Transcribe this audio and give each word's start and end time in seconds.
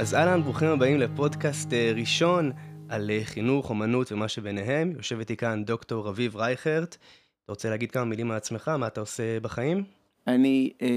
אז 0.00 0.14
אהלן, 0.14 0.42
ברוכים 0.42 0.68
הבאים 0.68 0.98
לפודקאסט 0.98 1.72
אה, 1.72 1.92
ראשון 1.96 2.52
על 2.88 3.10
אה, 3.10 3.20
חינוך, 3.24 3.70
אומנות 3.70 4.12
ומה 4.12 4.28
שביניהם. 4.28 4.92
יושב 4.96 5.18
איתי 5.18 5.36
כאן 5.36 5.64
דוקטור 5.64 6.08
רביב 6.08 6.36
רייכרט. 6.36 6.96
אתה 7.44 7.52
רוצה 7.52 7.70
להגיד 7.70 7.90
כמה 7.90 8.04
מילים 8.04 8.30
על 8.30 8.36
עצמך, 8.36 8.68
מה 8.68 8.86
אתה 8.86 9.00
עושה 9.00 9.40
בחיים? 9.40 9.84
אני 10.26 10.72
אה, 10.82 10.88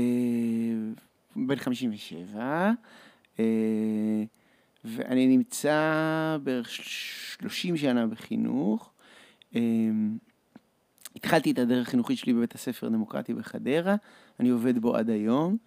בן 1.35 1.55
57, 1.55 2.71
אה, 3.39 3.45
ואני 4.85 5.27
נמצא 5.27 6.37
בערך 6.43 6.69
30 6.69 7.77
שנה 7.77 8.07
בחינוך. 8.07 8.91
אה, 9.55 9.61
התחלתי 11.15 11.51
את 11.51 11.59
הדרך 11.59 11.87
החינוכית 11.87 12.17
שלי 12.17 12.33
בבית 12.33 12.55
הספר 12.55 12.87
הדמוקרטי 12.87 13.33
בחדרה, 13.33 13.95
אני 14.39 14.49
עובד 14.49 14.77
בו 14.77 14.95
עד 14.95 15.09
היום. 15.09 15.57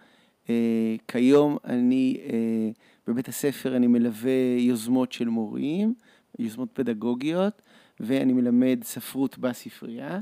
אה, 0.51 0.95
כיום 1.09 1.57
אני 1.65 2.21
אה, 2.25 2.71
בבית 3.07 3.29
הספר, 3.29 3.77
אני 3.77 3.87
מלווה 3.87 4.57
יוזמות 4.59 5.13
של 5.13 5.29
מורים, 5.29 5.95
יוזמות 6.39 6.69
פדגוגיות, 6.73 7.63
ואני 8.01 8.33
מלמד 8.33 8.79
ספרות 8.85 9.39
בספרייה. 9.39 10.19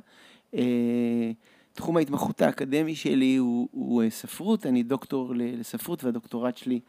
אה, 0.55 1.31
תחום 1.73 1.97
ההתמחות 1.97 2.43
האקדמי 2.43 2.95
שלי 2.95 3.37
הוא, 3.37 3.69
הוא 3.73 4.03
ספרות, 4.11 4.67
אני 4.67 4.83
דוקטור 4.83 5.33
לספרות 5.37 6.05
והדוקטורט 6.05 6.57
שלי 6.57 6.81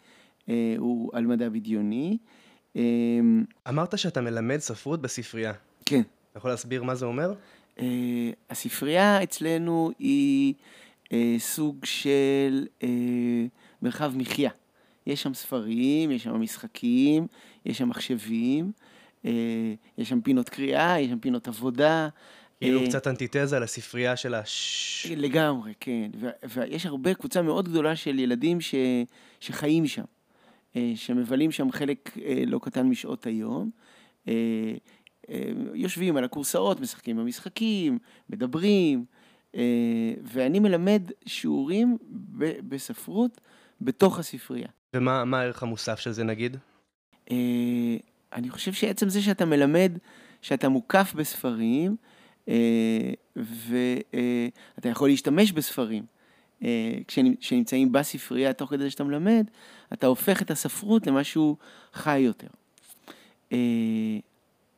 הוא 0.78 1.12
על 1.14 1.26
מדע 1.26 1.50
בדיוני. 1.50 2.18
אמרת 3.70 3.98
שאתה 3.98 4.22
מלמד 4.22 4.58
ספרות 4.58 5.02
בספרייה. 5.02 5.54
כן. 5.86 6.02
אתה 6.32 6.38
יכול 6.38 6.52
להסביר 6.52 6.84
מה 6.84 6.96
זה 6.96 7.06
אומר? 7.06 7.34
הספרייה 8.50 9.24
אצלנו 9.24 9.92
היא 10.00 10.54
סוג 11.38 11.86
של 11.86 12.68
מרחב 13.82 14.14
מחיה. 14.18 14.50
יש 15.08 15.22
שם 15.22 15.34
ספרים, 15.34 16.12
יש 16.12 16.24
שם 16.24 16.42
משחקים, 16.42 17.28
יש 17.66 17.78
שם 17.78 17.90
מחשבים, 17.90 18.72
אה, 19.26 19.74
יש 19.98 20.10
שם 20.10 20.22
פינות 20.22 20.50
קריאה, 20.50 21.00
יש 21.00 21.10
שם 21.10 21.20
פינות 21.20 21.48
עבודה. 21.48 22.08
כאילו 22.60 22.82
אה, 22.82 22.88
קצת 22.88 23.08
אנטיתזה 23.08 23.60
לספרייה 23.60 24.16
של 24.16 24.34
הש... 24.34 25.08
לגמרי, 25.18 25.74
כן. 25.80 26.12
ויש 26.44 26.86
הרבה, 26.86 27.14
קבוצה 27.14 27.42
מאוד 27.42 27.70
גדולה 27.70 27.96
של 27.96 28.20
ילדים 28.20 28.62
ש... 28.62 28.76
שחיים 29.40 29.88
שם, 29.88 30.04
אה, 30.76 30.92
שמבלים 30.96 31.52
שם 31.52 31.72
חלק 31.72 32.18
לא 32.48 32.60
קטן 32.60 32.88
משעות 32.88 33.26
היום. 33.28 33.70
יושבים 35.74 36.18
על 36.18 36.24
הכורסאות, 36.24 36.80
משחקים 36.80 37.18
במשחקים, 37.18 38.00
מדברים, 38.30 39.06
ואני 40.24 40.60
מלמד 40.60 41.12
שיעורים 41.26 41.98
בספרות 42.68 43.42
בתוך 43.82 44.20
הספרייה. 44.20 44.68
ומה 44.96 45.40
הערך 45.40 45.64
המוסף 45.64 46.00
של 46.00 46.12
זה 46.12 46.24
נגיד? 46.24 46.58
אה, 47.32 47.36
אני 48.34 48.50
חושב 48.50 48.74
שעצם 48.74 49.10
זה 49.10 49.22
שאתה 49.22 49.46
מלמד, 49.46 49.92
שאתה 50.42 50.70
מוקף 50.70 51.14
בספרים, 51.16 51.96
אה, 52.48 53.12
ואתה 53.36 54.90
יכול 54.90 55.10
להשתמש 55.10 55.52
בספרים. 55.52 56.04
אה, 56.64 56.98
כשנמצאים 57.40 57.92
בספרייה 57.92 58.54
תוך 58.54 58.70
כדי 58.70 58.90
שאתה 58.90 59.04
מלמד, 59.04 59.46
אתה 59.94 60.08
הופך 60.08 60.42
את 60.42 60.52
הספרות 60.52 61.08
למשהו 61.08 61.58
חי 61.94 62.20
יותר. 62.20 62.48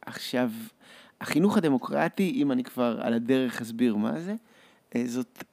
עכשיו, 0.02 0.52
החינוך 1.22 1.58
הדמוקרטי, 1.58 2.32
אם 2.36 2.52
אני 2.52 2.64
כבר 2.64 3.00
על 3.02 3.14
הדרך 3.14 3.62
אסביר 3.62 3.96
מה 3.96 4.20
זה, 4.20 4.36
זאת 5.06 5.44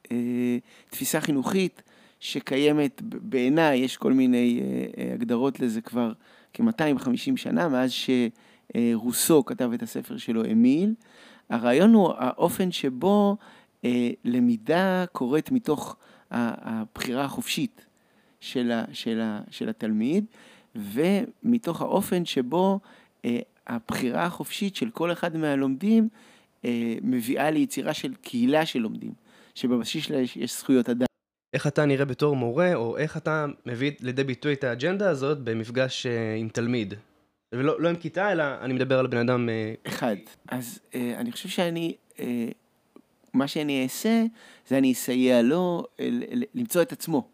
תפיסה 0.89 1.21
חינוכית 1.21 1.81
שקיימת, 2.19 3.01
בעיניי, 3.01 3.79
יש 3.79 3.97
כל 3.97 4.13
מיני 4.13 4.61
אה, 4.61 5.03
אה, 5.03 5.13
הגדרות 5.13 5.59
לזה 5.59 5.81
כבר 5.81 6.13
כ-250 6.53 7.37
שנה, 7.37 7.69
מאז 7.69 7.91
שרוסו 7.91 9.45
כתב 9.45 9.71
את 9.73 9.83
הספר 9.83 10.17
שלו, 10.17 10.45
אמיל. 10.51 10.93
הרעיון 11.49 11.93
הוא 11.93 12.13
האופן 12.17 12.71
שבו 12.71 13.37
אה, 13.85 14.09
למידה 14.23 15.05
קורית 15.11 15.51
מתוך 15.51 15.95
הבחירה 16.31 17.23
החופשית 17.23 17.85
של, 18.39 18.71
ה, 18.71 18.83
של, 18.93 19.21
ה, 19.21 19.41
של 19.49 19.69
התלמיד, 19.69 20.25
ומתוך 20.75 21.81
האופן 21.81 22.25
שבו 22.25 22.79
הבחירה 23.67 24.23
החופשית 24.23 24.75
של 24.75 24.89
כל 24.89 25.11
אחד 25.11 25.37
מהלומדים 25.37 26.09
מביאה 27.01 27.51
ליצירה 27.51 27.93
של 27.93 28.13
קהילה 28.21 28.65
של 28.65 28.79
לומדים, 28.79 29.13
שבבסיס 29.55 30.05
שלה 30.05 30.17
יש, 30.17 30.57
זכויות 30.57 30.89
אדם. 30.89 31.14
איך 31.55 31.67
אתה 31.67 31.85
נראה 31.85 32.05
בתור 32.05 32.35
מורה, 32.35 32.75
או 32.75 32.97
איך 32.97 33.17
אתה 33.17 33.45
מביא 33.65 33.91
לידי 34.01 34.23
ביטוי 34.23 34.53
את 34.53 34.63
האג'נדה 34.63 35.09
הזאת 35.09 35.39
במפגש 35.39 36.05
uh, 36.05 36.09
עם 36.39 36.49
תלמיד. 36.49 36.93
ולא 37.51 37.81
לא 37.81 37.89
עם 37.89 37.95
כיתה, 37.95 38.31
אלא 38.31 38.43
אני 38.61 38.73
מדבר 38.73 38.99
על 38.99 39.07
בן 39.07 39.17
אדם... 39.17 39.49
Uh... 39.49 39.87
אחד. 39.89 40.15
אז 40.47 40.79
uh, 40.91 40.95
אני 41.17 41.31
חושב 41.31 41.49
שאני, 41.49 41.95
uh, 42.15 42.21
מה 43.33 43.47
שאני 43.47 43.83
אעשה, 43.83 44.23
זה 44.67 44.77
אני 44.77 44.91
אסייע 44.91 45.41
לו 45.41 45.83
uh, 45.97 46.01
למצוא 46.53 46.81
את 46.81 46.91
עצמו 46.91 47.27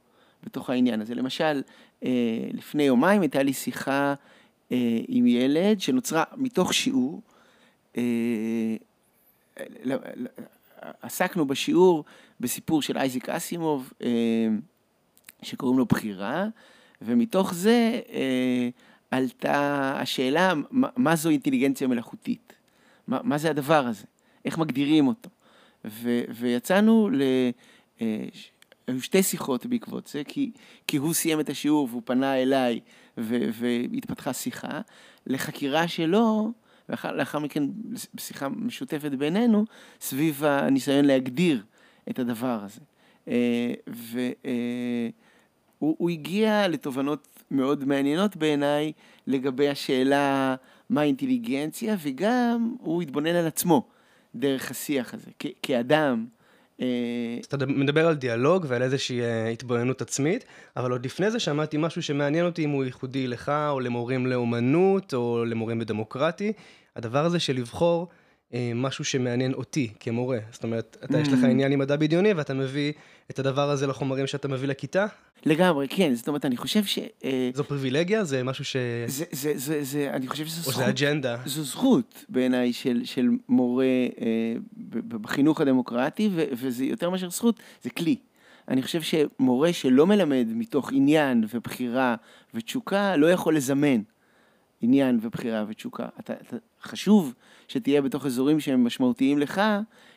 בתוך 0.44 0.70
העניין 0.70 1.02
הזה. 1.02 1.16
למשל, 1.16 1.62
uh, 2.02 2.06
לפני 2.54 2.84
יומיים 2.84 3.22
הייתה 3.22 3.44
לי 3.44 3.54
שיחה 3.54 4.14
uh, 4.70 4.74
עם 5.08 5.28
ילד 5.28 5.82
שנוצרה 5.82 6.24
מתוך 6.38 6.74
שיעור. 6.74 7.22
Uh, 7.94 7.98
עסקנו 11.02 11.46
בשיעור 11.46 12.06
בסיפור 12.40 12.82
של 12.82 12.98
אייזיק 12.98 13.30
אסימוב, 13.30 13.94
אה, 14.04 14.48
שקוראים 15.42 15.78
לו 15.78 15.86
בחירה, 15.86 16.48
ומתוך 17.02 17.54
זה 17.54 18.00
אה, 18.10 18.70
עלתה 19.12 19.94
השאלה, 20.02 20.54
מה 20.72 21.16
זו 21.16 21.30
אינטליגנציה 21.30 21.88
מלאכותית? 21.88 22.54
מה, 23.08 23.20
מה 23.24 23.38
זה 23.38 23.50
הדבר 23.50 23.88
הזה? 23.88 24.06
איך 24.46 24.58
מגדירים 24.58 25.08
אותו? 25.08 25.30
ו, 25.86 26.22
ויצאנו 26.30 27.10
ל... 27.10 27.22
אה, 28.02 28.26
היו 28.88 29.02
שתי 29.02 29.24
שיחות 29.24 29.66
בעקבות 29.66 30.08
זה, 30.08 30.22
כי, 30.28 30.52
כי 30.88 30.98
הוא 30.98 31.14
סיים 31.14 31.40
את 31.40 31.50
השיעור 31.50 31.88
והוא 31.92 32.02
פנה 32.06 32.42
אליי 32.42 32.80
ו, 33.18 33.38
והתפתחה 33.54 34.34
שיחה, 34.34 34.82
לחקירה 35.28 35.88
שלו 35.88 36.52
ולאחר 37.04 37.40
מכן 37.40 37.64
בשיחה 38.14 38.50
משותפת 38.50 39.12
בינינו, 39.12 39.66
סביב 40.02 40.44
הניסיון 40.44 41.06
להגדיר 41.06 41.64
את 42.10 42.20
הדבר 42.20 42.60
הזה. 42.64 42.82
אה, 43.28 43.74
והוא 45.80 46.10
אה, 46.10 46.14
הגיע 46.14 46.68
לתובנות 46.68 47.28
מאוד 47.52 47.86
מעניינות 47.86 48.36
בעיניי 48.36 48.92
לגבי 49.28 49.70
השאלה 49.70 50.56
מה 50.90 51.04
אינטליגנציה, 51.04 51.96
וגם 52.02 52.76
הוא 52.80 53.02
התבונן 53.02 53.36
על 53.36 53.48
עצמו 53.48 53.88
דרך 54.36 54.72
השיח 54.72 55.14
הזה, 55.14 55.32
כאדם. 55.64 56.26
אה, 56.82 56.86
אז 57.40 57.46
אתה 57.46 57.66
מדבר 57.66 58.08
על 58.08 58.16
דיאלוג 58.16 58.66
ועל 58.68 58.82
איזושהי 58.82 59.22
התבוננות 59.52 60.02
עצמית, 60.02 60.46
אבל 60.78 60.92
עוד 60.92 61.06
לפני 61.06 61.32
זה 61.32 61.40
שמעתי 61.40 61.78
משהו 61.80 62.04
שמעניין 62.04 62.46
אותי 62.46 62.66
אם 62.66 62.70
הוא 62.70 62.84
ייחודי 62.84 63.28
לך, 63.28 63.52
או 63.70 63.80
למורים 63.80 64.28
לאומנות, 64.28 65.14
או 65.14 65.46
למורים 65.46 65.80
בדמוקרטי. 65.80 66.54
הדבר 66.96 67.26
הזה 67.26 67.40
של 67.40 67.56
לבחור 67.56 68.08
אה, 68.54 68.72
משהו 68.76 69.06
שמעניין 69.06 69.54
אותי 69.54 69.94
כמורה. 70.00 70.40
זאת 70.52 70.64
אומרת, 70.64 70.98
אתה, 71.04 71.18
mm. 71.18 71.22
יש 71.22 71.28
לך 71.28 71.44
mm. 71.44 71.48
עניין 71.48 71.72
עם 71.72 71.80
מדע 71.80 71.96
בדיוני 71.96 72.34
ואתה 72.34 72.54
מביא 72.54 72.94
את 73.32 73.40
הדבר 73.40 73.70
הזה 73.70 73.88
לחומרים 73.88 74.28
שאתה 74.28 74.48
מביא 74.48 74.68
לכיתה? 74.68 75.06
לגמרי, 75.46 75.88
כן. 75.90 76.16
זאת 76.16 76.28
אומרת, 76.28 76.46
אני 76.46 76.58
חושב 76.58 76.84
ש... 76.84 77.00
אה, 77.24 77.50
זו 77.54 77.64
פריבילגיה? 77.64 78.24
זה 78.24 78.44
משהו 78.44 78.66
ש... 78.66 78.76
זה, 79.08 79.26
זה, 79.32 79.52
זה, 79.56 79.84
זה 79.84 80.10
אני 80.14 80.28
חושב 80.28 80.46
שזו 80.46 80.62
זכות. 80.62 80.74
או 80.74 80.80
זה 80.80 80.90
אג'נדה. 80.90 81.38
זו 81.46 81.64
זכות 81.64 82.26
בעיניי 82.30 82.74
של, 82.74 83.02
של 83.06 83.30
מורה 83.50 83.86
אה, 84.22 84.56
בחינוך 85.08 85.62
הדמוקרטי, 85.62 86.30
ו, 86.34 86.44
וזה 86.52 86.86
יותר 86.86 87.10
מאשר 87.10 87.30
זכות, 87.30 87.60
זה 87.84 87.90
כלי. 87.90 88.16
אני 88.68 88.82
חושב 88.82 89.02
שמורה 89.02 89.74
שלא 89.74 90.08
מלמד 90.08 90.48
מתוך 90.56 90.92
עניין 90.94 91.44
ובחירה 91.54 92.16
ותשוקה, 92.54 93.16
לא 93.16 93.32
יכול 93.32 93.56
לזמן. 93.56 94.02
עניין 94.82 95.20
ובחירה 95.22 95.66
ותשוקה. 95.68 96.08
אתה, 96.20 96.34
אתה, 96.34 96.56
חשוב 96.84 97.34
שתהיה 97.68 98.02
בתוך 98.02 98.26
אזורים 98.26 98.60
שהם 98.60 98.84
משמעותיים 98.84 99.40
לך, 99.40 99.62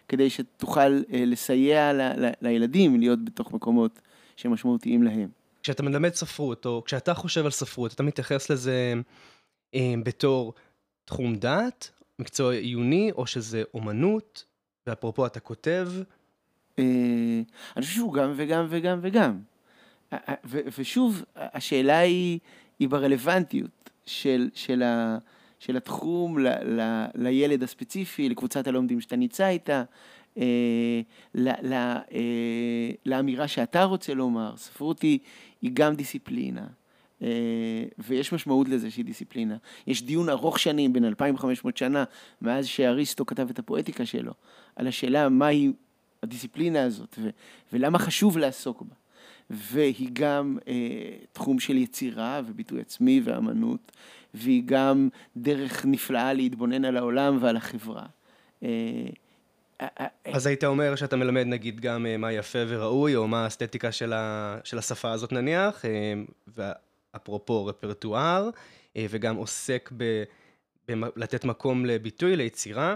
כדי 0.08 0.31
שתוכל 0.31 0.81
אה, 0.81 1.25
לסייע 1.26 1.93
ל, 1.93 2.00
ל, 2.00 2.31
לילדים 2.43 3.00
להיות 3.00 3.25
בתוך 3.25 3.52
מקומות 3.52 4.00
שהם 4.37 4.52
משמעותיים 4.52 5.02
להם. 5.02 5.28
כשאתה 5.62 5.82
מלמד 5.82 6.14
ספרות, 6.14 6.66
או 6.66 6.82
כשאתה 6.84 7.14
חושב 7.14 7.44
על 7.44 7.50
ספרות, 7.50 7.93
אתה 7.93 8.02
מתייחס 8.02 8.50
לזה 8.50 8.94
אה, 9.75 9.94
בתור 10.05 10.55
תחום 11.05 11.37
דעת, 11.37 11.90
מקצוע 12.19 12.52
עיוני, 12.55 13.12
או 13.12 13.26
שזה 13.26 13.62
אומנות, 13.75 14.44
ואפרופו 14.87 15.26
אתה 15.26 15.40
כותב? 15.40 15.88
אה, 16.78 16.84
אני 17.76 17.84
חושב 17.84 17.94
שהוא 17.94 18.12
גם 18.12 18.32
וגם 18.37 18.66
וגם 18.69 18.99
וגם. 19.02 19.38
ושוב, 20.78 21.25
השאלה 21.37 21.99
היא, 21.99 22.38
היא 22.78 22.88
ברלוונטיות. 22.88 23.90
של, 24.06 24.50
של, 24.54 24.82
ה, 24.82 25.18
של 25.58 25.76
התחום 25.76 26.38
ל, 26.38 26.48
ל, 26.48 27.04
לילד 27.14 27.62
הספציפי, 27.62 28.28
לקבוצת 28.28 28.66
הלומדים 28.66 29.00
שאתה 29.00 29.16
נמצא 29.16 29.48
איתה, 29.48 29.82
אה, 30.38 31.00
ל, 31.34 31.48
ל, 31.48 31.72
אה, 31.72 32.90
לאמירה 33.06 33.48
שאתה 33.48 33.84
רוצה 33.84 34.14
לומר. 34.14 34.56
ספרות 34.56 35.02
היא, 35.02 35.18
היא 35.62 35.70
גם 35.74 35.94
דיסציפלינה, 35.94 36.66
אה, 37.22 37.28
ויש 37.98 38.32
משמעות 38.32 38.68
לזה 38.68 38.90
שהיא 38.90 39.04
דיסציפלינה. 39.04 39.56
יש 39.86 40.02
דיון 40.02 40.28
ארוך 40.28 40.58
שנים, 40.58 40.92
בין 40.92 41.04
2,500 41.04 41.76
שנה, 41.76 42.04
מאז 42.42 42.66
שאריסטו 42.66 43.26
כתב 43.26 43.50
את 43.50 43.58
הפואטיקה 43.58 44.06
שלו, 44.06 44.32
על 44.76 44.86
השאלה 44.86 45.28
מהי 45.28 45.72
הדיסציפלינה 46.22 46.82
הזאת, 46.82 47.16
ו- 47.18 47.30
ולמה 47.72 47.98
חשוב 47.98 48.38
לעסוק 48.38 48.82
בה. 48.82 48.94
והיא 49.50 50.08
גם 50.12 50.58
אה, 50.69 50.75
תחום 51.32 51.61
של 51.61 51.76
יצירה 51.76 52.41
וביטוי 52.46 52.81
עצמי 52.81 53.20
ואמנות, 53.25 53.93
והיא 54.35 54.62
גם 54.67 55.08
דרך 55.37 55.85
נפלאה 55.87 56.32
להתבונן 56.32 56.85
על 56.85 56.96
העולם 56.96 57.38
ועל 57.41 57.56
החברה. 57.56 58.06
אה, 58.62 58.69
אז 60.25 60.46
היית 60.46 60.64
אומר 60.64 60.96
שאתה 60.96 61.17
מלמד 61.17 61.46
נגיד 61.46 61.81
גם 61.81 62.06
מה 62.19 62.32
יפה 62.32 62.58
וראוי, 62.69 63.17
או 63.17 63.29
מה 63.29 63.44
האסתטיקה 63.44 63.93
של, 63.93 64.12
ה... 64.12 64.58
של 64.64 64.79
השפה 64.79 65.12
הזאת 65.12 65.32
נניח, 65.32 65.85
ואפרופו 66.56 67.67
רפרטואר, 67.67 68.50
וגם 68.99 69.37
עוסק 69.37 69.90
ב... 69.97 70.25
בלתת 70.88 71.44
מקום 71.44 71.87
לביטוי, 71.87 72.37
ליצירה. 72.37 72.94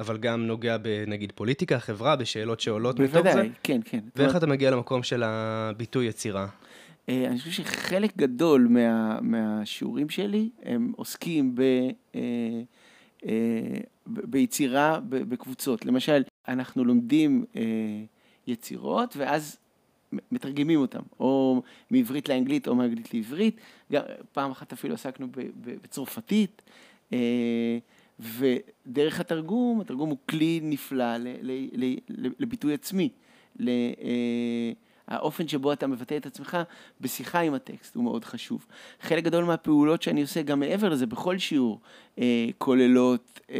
אבל 0.00 0.16
גם 0.16 0.46
נוגע 0.46 0.76
בנגיד 0.76 1.32
פוליטיקה, 1.34 1.78
חברה, 1.78 2.16
בשאלות 2.16 2.60
שעולות 2.60 3.00
מתוך 3.00 3.12
זה. 3.12 3.22
בוודאי, 3.22 3.50
כן, 3.62 3.80
כן. 3.84 4.00
ואיך 4.16 4.36
אתה 4.36 4.46
מגיע 4.46 4.70
למקום 4.70 5.02
של 5.02 5.22
הביטוי 5.22 6.06
יצירה? 6.06 6.46
אני 7.08 7.38
חושב 7.38 7.50
שחלק 7.50 8.16
גדול 8.16 8.66
מה, 8.70 9.18
מהשיעורים 9.20 10.08
שלי 10.08 10.50
הם 10.62 10.92
עוסקים 10.96 11.54
ב... 11.54 11.62
ביצירה 14.06 15.00
בקבוצות. 15.08 15.86
למשל, 15.86 16.22
אנחנו 16.48 16.84
לומדים 16.84 17.44
אה, 17.56 17.62
יצירות 18.46 19.16
ואז 19.16 19.56
מתרגמים 20.32 20.80
אותם, 20.80 21.02
או 21.20 21.62
מעברית 21.90 22.28
לאנגלית 22.28 22.68
או 22.68 22.74
מאנגלית 22.74 23.14
לעברית. 23.14 23.56
פעם 24.32 24.50
אחת 24.50 24.72
אפילו 24.72 24.94
עסקנו 24.94 25.26
בצרפתית, 25.82 26.62
אה, 27.12 27.78
ודרך 28.20 29.20
התרגום, 29.20 29.80
התרגום 29.80 30.10
הוא 30.10 30.18
כלי 30.28 30.60
נפלא 30.62 31.04
לביטוי 32.38 32.74
עצמי. 32.74 33.08
האופן 35.08 35.48
שבו 35.48 35.72
אתה 35.72 35.86
מבטא 35.86 36.16
את 36.16 36.26
עצמך 36.26 36.58
בשיחה 37.00 37.40
עם 37.40 37.54
הטקסט 37.54 37.94
הוא 37.94 38.04
מאוד 38.04 38.24
חשוב. 38.24 38.66
חלק 39.00 39.24
גדול 39.24 39.44
מהפעולות 39.44 40.02
שאני 40.02 40.22
עושה 40.22 40.42
גם 40.42 40.60
מעבר 40.60 40.88
לזה, 40.88 41.06
בכל 41.06 41.38
שיעור, 41.38 41.80
אה, 42.18 42.48
כוללות 42.58 43.40
אה, 43.50 43.58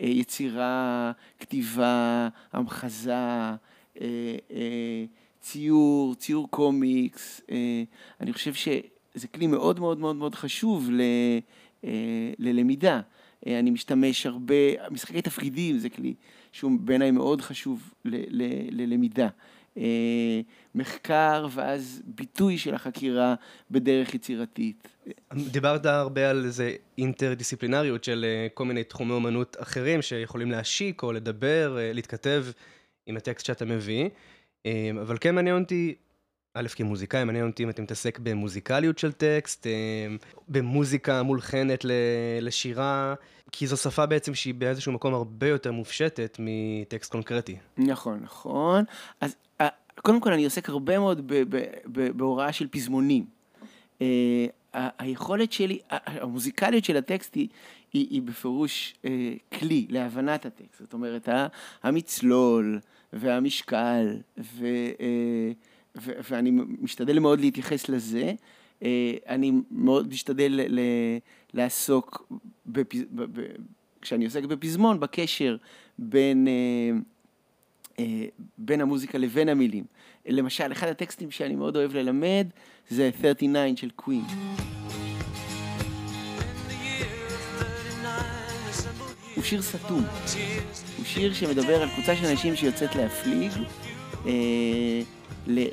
אה, 0.00 0.06
יצירה, 0.06 1.12
כתיבה, 1.40 2.28
המחזה, 2.52 3.12
אה, 3.12 3.56
אה, 4.50 5.04
ציור, 5.40 6.14
ציור 6.14 6.50
קומיקס. 6.50 7.40
אה, 7.50 7.82
אני 8.20 8.32
חושב 8.32 8.54
שזה 8.54 9.28
כלי 9.34 9.46
מאוד 9.46 9.80
מאוד 9.80 9.98
מאוד 9.98 10.16
מאוד 10.16 10.34
חשוב 10.34 10.90
ל, 10.90 11.00
אה, 11.84 11.90
ללמידה. 12.38 13.00
אה, 13.46 13.58
אני 13.58 13.70
משתמש 13.70 14.26
הרבה, 14.26 14.90
משחקי 14.90 15.22
תפקידים 15.22 15.78
זה 15.78 15.88
כלי 15.88 16.14
שהוא 16.52 16.72
בעיניי 16.80 17.10
מאוד 17.10 17.40
חשוב 17.40 17.94
ללמידה. 18.70 19.28
אה, 19.78 20.40
מחקר 20.74 21.46
ואז 21.50 22.02
ביטוי 22.04 22.58
של 22.58 22.74
החקירה 22.74 23.34
בדרך 23.70 24.14
יצירתית. 24.14 24.88
דיברת 25.34 25.86
הרבה 25.86 26.30
על 26.30 26.44
איזה 26.44 26.74
אינטרדיסציפלינריות 26.98 28.04
של 28.04 28.24
אה, 28.28 28.46
כל 28.54 28.64
מיני 28.64 28.84
תחומי 28.84 29.12
אומנות 29.12 29.56
אחרים 29.60 30.02
שיכולים 30.02 30.50
להשיק 30.50 31.02
או 31.02 31.12
לדבר, 31.12 31.78
להתכתב 31.80 32.46
עם 33.06 33.16
הטקסט 33.16 33.46
שאתה 33.46 33.64
מביא, 33.64 34.08
אבל 35.00 35.16
כן 35.20 35.34
מעניין 35.34 35.62
אותי, 35.62 35.94
א', 36.54 36.68
כמוזיקאי, 36.76 37.24
מעניין 37.24 37.46
אותי 37.46 37.64
אם 37.64 37.70
אתה 37.70 37.82
מתעסק 37.82 38.18
במוזיקליות 38.18 38.98
של 38.98 39.12
טקסט, 39.12 39.66
במוזיקה 40.48 41.22
מולחנת 41.22 41.84
לשירה, 42.40 43.14
כי 43.52 43.66
זו 43.66 43.76
שפה 43.76 44.06
בעצם 44.06 44.34
שהיא 44.34 44.54
באיזשהו 44.54 44.92
מקום 44.92 45.14
הרבה 45.14 45.48
יותר 45.48 45.72
מופשטת 45.72 46.36
מטקסט 46.40 47.12
קונקרטי. 47.12 47.56
נכון, 47.78 48.20
נכון. 48.22 48.84
אז 49.20 49.36
קודם 49.94 50.20
כל 50.20 50.32
אני 50.32 50.44
עוסק 50.44 50.68
הרבה 50.68 50.98
מאוד 50.98 51.32
בהוראה 51.86 52.52
של 52.52 52.68
פזמונים. 52.68 53.24
אה, 54.02 54.46
היכולת 54.98 55.52
שלי, 55.52 55.78
המוזיקליות 55.90 56.84
של 56.84 56.96
הטקסט 56.96 57.34
היא, 57.34 57.48
היא, 57.92 58.06
היא 58.10 58.22
בפירוש 58.22 58.94
אה, 59.04 59.32
כלי 59.58 59.86
להבנת 59.90 60.46
הטקסט. 60.46 60.78
זאת 60.80 60.92
אומרת, 60.92 61.28
המצלול 61.82 62.80
והמשקל, 63.12 64.16
ו, 64.38 64.66
אה, 65.00 65.52
ו, 65.96 66.12
ואני 66.30 66.50
משתדל 66.80 67.18
מאוד 67.18 67.40
להתייחס 67.40 67.88
לזה. 67.88 68.32
אני 69.28 69.52
מאוד 69.70 70.08
משתדל 70.08 70.66
ל, 70.68 70.80
לעסוק, 71.54 72.32
בפז, 72.66 73.00
כשאני 74.02 74.24
עוסק 74.24 74.44
בפזמון, 74.44 75.00
בקשר 75.00 75.56
בין... 75.98 76.48
אה, 77.98 78.26
בין 78.58 78.80
המוזיקה 78.80 79.18
לבין 79.18 79.48
המילים. 79.48 79.84
למשל, 80.26 80.72
אחד 80.72 80.88
הטקסטים 80.88 81.30
שאני 81.30 81.54
מאוד 81.54 81.76
אוהב 81.76 81.96
ללמד 81.96 82.46
זה 82.88 83.10
39 83.20 83.76
של 83.76 83.90
קווין. 83.90 84.24
הוא 89.34 89.44
שיר 89.44 89.62
סתום. 89.62 90.04
הוא 90.96 91.04
שיר 91.04 91.34
שמדבר 91.34 91.82
על 91.82 91.88
קבוצה 91.88 92.16
של 92.16 92.26
אנשים 92.26 92.56
שיוצאת 92.56 92.94
להפליג 92.94 93.52
אה, 94.26 95.02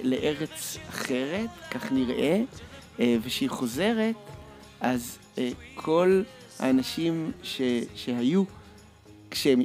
לארץ 0.03 0.77
אחרת, 0.89 1.49
כך 1.71 1.91
נראה, 1.91 2.41
אה, 2.99 3.15
וכשהיא 3.21 3.49
חוזרת, 3.49 4.15
אז 4.81 5.17
אה, 5.37 5.49
כל 5.75 6.21
האנשים 6.59 7.31
ש, 7.43 7.61
שהיו, 7.95 8.43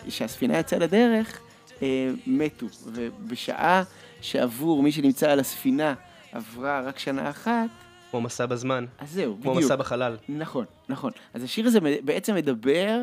כשהספינה 0.09 0.59
יצאה 0.59 0.79
לדרך, 0.79 1.41
אה, 1.83 2.11
מתו, 2.27 2.67
ובשעה 2.87 3.83
שעבור 4.21 4.83
מי 4.83 4.93
שנמצא 4.93 5.31
על 5.31 5.41
הספינה 5.41 5.95
עברה 6.33 6.81
רק 6.81 6.99
שנה 6.99 7.31
אחת, 7.31 7.69
כמו 8.15 8.21
מסע 8.21 8.47
בזמן. 8.47 8.87
אז 8.99 9.11
זהו, 9.11 9.33
כמו 9.33 9.41
בדיוק. 9.41 9.55
כמו 9.55 9.65
מסע 9.65 9.77
בחלל. 9.77 10.17
נכון, 10.29 10.65
נכון. 10.89 11.13
אז 11.35 11.43
השיר 11.43 11.67
הזה 11.67 11.79
בעצם 12.05 12.35
מדבר 12.35 13.01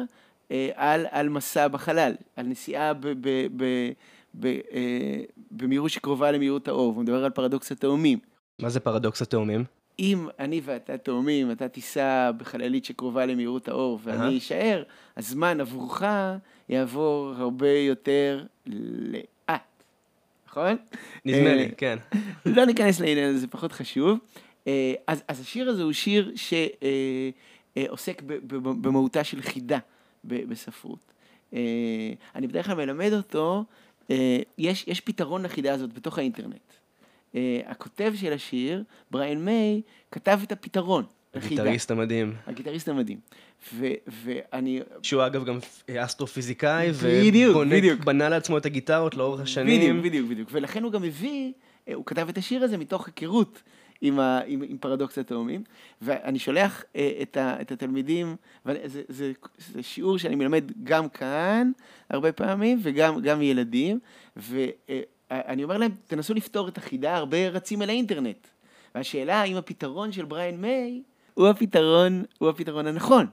אה, 0.51 0.69
על, 0.75 1.05
על 1.11 1.29
מסע 1.29 1.67
בחלל, 1.67 2.13
על 2.35 2.45
נסיעה 2.45 2.93
ב, 2.93 3.07
ב, 3.07 3.47
ב, 3.55 3.65
במהירות 5.51 5.91
שקרובה 5.91 6.31
למהירות 6.31 6.67
האור, 6.67 6.93
הוא 6.95 7.03
מדבר 7.03 7.25
על 7.25 7.29
פרדוקס 7.31 7.71
התאומים. 7.71 8.19
מה 8.59 8.69
זה 8.69 8.79
פרדוקס 8.79 9.21
התאומים? 9.21 9.63
אם 9.99 10.27
אני 10.39 10.61
ואתה 10.65 10.97
תאומים, 10.97 11.51
אתה 11.51 11.67
תיסע 11.67 12.31
בחללית 12.31 12.85
שקרובה 12.85 13.25
למהירות 13.25 13.67
האור 13.67 13.99
ואני 14.03 14.37
אשאר, 14.37 14.83
הזמן 15.17 15.61
עבורך 15.61 16.03
יעבור 16.69 17.33
הרבה 17.37 17.69
יותר 17.69 18.45
לאט, 18.65 19.83
נכון? 20.47 20.77
נדמה 21.25 21.53
לי, 21.53 21.63
אה, 21.63 21.69
כן. 21.77 21.97
לא 22.55 22.65
ניכנס 22.65 22.99
לעניין 22.99 23.29
הזה, 23.29 23.39
זה 23.39 23.47
פחות 23.47 23.71
חשוב. 23.71 24.19
אה, 24.67 24.93
אז, 25.07 25.23
אז 25.27 25.41
השיר 25.41 25.69
הזה 25.69 25.83
הוא 25.83 25.93
שיר 25.93 26.33
שעוסק 27.75 28.21
אה, 28.31 28.37
במהותה 28.61 29.23
של 29.23 29.41
חידה 29.41 29.79
בספרות. 30.23 31.13
אני 32.35 32.47
בדרך 32.47 32.65
כלל 32.65 32.75
מלמד 32.75 33.13
אותו, 33.13 33.63
יש, 34.57 34.87
יש 34.87 35.01
פתרון 35.01 35.43
לחידה 35.43 35.73
הזאת 35.73 35.93
בתוך 35.93 36.17
האינטרנט. 36.17 36.73
אה, 37.31 37.35
הכותב 37.65 38.13
של 38.15 38.33
השיר, 38.33 38.83
בריין 39.11 39.45
מיי, 39.45 39.81
כתב 40.11 40.39
את 40.43 40.51
הפתרון. 40.51 41.03
הגיטריסט 41.33 41.91
המדהים. 41.91 42.33
הגיטריסט 42.47 42.89
המדהים. 42.89 43.19
ו- 43.73 43.93
ואני... 44.07 44.79
שהוא 45.03 45.25
אגב 45.25 45.45
גם 45.45 45.59
אסטרופיזיקאי, 45.97 46.91
בדיוק, 46.91 47.57
בדיוק. 47.71 47.99
בנה 47.99 48.29
לעצמו 48.29 48.57
את 48.57 48.65
הגיטרות 48.65 49.15
לאורך 49.15 49.41
השנים. 49.41 49.81
בדיוק, 49.81 50.05
בדיוק, 50.05 50.29
בדיוק. 50.29 50.49
ולכן 50.51 50.83
הוא 50.83 50.91
גם 50.91 51.03
הביא, 51.03 51.51
אה, 51.87 51.93
הוא 51.93 52.05
כתב 52.05 52.29
את 52.29 52.37
השיר 52.37 52.63
הזה 52.63 52.77
מתוך 52.77 53.07
היכרות 53.07 53.61
עם, 54.01 54.19
ה, 54.19 54.39
עם, 54.45 54.61
עם 54.61 54.77
פרדוקס 54.77 55.17
התאומים, 55.17 55.63
ואני 56.01 56.39
שולח 56.39 56.81
אה, 56.81 56.97
את, 57.21 57.37
ה, 57.37 57.61
את 57.61 57.71
התלמידים, 57.71 58.35
וזה 58.65 59.01
זה, 59.07 59.31
זה 59.57 59.83
שיעור 59.83 60.17
שאני 60.17 60.35
מלמד 60.35 60.71
גם 60.83 61.09
כאן 61.09 61.71
הרבה 62.09 62.31
פעמים, 62.31 62.79
וגם 62.81 63.41
ילדים, 63.41 63.99
ו... 64.37 64.65
Uh, 64.87 64.91
אני 65.31 65.63
אומר 65.63 65.77
להם, 65.77 65.91
תנסו 66.07 66.33
לפתור 66.33 66.67
את 66.67 66.77
החידה, 66.77 67.15
הרבה 67.15 67.49
רצים 67.49 67.81
אל 67.81 67.89
האינטרנט. 67.89 68.47
והשאלה 68.95 69.41
האם 69.41 69.57
הפתרון 69.57 70.11
של 70.11 70.25
בריין 70.25 70.61
מיי 70.61 71.01
הוא 71.33 71.47
הפתרון, 71.47 72.23
הוא 72.37 72.49
הפתרון 72.49 72.87
הנכון. 72.87 73.25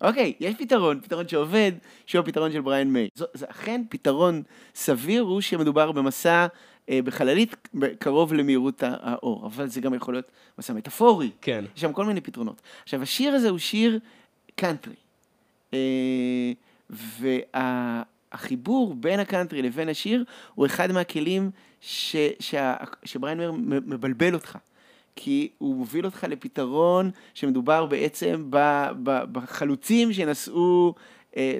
אוקיי, 0.00 0.32
יש 0.40 0.54
פתרון, 0.58 1.00
פתרון 1.00 1.28
שעובד, 1.28 1.72
שהוא 2.06 2.20
הפתרון 2.20 2.52
של 2.52 2.60
בריין 2.60 2.92
מיי. 2.92 3.08
זה 3.14 3.46
אכן 3.48 3.82
פתרון 3.88 4.42
סביר, 4.74 5.22
הוא 5.22 5.40
שמדובר 5.40 5.92
במסע 5.92 6.40
אה, 6.40 6.46
בחללית 6.90 7.68
קרוב 7.98 8.34
למהירות 8.34 8.82
האור, 8.86 9.46
אבל 9.46 9.68
זה 9.68 9.80
גם 9.80 9.94
יכול 9.94 10.14
להיות 10.14 10.30
מסע 10.58 10.72
מטאפורי. 10.72 11.30
כן. 11.40 11.64
יש 11.76 11.80
שם 11.80 11.92
כל 11.92 12.04
מיני 12.04 12.20
פתרונות. 12.20 12.62
עכשיו, 12.82 13.02
השיר 13.02 13.34
הזה 13.34 13.48
הוא 13.48 13.58
שיר 13.58 13.98
קאנטרי. 14.56 14.94
אה, 15.74 16.52
וה... 16.90 18.02
החיבור 18.32 18.94
בין 18.94 19.20
הקאנטרי 19.20 19.62
לבין 19.62 19.88
השיר 19.88 20.24
הוא 20.54 20.66
אחד 20.66 20.92
מהכלים 20.92 21.50
ש, 21.80 22.16
שה, 22.40 22.74
שבריין 23.04 23.38
מיי 23.38 23.52
מבלבל 23.86 24.34
אותך. 24.34 24.58
כי 25.16 25.48
הוא 25.58 25.76
מוביל 25.76 26.04
אותך 26.04 26.24
לפתרון 26.28 27.10
שמדובר 27.34 27.86
בעצם 27.86 28.46
ב- 28.50 28.88
ב- 29.02 29.24
בחלוצים 29.32 30.12
שנסעו, 30.12 30.94
אה, 30.96 31.02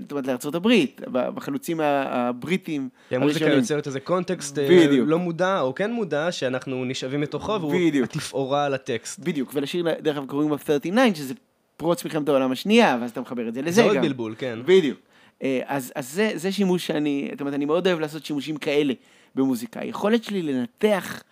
זאת 0.01 0.13
אומרת, 0.13 0.27
לארה"ב, 0.27 0.69
בחלוצים 1.11 1.81
ה- 1.81 1.85
הבריטים 2.29 2.89
כי 3.09 3.17
המוזיקה 3.17 3.45
הראשונים. 3.45 3.63
יוצרת 3.63 3.87
איזה 3.87 4.01
קונטקסט 4.01 4.59
אה, 4.59 4.69
בדיוק. 4.69 5.09
לא 5.09 5.19
מודע 5.19 5.61
או 5.61 5.75
כן 5.75 5.93
מודע, 5.93 6.33
שאנחנו 6.33 6.85
נשאבים 6.85 7.21
מתוכו, 7.21 7.61
והוא 7.61 7.73
בדיוק. 7.73 8.05
התפאורה 8.11 8.65
על 8.65 8.75
הטקסט. 8.75 9.19
בדיוק, 9.21 9.51
ולשיר 9.55 9.87
דרך 10.01 10.17
אגב 10.17 10.27
קוראים 10.27 10.49
לו 10.51 10.59
39, 10.59 11.15
שזה 11.15 11.35
פרוץ 11.77 12.05
מלחמת 12.05 12.29
העולם 12.29 12.53
השנייה, 12.53 12.99
ואז 13.01 13.11
אתה 13.11 13.21
מחבר 13.21 13.49
את 13.49 13.55
זה 13.55 13.63
לזה 13.63 13.71
זה 13.73 13.83
גם. 13.83 13.89
עוד 13.89 13.99
בלבול, 13.99 14.35
כן. 14.39 14.59
בדיוק. 14.65 14.99
אה, 15.43 15.61
אז, 15.67 15.93
אז 15.95 16.13
זה, 16.13 16.31
זה 16.35 16.53
שימוש 16.53 16.87
שאני, 16.87 17.29
זאת 17.33 17.41
אומרת, 17.41 17.55
אני 17.55 17.65
מאוד 17.65 17.87
אוהב 17.87 18.01
לעשות 18.01 18.25
שימושים 18.25 18.57
כאלה 18.57 18.95
במוזיקה. 19.35 19.81
היכולת 19.81 20.25
שלי 20.25 20.43
לנתח 20.43 21.23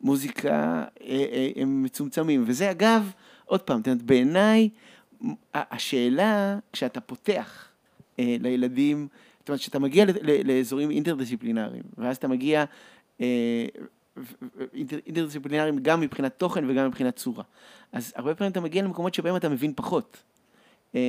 מוזיקה 0.00 0.50
אה, 0.50 0.84
אה, 1.08 1.48
הם 1.56 1.82
מצומצמים, 1.82 2.44
וזה 2.46 2.70
אגב, 2.70 3.10
עוד 3.44 3.60
פעם, 3.60 3.80
בעיניי, 4.04 4.68
השאלה, 5.54 6.58
כשאתה 6.72 7.00
פותח 7.00 7.68
אה, 8.18 8.36
לילדים, 8.40 9.08
זאת 9.40 9.48
אומרת, 9.48 9.60
כשאתה 9.60 9.78
מגיע 9.78 10.04
ל- 10.04 10.10
ל- 10.22 10.50
לאזורים 10.52 10.90
אינטרדיסציפלינריים, 10.90 11.82
ואז 11.98 12.16
אתה 12.16 12.28
מגיע 12.28 12.64
אה, 13.20 13.66
אינטרדיסציפלינריים 14.74 15.78
גם 15.82 16.00
מבחינת 16.00 16.34
תוכן 16.38 16.70
וגם 16.70 16.86
מבחינת 16.86 17.16
צורה. 17.16 17.44
אז 17.92 18.12
הרבה 18.16 18.34
פעמים 18.34 18.52
אתה 18.52 18.60
מגיע 18.60 18.82
למקומות 18.82 19.14
שבהם 19.14 19.36
אתה 19.36 19.48
מבין 19.48 19.72
פחות. 19.76 20.16
אה, 20.94 21.00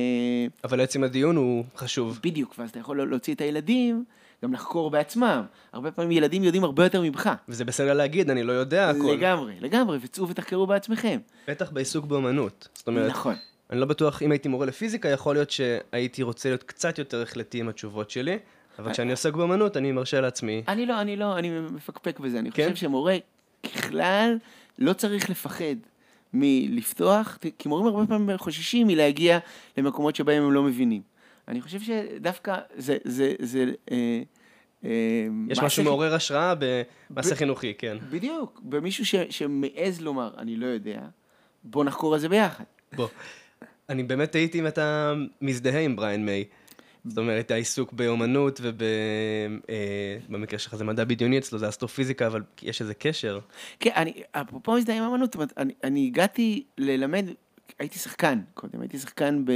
אבל 0.64 0.80
עצם 0.80 1.04
הדיון 1.04 1.36
הוא 1.36 1.64
חשוב. 1.76 2.18
בדיוק, 2.22 2.54
ואז 2.58 2.70
אתה 2.70 2.78
יכול 2.78 3.02
להוציא 3.10 3.34
את 3.34 3.40
הילדים, 3.40 4.04
גם 4.44 4.52
לחקור 4.52 4.90
בעצמם. 4.90 5.42
הרבה 5.72 5.90
פעמים 5.90 6.10
ילדים 6.10 6.44
יודעים 6.44 6.64
הרבה 6.64 6.84
יותר 6.84 7.02
ממך. 7.02 7.30
וזה 7.48 7.64
בסדר 7.64 7.92
להגיד, 7.94 8.30
אני 8.30 8.42
לא 8.42 8.52
יודע 8.52 8.90
הכל. 8.90 9.14
לגמרי, 9.18 9.54
לגמרי, 9.60 9.98
וצאו 10.00 10.28
ותחקרו 10.28 10.66
בעצמכם. 10.66 11.18
בטח 11.48 11.70
בעיסוק 11.70 12.04
באמנות. 12.06 12.68
זאת 12.74 12.88
אומרת, 12.88 13.10
נכון. 13.10 13.34
אני 13.70 13.80
לא 13.80 13.86
בטוח, 13.86 14.22
אם 14.22 14.30
הייתי 14.32 14.48
מורה 14.48 14.66
לפיזיקה, 14.66 15.08
יכול 15.08 15.34
להיות 15.36 15.50
שהייתי 15.50 16.22
רוצה 16.22 16.48
להיות 16.48 16.62
קצת 16.62 16.98
יותר 16.98 17.22
החלטי 17.22 17.60
עם 17.60 17.68
התשובות 17.68 18.10
שלי, 18.10 18.38
אבל 18.78 18.92
כשאני 18.92 19.10
עוסק 19.10 19.34
באמנות, 19.34 19.76
אני 19.76 19.92
מרשה 19.92 20.20
לעצמי. 20.20 20.62
אני 20.68 20.86
לא, 20.86 21.00
אני 21.00 21.16
לא, 21.16 21.38
אני 21.38 21.60
מפקפק 21.60 22.18
בזה. 22.20 22.38
אני 22.38 22.50
כן? 22.52 22.62
חושב 22.64 22.76
שמורה, 22.76 23.16
ככלל, 23.62 24.38
לא 24.78 24.92
צריך 24.92 25.30
לפחד 25.30 25.74
מלפתוח, 26.32 27.38
כי 27.58 27.68
מורים 27.68 27.86
הרבה 27.86 28.06
פעמים 28.06 28.36
חוששים 28.36 28.86
מלהגיע 28.86 29.38
למקומות 29.78 30.16
שבהם 30.16 30.42
הם 30.42 30.52
לא 30.52 30.62
מבינים. 30.62 31.02
אני 31.48 31.60
חושב 31.62 31.78
שדווקא 31.80 32.56
זה, 32.76 32.96
זה, 33.04 33.34
זה, 33.38 33.64
אה, 33.90 34.22
אה, 34.84 34.90
יש 35.48 35.58
משהו 35.58 35.82
ח- 35.82 35.86
מעורר 35.86 36.14
השראה 36.14 36.54
במעשה 37.10 37.34
ב- 37.34 37.38
חינוכי, 37.38 37.74
כן. 37.78 37.96
בדיוק, 38.10 38.60
במישהו 38.64 39.06
ש, 39.06 39.14
שמעז 39.30 40.00
לומר, 40.00 40.30
אני 40.38 40.56
לא 40.56 40.66
יודע, 40.66 41.00
בוא 41.64 41.84
נחקור 41.84 42.14
על 42.14 42.20
זה 42.20 42.28
ביחד. 42.28 42.64
בוא. 42.96 43.08
אני 43.88 44.02
באמת 44.02 44.32
תהיתי 44.32 44.60
אם 44.60 44.66
אתה 44.66 45.14
מזדהה 45.40 45.80
עם 45.80 45.96
בריין 45.96 46.26
מיי. 46.26 46.44
זאת 47.04 47.18
אומרת, 47.18 47.50
העיסוק 47.50 47.92
באומנות 47.92 48.60
ובמקרה 50.28 50.58
שלך 50.58 50.76
זה 50.76 50.84
מדע 50.84 51.04
בדיוני, 51.04 51.38
אצלו 51.38 51.58
זה 51.58 51.68
אסטרופיזיקה, 51.68 52.26
אבל 52.26 52.42
יש 52.62 52.80
איזה 52.80 52.94
קשר. 52.94 53.40
כן, 53.80 53.90
אני, 53.96 54.22
אפרופו 54.32 54.72
מזדהה 54.72 54.96
עם 54.96 55.02
אמנות, 55.02 55.28
זאת 55.28 55.34
אומרת, 55.34 55.52
אני, 55.58 55.72
אני 55.84 56.06
הגעתי 56.06 56.64
ללמד, 56.78 57.26
הייתי 57.78 57.98
שחקן 57.98 58.40
קודם, 58.54 58.80
הייתי 58.80 58.98
שחקן 58.98 59.44
ב, 59.44 59.52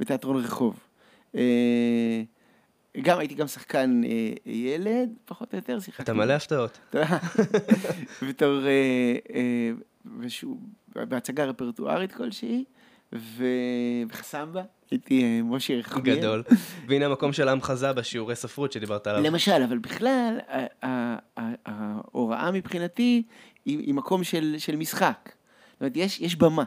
בתיאטרון 0.00 0.36
רחוב. 0.36 0.80
אה, 1.36 2.22
גם 3.02 3.18
הייתי 3.18 3.34
גם 3.34 3.46
שחקן 3.46 4.02
אה, 4.04 4.52
ילד, 4.52 5.08
פחות 5.24 5.52
או 5.52 5.58
יותר, 5.58 5.80
שיחקתי. 5.80 6.02
אתה 6.02 6.12
מלא 6.12 6.32
הפתעות. 6.32 6.78
בתור, 8.28 8.66
אה, 8.66 9.16
אה, 9.34 9.70
משהו, 10.04 10.60
בהצגה 10.94 11.44
רפרטוארית 11.44 12.12
כלשהי, 12.12 12.64
וחסמבה, 13.12 14.62
הייתי 14.90 15.22
אה, 15.22 15.40
משה 15.42 15.74
רחמיאל. 15.78 16.18
גדול. 16.18 16.42
והנה 16.88 17.06
המקום 17.06 17.32
של 17.32 17.48
העם 17.48 17.62
חזה 17.62 17.92
בשיעורי 17.92 18.36
ספרות 18.36 18.72
שדיברת 18.72 19.06
עליו. 19.06 19.22
למשל, 19.22 19.62
אבל 19.68 19.78
בכלל, 19.78 20.38
ההוראה 21.66 22.50
מבחינתי 22.50 23.22
היא, 23.64 23.78
היא 23.78 23.94
מקום 23.94 24.24
של, 24.24 24.54
של 24.58 24.76
משחק. 24.76 25.32
זאת 25.72 25.80
אומרת, 25.80 25.96
יש, 25.96 26.20
יש 26.20 26.36
במה. 26.36 26.64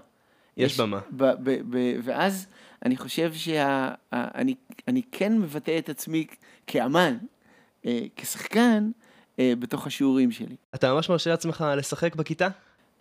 יש 0.58 0.79
במה. 0.79 1.00
ב, 1.12 1.24
ב, 1.24 1.60
ב, 1.69 2.00
ואז 2.03 2.48
אני 2.86 2.98
חושב 2.98 3.34
שאני 3.34 4.55
אני 4.88 5.01
כן 5.12 5.39
מבטא 5.39 5.77
את 5.77 5.89
עצמי 5.89 6.27
כאמן, 6.67 7.17
אה, 7.86 8.05
כשחקן, 8.15 8.91
אה, 9.39 9.53
בתוך 9.60 9.88
השיעורים 9.88 10.31
שלי. 10.31 10.55
אתה 10.75 10.93
ממש 10.93 11.10
מרשה 11.10 11.29
לעצמך 11.29 11.65
לשחק 11.77 12.15
בכיתה? 12.15 12.48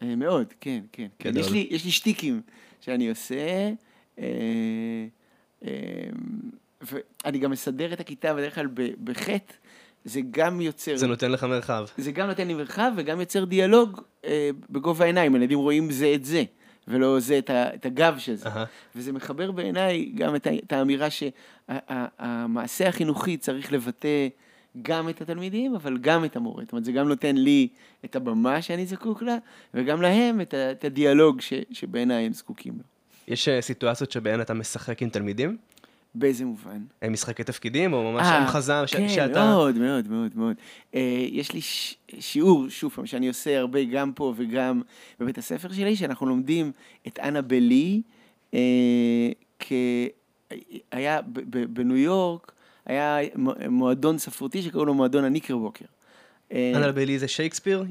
מאוד, 0.03 0.55
כן, 0.61 0.81
כן. 0.93 1.07
כן. 1.19 1.37
יש, 1.37 1.51
לי, 1.51 1.67
יש 1.71 1.85
לי 1.85 1.91
שטיקים 1.91 2.43
שאני 2.81 3.09
עושה, 3.09 3.71
אה, 4.19 4.25
אה, 5.65 5.71
ואני 6.81 7.39
גם 7.39 7.51
מסדר 7.51 7.93
את 7.93 8.01
הכיתה 8.01 8.35
בדרך 8.35 8.55
כלל 8.55 8.69
בחטא, 9.05 9.55
זה 10.05 10.21
גם 10.31 10.61
יוצר... 10.61 10.97
זה 10.97 11.07
נותן 11.07 11.33
לך 11.33 11.45
מרחב. 11.45 11.87
זה 11.97 12.13
גם 12.13 12.29
נותן 12.29 12.49
לי 12.49 12.55
מרחב 12.55 12.93
וגם 12.97 13.21
יוצר 13.21 13.45
דיאלוג 13.45 14.01
אה, 14.25 14.51
בגובה 14.71 15.05
העיניים, 15.05 15.37
ילדים 15.37 15.59
רואים 15.59 15.91
זה 15.91 16.13
את 16.15 16.25
זה, 16.25 16.43
ולא 16.89 17.21
זה 17.21 17.39
את, 17.39 17.51
ה, 17.51 17.75
את 17.75 17.87
הגב 17.87 18.15
של 18.19 18.35
זה. 18.35 18.49
אהה. 18.49 18.65
וזה 18.97 19.13
מחבר 19.13 19.51
בעיניי 19.51 20.13
גם 20.15 20.37
את, 20.37 20.47
את 20.47 20.73
האמירה 20.73 21.09
שהמעשה 21.11 22.89
החינוכי 22.89 23.37
צריך 23.37 23.73
לבטא 23.73 24.29
גם 24.83 25.09
את 25.09 25.21
התלמידים, 25.21 25.75
אבל 25.75 25.99
גם 25.99 26.25
את 26.25 26.37
המורה. 26.37 26.63
זאת 26.65 26.73
אומרת, 26.73 26.85
זה 26.85 26.93
גם 26.93 27.09
נותן 27.09 27.37
לי 27.37 27.69
את 28.05 28.17
הבמה 28.17 28.63
שאני 28.63 28.87
זקוק 28.87 29.23
לה, 29.23 29.37
וגם 29.75 30.03
להם 30.03 30.41
את, 30.41 30.55
ה, 30.55 30.71
את 30.73 30.85
הדיאלוג 30.85 31.41
ש, 31.41 31.53
שבעיניי 31.71 32.27
הם 32.27 32.33
זקוקים 32.33 32.73
לו. 32.73 32.83
יש 33.29 33.49
אה, 33.49 33.61
סיטואציות 33.63 34.13
שבהן 34.13 34.41
אתה 34.41 34.55
משחק 34.55 35.03
עם 35.03 35.09
תלמידים? 35.09 35.57
באיזה 36.15 36.45
מובן? 36.45 36.81
הם 37.03 37.13
משחקי 37.13 37.45
תפקידים, 37.45 37.93
או 37.93 38.13
ממש 38.13 38.27
אה, 38.27 38.39
עם 38.39 38.47
חזה 38.47 38.87
ש- 38.87 38.95
כן, 38.97 39.09
שאתה... 39.09 39.45
מאוד, 39.45 39.79
מאוד, 39.79 40.09
מאוד, 40.11 40.31
מאוד. 40.35 40.57
אה, 40.95 41.27
יש 41.31 41.53
לי 41.53 41.61
ש... 41.61 41.97
שיעור, 42.19 42.69
שוב 42.69 42.93
פעם, 42.95 43.07
שאני 43.07 43.29
עושה 43.29 43.59
הרבה 43.59 43.85
גם 43.85 44.13
פה 44.13 44.35
וגם 44.37 44.83
בבית 45.21 45.39
הספר 45.39 45.73
שלי, 45.73 45.97
שאנחנו 45.97 46.27
לומדים 46.27 46.73
את 47.07 47.19
אנה 47.19 47.43
בלי, 47.43 48.03
אה, 48.55 48.59
כ... 49.59 49.73
היה 50.93 51.23
ב- 51.23 51.41
ב- 51.57 51.75
בניו 51.75 51.97
יורק, 51.97 52.53
היה 52.89 53.19
מועדון 53.69 54.19
ספרותי 54.19 54.63
שקראו 54.63 54.85
לו 54.85 54.95
מועדון 54.95 55.25
הניקרבוקר. 55.25 55.85
אה, 56.53 56.73
אנה 56.75 56.93
בלי 56.93 57.19
זה 57.19 57.29
שייקספיר? 57.29 57.85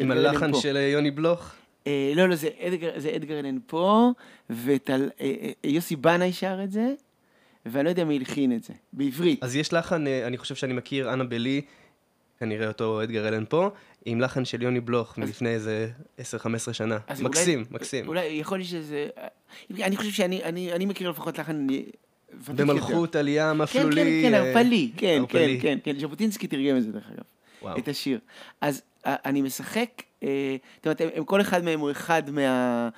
עם 0.00 0.12
לא, 0.12 0.28
הלחן. 0.28 0.54
של 0.54 0.76
אה, 0.76 0.82
יוני 0.82 1.10
בלוך? 1.10 1.52
אה, 1.86 2.12
לא, 2.14 2.28
לא, 2.28 2.34
זה 2.34 2.48
אדגר, 3.16 3.38
אלן 3.38 3.58
פה, 3.66 4.10
ויוסי 4.50 5.96
בנאי 5.96 6.32
שר 6.32 6.58
את 6.64 6.72
זה, 6.72 6.92
ואני 7.66 7.84
לא 7.84 7.88
יודע 7.88 8.04
מי 8.04 8.16
הלחין 8.16 8.52
את 8.52 8.64
זה, 8.64 8.74
בעברית. 8.92 9.42
אז 9.42 9.56
יש 9.56 9.72
לחן, 9.72 10.06
אה, 10.06 10.26
אני 10.26 10.38
חושב 10.38 10.54
שאני 10.54 10.72
מכיר, 10.72 11.12
אנה 11.12 11.24
בלי, 11.24 11.60
כנראה 12.38 12.68
אותו 12.68 13.02
אדגר 13.02 13.28
אלן 13.28 13.44
פה, 13.48 13.70
עם 14.04 14.20
לחן 14.20 14.44
של 14.44 14.62
יוני 14.62 14.80
בלוך 14.80 15.18
מלפני 15.18 15.48
איזה 15.48 15.88
10-15 16.18 16.22
שנה. 16.72 16.98
מקסים, 17.22 17.64
מקסים. 17.70 18.08
אולי 18.08 18.26
יכול 18.26 18.58
להיות 18.58 18.68
שזה... 18.68 19.08
אני 19.70 19.96
חושב 19.96 20.10
שאני 20.10 20.44
אני, 20.44 20.72
אני 20.72 20.86
מכיר 20.86 21.10
לפחות 21.10 21.38
לחן. 21.38 21.66
במלכות 22.32 23.16
עלייה 23.16 23.52
כן, 23.52 23.58
מפלולי. 23.58 24.22
כן, 24.22 24.28
כן, 24.28 24.34
אה, 24.34 24.40
ערפלי, 24.40 24.90
כן, 24.96 25.22
כן. 25.28 25.48
כן, 25.60 25.78
כן, 25.84 25.98
ז'בוטינסקי 25.98 26.46
תרגם 26.46 26.76
את 26.76 26.82
זה 26.82 26.92
דרך 26.92 27.10
אגב, 27.14 27.24
וואו. 27.62 27.78
את 27.78 27.88
השיר. 27.88 28.18
אז 28.60 28.82
אה, 29.06 29.16
אני 29.24 29.42
משחק, 29.42 30.02
אה, 30.22 30.56
זאת 30.76 30.86
אומרת, 30.86 31.00
הם, 31.14 31.24
כל 31.24 31.40
אחד 31.40 31.64
מהם 31.64 31.80
הוא 31.80 31.90
אחד 31.90 32.30
מה, 32.30 32.88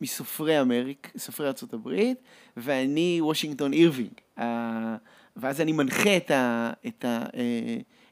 מסופרי 0.00 0.60
אמריק, 0.60 1.12
סופרי 1.16 1.48
הברית, 1.72 2.18
ואני 2.56 3.18
וושינגטון 3.20 3.72
אירווינג. 3.72 4.12
ואז 5.36 5.60
אני 5.60 5.72
מנחה 5.72 6.16
את, 6.16 6.30
ה, 6.30 6.70
את, 6.86 7.04
ה, 7.04 7.24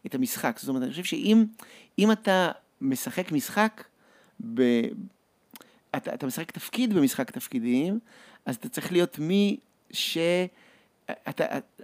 את 0.06 0.14
המשחק. 0.14 0.58
זאת 0.58 0.68
אומרת, 0.68 0.82
אני 0.82 0.90
חושב 0.90 1.04
שאם 1.04 1.44
אם 1.98 2.12
אתה 2.12 2.50
משחק 2.80 3.32
משחק, 3.32 3.84
ב, 4.54 4.62
אתה, 5.96 6.14
אתה 6.14 6.26
משחק 6.26 6.50
תפקיד 6.50 6.94
במשחק 6.94 7.30
תפקידים, 7.30 7.98
אז 8.46 8.56
אתה 8.56 8.68
צריך 8.68 8.92
להיות 8.92 9.18
מי 9.18 9.56
ש... 9.90 10.18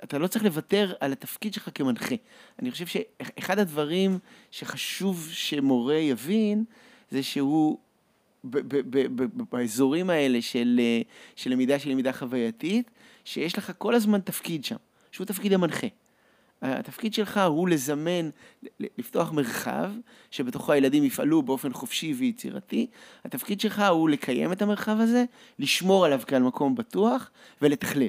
אתה, 0.04 0.18
לא 0.18 0.26
צריך 0.26 0.44
לוותר 0.44 0.92
על 1.00 1.12
התפקיד 1.12 1.54
שלך 1.54 1.70
כמנחה. 1.75 2.14
אני 2.58 2.70
חושב 2.70 2.87
שאחד 2.87 3.58
הדברים 3.58 4.18
שחשוב 4.50 5.28
שמורה 5.32 5.96
יבין, 5.96 6.64
זה 7.11 7.23
שהוא 7.23 7.78
ב, 8.44 8.58
ב, 8.58 9.06
ב, 9.16 9.25
באזורים 9.52 10.11
האלה 10.11 10.42
של, 10.42 10.80
של 11.37 11.50
למידה, 11.50 11.78
של 11.78 11.90
למידה 11.90 12.12
חווייתית, 12.12 12.90
שיש 13.25 13.58
לך 13.58 13.73
כל 13.78 13.94
הזמן 13.94 14.20
תפקיד 14.20 14.64
שם, 14.64 14.76
שהוא 15.12 15.26
תפקיד 15.26 15.52
המנחה. 15.52 15.87
התפקיד 16.64 17.14
שלך 17.14 17.40
הוא 17.47 17.68
לזמן, 17.68 18.30
לפתוח 18.99 19.33
מרחב 19.33 19.90
שבתוכו 20.30 20.73
הילדים 20.73 21.04
יפעלו 21.04 21.42
באופן 21.42 21.73
חופשי 21.73 22.14
ויצירתי. 22.14 22.87
התפקיד 23.25 23.61
שלך 23.61 23.83
הוא 23.90 24.09
לקיים 24.09 24.52
את 24.52 24.62
המרחב 24.62 24.97
הזה, 25.00 25.25
לשמור 25.59 26.04
עליו 26.04 26.21
כעל 26.26 26.42
מקום 26.42 26.75
בטוח 26.75 27.30
ולתכלל. 27.62 28.09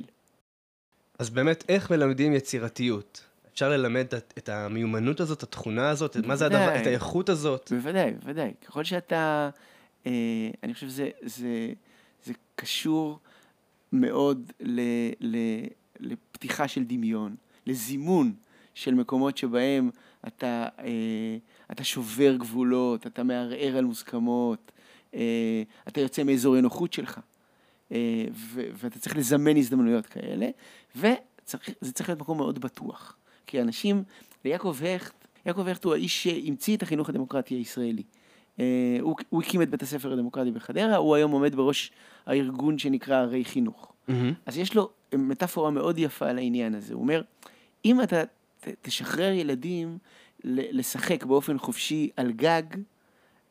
אז 1.20 1.30
באמת, 1.30 1.64
איך 1.70 1.92
מלמדים 1.92 2.34
יצירתיות? 2.34 3.24
אפשר 3.54 3.70
ללמד 3.70 4.06
את, 4.38 4.50
המיומנות 4.50 5.20
הזאת, 5.20 5.38
את 5.38 5.44
התכונה 5.44 5.90
הזאת, 5.90 6.18
מה 6.18 6.36
זה 6.36 6.46
הדבר, 6.46 6.60
בוודאי. 6.60 6.82
את 6.82 6.88
האיכות 6.88 7.30
הזאת? 7.30 7.72
בוודאי, 7.72 8.12
בוודאי. 8.12 8.52
ככל 8.66 8.84
שאתה 8.84 9.50
אה, 10.08 10.50
אני 10.64 10.74
חושב 10.74 10.88
שזה 10.88 11.10
זה, 11.22 11.74
זה 12.24 12.34
קשור 12.56 13.20
מאוד 13.92 14.52
ל, 14.60 14.82
ל, 15.20 15.38
לפתיחה 16.00 16.68
של 16.68 16.84
דמיון, 16.84 17.36
לזימון 17.66 18.34
של 18.75 18.94
מקומות 18.94 19.38
שבהם 19.38 19.89
אתה, 20.27 20.67
אה, 20.79 21.38
אתה 21.72 21.84
שובר 21.84 22.36
גבולות, 22.36 23.08
אתה 23.08 23.24
מערער 23.24 23.77
על 23.77 23.86
מוסכמות, 23.86 24.72
אה, 25.15 25.63
אתה 25.88 26.01
יוצא 26.01 26.24
מאזור 26.24 26.55
הנוחות 26.55 26.94
שלך, 26.94 27.20
אה, 27.91 28.25
ואתה 28.53 29.00
צריך 29.00 29.15
לזמן 29.17 29.58
הזדמנויות 29.58 30.05
כאלה, 30.05 30.48
וזה 30.96 31.94
צריך 31.94 32.10
להיות 32.10 32.20
מקום 32.20 32.38
מאוד 32.38 32.60
בטוח. 32.60 33.17
כי 33.48 33.62
אנשים, 33.62 34.03
ליעקב 34.46 34.77
הכט, 34.96 35.27
יעקב 35.46 35.67
הכט 35.67 35.84
הוא 35.84 35.94
האיש 35.94 36.24
שהמציא 36.24 36.77
את 36.77 36.84
החינוך 36.84 37.10
הדמוקרטי 37.10 37.55
הישראלי. 37.55 38.03
אה, 38.60 38.98
הוא, 39.01 39.15
הוא 39.29 39.41
הקים 39.41 39.62
את 39.62 39.70
בית 39.70 39.84
הספר 39.84 40.13
הדמוקרטי 40.13 40.51
בחדרה, 40.51 40.96
הוא 40.96 41.15
היום 41.15 41.32
עומד 41.32 41.55
בראש 41.55 41.91
הארגון 42.25 42.77
שנקרא 42.77 43.15
ערי 43.15 43.46
חינוך. 43.46 43.94
Mm-hmm. 44.10 44.12
אז 44.46 44.58
יש 44.58 44.75
לו 44.75 44.89
מטאפורה 45.13 45.72
מאוד 45.72 45.98
יפה 45.98 46.29
על 46.29 46.38
העניין 46.38 46.75
הזה. 46.75 46.94
הוא 46.94 47.01
אומר, 47.01 47.22
אם 47.86 48.01
אתה 48.01 48.24
תשחרר 48.82 49.32
ילדים 49.32 49.98
לשחק 50.44 51.24
באופן 51.24 51.58
חופשי 51.58 52.10
על 52.18 52.32
גג, 52.32 52.64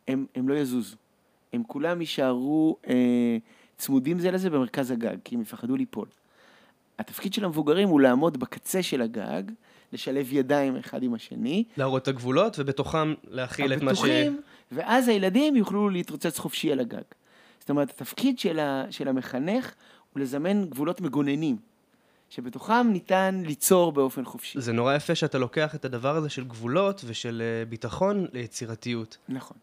הם, 0.08 0.26
הם 0.34 0.48
לא 0.48 0.54
יזוזו. 0.54 0.96
הם 1.52 1.62
כולם 1.66 2.00
יישארו 2.00 2.76
אה, 2.88 3.36
צמודים 3.78 4.18
זה 4.18 4.30
לזה 4.30 4.50
במרכז 4.50 4.90
הגג, 4.90 5.16
כי 5.24 5.34
הם 5.34 5.40
יפחדו 5.40 5.76
ליפול. 5.76 6.08
התפקיד 6.98 7.34
של 7.34 7.44
המבוגרים 7.44 7.88
הוא 7.88 8.00
לעמוד 8.00 8.40
בקצה 8.40 8.82
של 8.82 9.02
הגג, 9.02 9.42
לשלב 9.92 10.32
ידיים 10.32 10.76
אחד 10.76 11.02
עם 11.02 11.14
השני. 11.14 11.64
להראות 11.76 12.02
את 12.02 12.08
הגבולות, 12.08 12.58
ובתוכם 12.58 13.14
להכיל 13.28 13.72
את 13.72 13.82
מה 13.82 13.94
ש... 13.94 13.98
הבטוחים, 13.98 14.40
ואז 14.72 15.08
הילדים 15.08 15.56
יוכלו 15.56 15.88
להתרוצץ 15.88 16.38
חופשי 16.38 16.72
על 16.72 16.80
הגג. 16.80 17.02
זאת 17.60 17.70
אומרת, 17.70 17.90
התפקיד 17.90 18.38
של, 18.38 18.58
ה, 18.58 18.84
של 18.90 19.08
המחנך 19.08 19.74
הוא 20.12 20.20
לזמן 20.20 20.64
גבולות 20.64 21.00
מגוננים, 21.00 21.56
שבתוכם 22.34 22.86
ניתן 22.92 23.42
ליצור 23.46 23.92
באופן 23.92 24.24
חופשי. 24.24 24.60
זה 24.60 24.72
נורא 24.72 24.94
יפה 24.94 25.14
שאתה 25.14 25.38
לוקח 25.38 25.74
את 25.74 25.84
הדבר 25.84 26.16
הזה 26.16 26.28
של 26.28 26.44
גבולות 26.44 27.04
ושל 27.06 27.42
אה, 27.44 27.64
ביטחון 27.64 28.26
ליצירתיות. 28.32 29.16
נכון. 29.28 29.56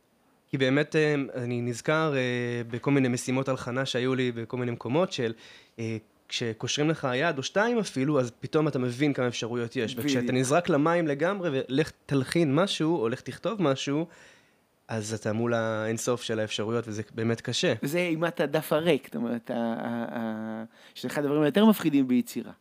כי 0.48 0.58
באמת 0.58 0.96
אה, 0.96 1.16
אני 1.36 1.62
נזכר 1.62 2.14
אה, 2.16 2.22
בכל 2.68 2.92
מיני 2.92 3.08
משימות 3.08 3.50
הלחנה 3.50 3.86
שהיו 3.86 4.16
לי 4.16 4.32
בכל 4.32 4.58
מיני 4.58 4.72
מקומות 4.72 5.12
של 5.12 5.34
כשקושרים 6.28 6.90
לך 6.90 7.08
יד 7.16 7.38
או 7.38 7.44
שתיים 7.44 7.80
אפילו, 7.80 8.20
אז 8.20 8.32
פתאום 8.40 8.68
אתה 8.68 8.80
מבין 8.80 9.14
כמה 9.14 9.28
אפשרויות 9.28 9.76
יש. 9.76 9.96
וכשאתה 9.98 10.32
נזרק 10.32 10.70
למים 10.70 11.08
לגמרי 11.08 11.50
ולך 11.54 11.92
תלחין 12.06 12.56
משהו, 12.56 13.02
או 13.02 13.10
לך 13.10 13.22
תכתוב 13.22 13.62
משהו, 13.62 14.06
אז 14.88 15.14
אתה 15.14 15.34
מול 15.34 15.54
האינסוף 15.54 16.22
של 16.22 16.40
האפשרויות, 16.40 16.88
וזה 16.88 17.02
באמת 17.16 17.42
קשה. 17.42 17.74
זה 17.82 18.00
אימת 18.00 18.40
הדף 18.40 18.74
הריק, 18.74 19.06
זאת 19.06 19.16
אומרת, 19.16 19.52
שזה 20.96 21.08
אחד 21.08 21.24
הדברים 21.24 21.42
היותר 21.42 21.66
מפחידים 21.66 22.08
ביצירה. 22.08 22.52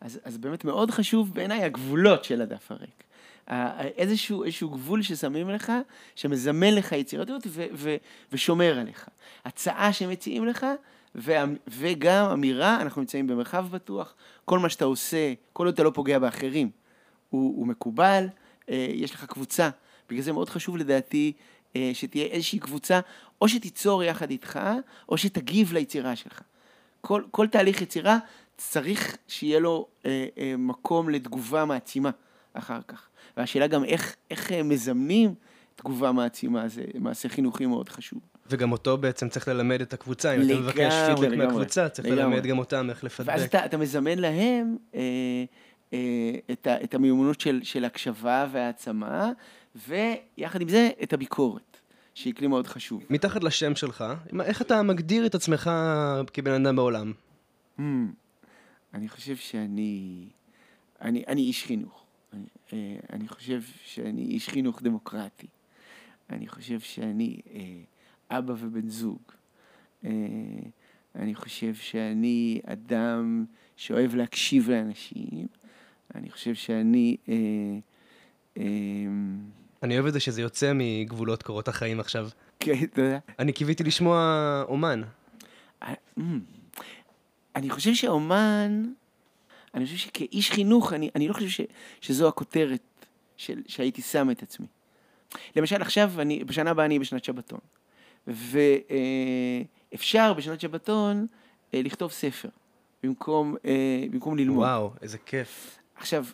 אז, 0.00 0.20
אז 0.24 0.38
באמת 0.38 0.64
מאוד 0.64 0.90
חשוב 0.90 1.34
בעיניי 1.34 1.64
הגבולות 1.64 2.24
של 2.24 2.42
הדף 2.42 2.72
הריק. 2.72 3.04
איזשהו, 3.96 4.44
איזשהו 4.44 4.70
גבול 4.70 5.02
ששמים 5.02 5.50
לך, 5.50 5.72
שמזמן 6.14 6.74
לך 6.74 6.92
יצירתיות 6.92 7.42
ו, 7.46 7.66
ו, 7.72 7.96
ושומר 8.32 8.78
עליך. 8.78 9.08
הצעה 9.44 9.92
שמציעים 9.92 10.46
לך, 10.46 10.66
ו, 11.14 11.32
וגם 11.68 12.30
אמירה, 12.32 12.80
אנחנו 12.80 13.00
נמצאים 13.00 13.26
במרחב 13.26 13.66
בטוח, 13.70 14.14
כל 14.44 14.58
מה 14.58 14.68
שאתה 14.68 14.84
עושה, 14.84 15.34
כל 15.52 15.66
עוד 15.66 15.74
אתה 15.74 15.82
לא 15.82 15.90
פוגע 15.94 16.18
באחרים, 16.18 16.70
הוא, 17.30 17.56
הוא 17.56 17.66
מקובל, 17.66 18.26
אה, 18.70 18.86
יש 18.90 19.14
לך 19.14 19.24
קבוצה. 19.24 19.70
בגלל 20.10 20.22
זה 20.22 20.32
מאוד 20.32 20.48
חשוב 20.48 20.76
לדעתי 20.76 21.32
אה, 21.76 21.90
שתהיה 21.94 22.24
איזושהי 22.24 22.58
קבוצה, 22.58 23.00
או 23.40 23.48
שתיצור 23.48 24.04
יחד 24.04 24.30
איתך, 24.30 24.60
או 25.08 25.18
שתגיב 25.18 25.72
ליצירה 25.72 26.16
שלך. 26.16 26.40
כל, 27.00 27.22
כל 27.30 27.46
תהליך 27.46 27.82
יצירה 27.82 28.18
צריך 28.58 29.16
שיהיה 29.28 29.58
לו 29.58 29.86
אה, 30.06 30.26
אה, 30.38 30.54
מקום 30.58 31.08
לתגובה 31.10 31.64
מעצימה 31.64 32.10
אחר 32.52 32.80
כך. 32.88 33.08
והשאלה 33.36 33.66
גם 33.66 33.84
איך, 33.84 34.16
איך 34.30 34.52
אה, 34.52 34.62
מזמנים 34.62 35.34
תגובה 35.76 36.12
מעצימה, 36.12 36.68
זה 36.68 36.84
מעשה 36.94 37.28
חינוכי 37.28 37.66
מאוד 37.66 37.88
חשוב. 37.88 38.20
וגם 38.50 38.72
אותו 38.72 38.96
בעצם 38.96 39.28
צריך 39.28 39.48
ללמד 39.48 39.80
את 39.80 39.92
הקבוצה, 39.92 40.36
אם 40.36 40.42
אתה 40.42 40.60
מבקש 40.60 40.94
פידבק 41.06 41.36
מהקבוצה, 41.36 41.88
צריך 41.88 42.08
לגמרי. 42.08 42.22
ללמד 42.22 42.46
גם 42.46 42.58
אותם 42.58 42.90
איך 42.90 43.04
לפדבק. 43.04 43.28
ואז 43.28 43.42
אתה, 43.42 43.64
אתה 43.64 43.76
מזמן 43.76 44.18
להם 44.18 44.76
אה, 44.94 45.00
אה, 45.92 45.98
את, 46.50 46.66
ה, 46.66 46.84
את 46.84 46.94
המיומנות 46.94 47.40
של, 47.40 47.60
של 47.62 47.84
הקשבה 47.84 48.46
והעצמה, 48.52 49.32
ויחד 49.88 50.60
עם 50.60 50.68
זה 50.68 50.90
את 51.02 51.12
הביקורת. 51.12 51.62
שהיא 52.14 52.34
כלי 52.34 52.46
מאוד 52.46 52.66
חשוב. 52.66 53.02
מתחת 53.10 53.44
לשם 53.44 53.76
שלך, 53.76 54.04
איך 54.40 54.62
אתה 54.62 54.82
מגדיר 54.82 55.26
את 55.26 55.34
עצמך 55.34 55.70
כבן 56.32 56.66
אדם 56.66 56.76
בעולם? 56.76 57.12
Hmm, 57.78 57.82
אני 58.94 59.08
חושב 59.08 59.36
שאני... 59.36 60.24
אני, 61.00 61.24
אני 61.28 61.40
איש 61.40 61.64
חינוך. 61.64 62.04
אני, 62.32 62.46
אה, 62.72 62.96
אני 63.12 63.28
חושב 63.28 63.62
שאני 63.84 64.22
איש 64.22 64.48
חינוך 64.48 64.82
דמוקרטי. 64.82 65.46
אני 66.30 66.48
חושב 66.48 66.80
שאני 66.80 67.40
אה, 67.54 68.38
אבא 68.38 68.54
ובן 68.58 68.88
זוג. 68.88 69.22
אה, 70.04 70.10
אני 71.14 71.34
חושב 71.34 71.74
שאני 71.74 72.60
אדם 72.66 73.44
שאוהב 73.76 74.14
להקשיב 74.14 74.70
לאנשים. 74.70 75.46
אני 76.14 76.30
חושב 76.30 76.54
שאני... 76.54 77.16
אה, 77.28 77.34
אה, 78.58 78.64
אני 79.82 79.94
אוהב 79.94 80.06
את 80.06 80.12
זה 80.12 80.20
שזה 80.20 80.42
יוצא 80.42 80.72
מגבולות 80.74 81.42
קורות 81.42 81.68
החיים 81.68 82.00
עכשיו. 82.00 82.28
כן, 82.60 82.86
תודה. 82.86 83.18
אני 83.38 83.52
קיוויתי 83.52 83.84
לשמוע 83.84 84.64
אומן. 84.68 85.02
אה, 87.58 87.62
אני 87.62 87.70
חושב 87.70 87.94
שאומן, 87.94 88.84
אני 89.74 89.84
חושב 89.84 89.96
שכאיש 89.96 90.50
חינוך, 90.50 90.92
אני, 90.92 91.10
אני 91.14 91.28
לא 91.28 91.32
חושב 91.32 91.48
ש, 91.48 91.60
שזו 92.00 92.28
הכותרת 92.28 93.06
של, 93.36 93.62
שהייתי 93.66 94.02
שם 94.02 94.30
את 94.30 94.42
עצמי. 94.42 94.66
למשל, 95.56 95.82
עכשיו, 95.82 96.12
אני, 96.18 96.44
בשנה 96.44 96.70
הבאה 96.70 96.84
אני 96.86 96.98
בשנת 96.98 97.24
שבתון. 97.24 97.60
ואפשר 98.26 100.18
אה, 100.18 100.34
בשנת 100.34 100.60
שבתון 100.60 101.26
אה, 101.74 101.82
לכתוב 101.82 102.12
ספר, 102.12 102.48
במקום, 103.02 103.56
במקום 104.10 104.36
ללמוד. 104.36 104.64
וואו, 104.66 104.90
איזה 105.02 105.18
כיף. 105.18 105.78
עכשיו... 105.96 106.24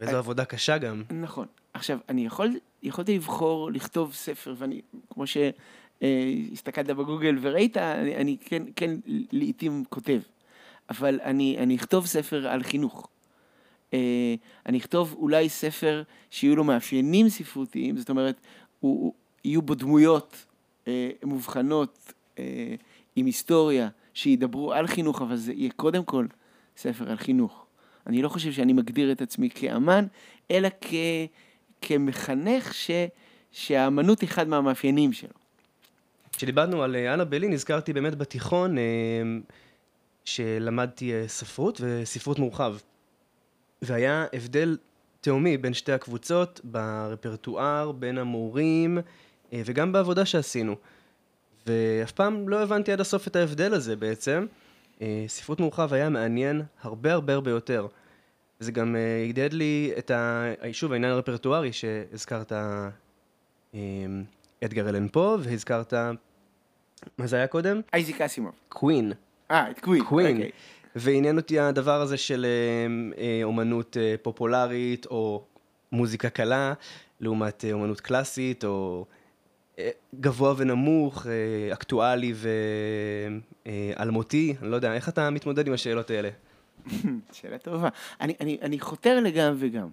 איזו 0.00 0.16
עבודה 0.16 0.44
קשה 0.44 0.78
גם. 0.78 1.02
נכון. 1.10 1.46
עכשיו, 1.74 1.98
אני 2.08 2.26
יכול, 2.26 2.50
יכולתי 2.82 3.14
לבחור 3.14 3.70
לכתוב 3.70 4.14
ספר, 4.14 4.54
ואני, 4.58 4.80
כמו 5.10 5.24
שהסתכלת 6.02 6.86
בגוגל 6.86 7.38
וראית, 7.40 7.76
אני, 7.76 8.16
אני 8.16 8.36
כן, 8.40 8.62
כן 8.76 8.90
לעיתים 9.32 9.84
כותב, 9.88 10.20
אבל 10.90 11.20
אני, 11.24 11.56
אני 11.58 11.76
אכתוב 11.76 12.06
ספר 12.06 12.48
על 12.48 12.62
חינוך. 12.62 13.08
אה, 13.94 14.34
אני 14.66 14.78
אכתוב 14.78 15.14
אולי 15.18 15.48
ספר 15.48 16.02
שיהיו 16.30 16.56
לו 16.56 16.64
מאפיינים 16.64 17.28
ספרותיים, 17.28 17.96
זאת 17.96 18.10
אומרת, 18.10 18.40
הוא, 18.80 19.02
הוא, 19.02 19.14
יהיו 19.44 19.62
בו 19.62 19.74
דמויות 19.74 20.46
אה, 20.88 21.10
מובחנות 21.24 22.12
אה, 22.38 22.74
עם 23.16 23.26
היסטוריה, 23.26 23.88
שידברו 24.14 24.72
על 24.72 24.86
חינוך, 24.86 25.22
אבל 25.22 25.36
זה 25.36 25.52
יהיה 25.52 25.70
קודם 25.76 26.04
כל 26.04 26.26
ספר 26.76 27.10
על 27.10 27.16
חינוך. 27.16 27.66
אני 28.06 28.22
לא 28.22 28.28
חושב 28.28 28.52
שאני 28.52 28.72
מגדיר 28.72 29.12
את 29.12 29.22
עצמי 29.22 29.50
כאמן, 29.50 30.06
אלא 30.50 30.68
כ... 30.80 30.94
כמחנך 31.80 32.74
ש, 32.74 32.90
שהאמנות 33.50 34.20
היא 34.20 34.28
אחד 34.28 34.48
מהמאפיינים 34.48 35.12
שלו. 35.12 35.41
כשדיברנו 36.32 36.82
על 36.82 36.96
אה, 36.96 37.14
אנה 37.14 37.24
בלי, 37.24 37.48
נזכרתי 37.48 37.92
באמת 37.92 38.14
בתיכון 38.14 38.78
אה, 38.78 38.82
שלמדתי 40.24 41.12
אה, 41.12 41.28
ספרות 41.28 41.80
וספרות 41.84 42.38
מורחב. 42.38 42.76
והיה 43.82 44.26
הבדל 44.32 44.76
תהומי 45.20 45.58
בין 45.58 45.74
שתי 45.74 45.92
הקבוצות 45.92 46.60
ברפרטואר, 46.64 47.92
בין 47.92 48.18
המורים 48.18 48.98
וגם 49.52 49.92
בעבודה 49.92 50.24
שעשינו. 50.24 50.76
ואף 51.66 52.12
פעם 52.12 52.48
לא 52.48 52.62
הבנתי 52.62 52.92
עד 52.92 53.00
הסוף 53.00 53.28
את 53.28 53.36
ההבדל 53.36 53.74
הזה 53.74 53.96
בעצם. 53.96 54.46
ספרות 55.26 55.60
מורחב 55.60 55.92
היה 55.92 56.08
מעניין 56.08 56.62
הרבה 56.82 57.12
הרבה 57.12 57.34
הרבה 57.34 57.50
יותר. 57.50 57.86
זה 58.60 58.72
גם 58.72 58.96
הגדד 59.24 59.52
לי 59.52 59.92
את 59.98 60.10
ה... 60.10 60.44
שוב, 60.72 60.92
העניין 60.92 61.12
הרפרטוארי 61.12 61.72
שהזכרת 61.72 62.52
אדגר 64.64 64.88
אלן 64.88 65.08
פה, 65.08 65.36
והזכרת... 65.40 65.94
מה 67.18 67.26
זה 67.26 67.36
היה 67.36 67.46
קודם? 67.46 67.80
אייזיק 67.92 68.20
אסימוב. 68.20 68.52
קווין. 68.68 69.12
אה, 69.50 69.70
את 69.70 69.80
קווין. 69.80 70.04
קווין. 70.04 70.42
Okay. 70.42 70.44
ועניין 70.96 71.36
אותי 71.36 71.58
הדבר 71.58 72.00
הזה 72.00 72.16
של 72.16 72.46
אמ, 72.86 73.12
אה, 73.18 73.40
אומנות 73.42 73.96
אה, 73.96 74.14
פופולרית, 74.22 75.06
או 75.06 75.44
מוזיקה 75.92 76.30
קלה, 76.30 76.72
לעומת 77.20 77.64
אומנות 77.72 78.00
קלאסית, 78.00 78.64
או 78.64 79.06
גבוה 80.20 80.54
ונמוך, 80.56 81.26
אקטואלי 81.72 82.34
ואלמותי. 83.66 84.54
אני 84.62 84.70
לא 84.70 84.76
יודע, 84.76 84.94
איך 84.94 85.08
אתה 85.08 85.30
מתמודד 85.30 85.66
עם 85.66 85.72
השאלות 85.72 86.10
האלה? 86.10 86.28
שאלה 87.32 87.58
טובה. 87.58 87.88
אני, 88.20 88.34
אני, 88.40 88.58
אני 88.62 88.80
חותר 88.80 89.20
לגם 89.20 89.54
וגם. 89.58 89.88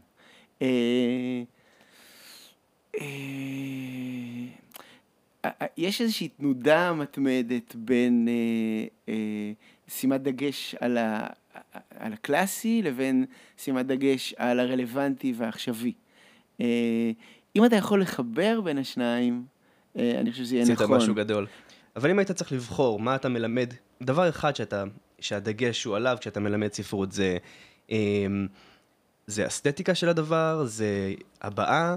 אה, 2.99 3.05
אה, 5.45 5.67
יש 5.77 6.01
איזושהי 6.01 6.27
תנודה 6.27 6.93
מתמדת 6.93 7.75
בין 7.75 8.27
שימת 9.88 10.21
דגש 10.21 10.75
על, 10.79 10.97
ה, 10.97 11.27
על 11.99 12.13
הקלאסי 12.13 12.81
לבין 12.81 13.25
שימת 13.57 13.85
דגש 13.85 14.33
על 14.38 14.59
הרלוונטי 14.59 15.33
והעכשווי. 15.38 15.93
אם 17.55 17.65
אתה 17.65 17.75
יכול 17.75 18.01
לחבר 18.01 18.62
בין 18.62 18.77
השניים, 18.77 19.45
אני 19.95 20.31
חושב 20.31 20.43
שזה 20.43 20.55
יהיה 20.55 20.65
נכון. 20.65 20.75
עשית 20.75 20.95
משהו 20.95 21.15
גדול. 21.15 21.47
אבל 21.95 22.09
אם 22.09 22.19
היית 22.19 22.31
צריך 22.31 22.51
לבחור 22.51 22.99
מה 22.99 23.15
אתה 23.15 23.29
מלמד, 23.29 23.73
דבר 24.03 24.29
אחד 24.29 24.55
שאתה, 24.55 24.83
שהדגש 25.19 25.83
הוא 25.83 25.95
עליו 25.95 26.17
כשאתה 26.19 26.39
מלמד 26.39 26.73
ספרות 26.73 27.12
זה, 27.12 27.38
זה 29.27 29.47
אסתטיקה 29.47 29.95
של 29.95 30.09
הדבר, 30.09 30.63
זה 30.65 31.13
הבעה, 31.41 31.95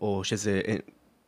או 0.00 0.24
שזה 0.24 0.60
אה, 0.68 0.76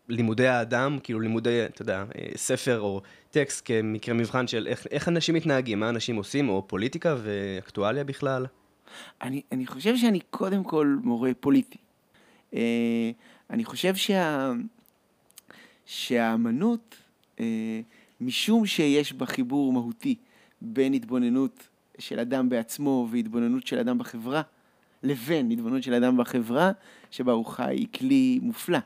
לימודי 0.09 0.47
האדם, 0.47 0.99
כאילו 1.03 1.21
לימודי, 1.21 1.65
אתה 1.67 1.83
יודע, 1.83 2.05
אה, 2.19 2.29
ספר 2.37 2.81
או 2.81 3.01
טקסט 3.31 3.63
כמקרה 3.65 4.15
מבחן 4.15 4.47
של 4.47 4.67
איך, 4.67 4.87
איך 4.91 5.09
אנשים 5.09 5.35
מתנהגים, 5.35 5.81
מה 5.81 5.89
אנשים 5.89 6.17
עושים, 6.17 6.49
או 6.49 6.69
פוליטיקה 6.69 7.17
ואקטואליה 7.23 8.05
בכלל. 8.05 8.47
אני, 9.23 9.43
אני 9.53 9.67
חושב 9.67 9.97
שאני 9.97 10.21
קודם 10.31 10.65
כל 10.65 10.97
מורה 11.03 11.31
פוליטי. 11.41 11.79
אה, 12.55 13.11
אני 13.51 13.65
חושב 13.65 13.95
שה... 13.95 14.53
שהאמנות, 15.87 16.97
משום 18.21 18.67
שיש 18.67 19.13
בה 19.13 19.27
חיבור 19.27 19.73
מהותי 19.73 20.15
בין 20.61 20.93
התבוננות 20.93 21.69
של 21.99 22.21
אדם 22.21 22.49
בעצמו 22.49 23.09
והתבוננות 23.11 23.67
של 23.67 23.79
אדם 23.79 23.99
בחברה, 23.99 24.43
לבין 25.03 25.51
התבוננות 25.51 25.83
של 25.83 25.95
אדם 25.95 26.17
בחברה 26.17 26.73
שבה 27.11 27.33
הוא 27.33 27.47
חי, 27.47 27.75
היא 27.75 27.87
כלי 27.99 28.39
מופלא 28.43 28.79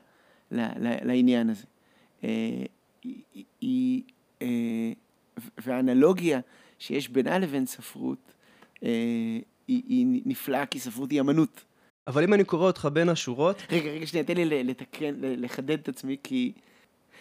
לעניין 0.81 1.51
הזה. 1.51 1.65
אה, 2.25 2.65
היא, 3.61 4.03
אה, 4.43 4.93
והאנלוגיה 5.59 6.41
שיש 6.79 7.09
בינה 7.09 7.39
לבין 7.39 7.67
ספרות 7.67 8.35
היא, 8.81 9.43
היא 9.67 10.23
נפלאה 10.25 10.67
כי 10.67 10.79
ספרות 10.79 11.11
היא 11.11 11.21
אמנות. 11.21 11.65
אבל 12.07 12.25
אם 12.25 12.35
אני 12.35 12.45
קורא 12.45 12.67
אותך 12.67 12.89
בין 12.93 13.09
השורות... 13.09 13.63
רגע, 13.71 13.91
רגע, 13.91 14.07
שנייה, 14.07 14.25
תן 14.25 14.37
לי 14.37 14.65
לתקן, 14.65 15.15
לחדד 15.21 15.79
את 15.79 15.89
עצמי, 15.89 16.17
כי 16.23 16.53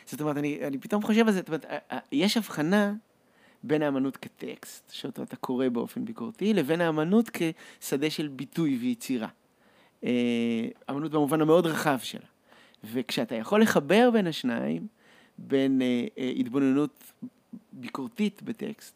זאת 0.06 0.22
אומרת, 0.22 0.38
אני, 0.38 0.60
אני 0.68 0.78
פתאום 0.78 1.04
חושב 1.04 1.28
על 1.28 1.34
זה, 1.34 1.40
זאת 1.40 1.48
אומרת, 1.48 1.66
יש 2.12 2.38
הבחנה 2.38 2.94
בין 3.64 3.82
האמנות 3.82 4.18
כטקסט, 4.18 4.92
שאותו 4.94 5.24
אתה 5.24 5.36
קורא 5.36 5.70
באופן 5.70 6.06
ביקורתי, 6.06 6.54
לבין 6.54 6.82
האמנות 6.82 7.30
כשדה 7.34 8.10
של 8.10 8.28
ביטוי 8.28 8.78
ויצירה. 8.78 9.28
אה, 10.04 10.68
אמנות 10.90 11.12
במובן 11.12 11.42
המאוד 11.42 11.66
רחב 11.66 11.98
שלה. 12.04 12.26
וכשאתה 12.84 13.36
יכול 13.36 13.62
לחבר 13.62 14.10
בין 14.14 14.28
השניים, 14.28 14.88
בין 15.38 15.82
אה, 15.82 16.06
אה, 16.18 16.32
התבוננות 16.40 17.04
ביקורתית 17.74 18.44
בטקסט, 18.44 18.96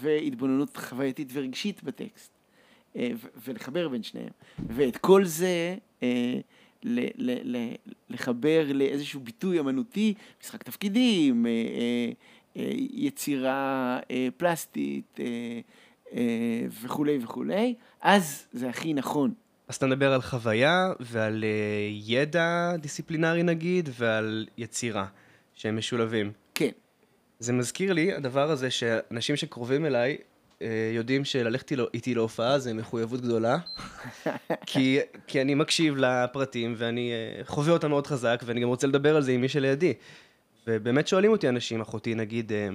והתבוננות 0.00 0.76
חווייתית 0.76 1.28
ורגשית 1.32 1.82
בטקסט, 1.82 2.30
ולחבר 3.44 3.88
בין 3.88 4.02
שניהם, 4.02 4.30
ואת 4.68 4.96
כל 4.96 5.24
זה 5.24 5.76
לחבר 8.10 8.72
לאיזשהו 8.74 9.20
ביטוי 9.20 9.60
אמנותי, 9.60 10.14
משחק 10.42 10.62
תפקידים, 10.62 11.46
אה, 11.46 11.50
אה, 11.50 12.10
יצירה 12.92 13.98
פלסטית 14.36 15.20
וכולי 16.82 17.18
וכולי, 17.22 17.74
אז 18.00 18.46
זה 18.52 18.68
הכי 18.68 18.94
נכון. 18.94 19.32
אז 19.68 19.76
אתה 19.76 19.86
מדבר 19.86 20.12
על 20.12 20.22
חוויה 20.22 20.92
ועל 21.00 21.44
ידע 21.90 22.72
דיסציפלינרי 22.78 23.42
נגיד, 23.42 23.88
ועל 23.98 24.46
יצירה, 24.58 25.06
שהם 25.54 25.76
משולבים. 25.76 26.32
כן. 26.54 26.70
זה 27.38 27.52
מזכיר 27.52 27.92
לי, 27.92 28.12
הדבר 28.12 28.50
הזה, 28.50 28.70
שאנשים 28.70 29.36
שקרובים 29.36 29.86
אליי, 29.86 30.16
אה, 30.62 30.90
יודעים 30.94 31.24
שללכת 31.24 31.72
איתי 31.94 32.14
להופעה 32.14 32.58
זה 32.58 32.74
מחויבות 32.74 33.20
גדולה, 33.20 33.58
כי, 34.66 34.98
כי 35.26 35.40
אני 35.40 35.54
מקשיב 35.54 35.96
לפרטים 35.96 36.74
ואני 36.76 37.12
אה, 37.12 37.44
חווה 37.44 37.72
אותם 37.72 37.90
מאוד 37.90 38.06
חזק, 38.06 38.42
ואני 38.44 38.60
גם 38.60 38.68
רוצה 38.68 38.86
לדבר 38.86 39.16
על 39.16 39.22
זה 39.22 39.32
עם 39.32 39.40
מי 39.40 39.48
שלידי. 39.48 39.94
ובאמת 40.68 41.08
שואלים 41.08 41.30
אותי 41.30 41.48
אנשים, 41.48 41.80
אחותי 41.80 42.14
נגיד, 42.14 42.52
אה, 42.52 42.68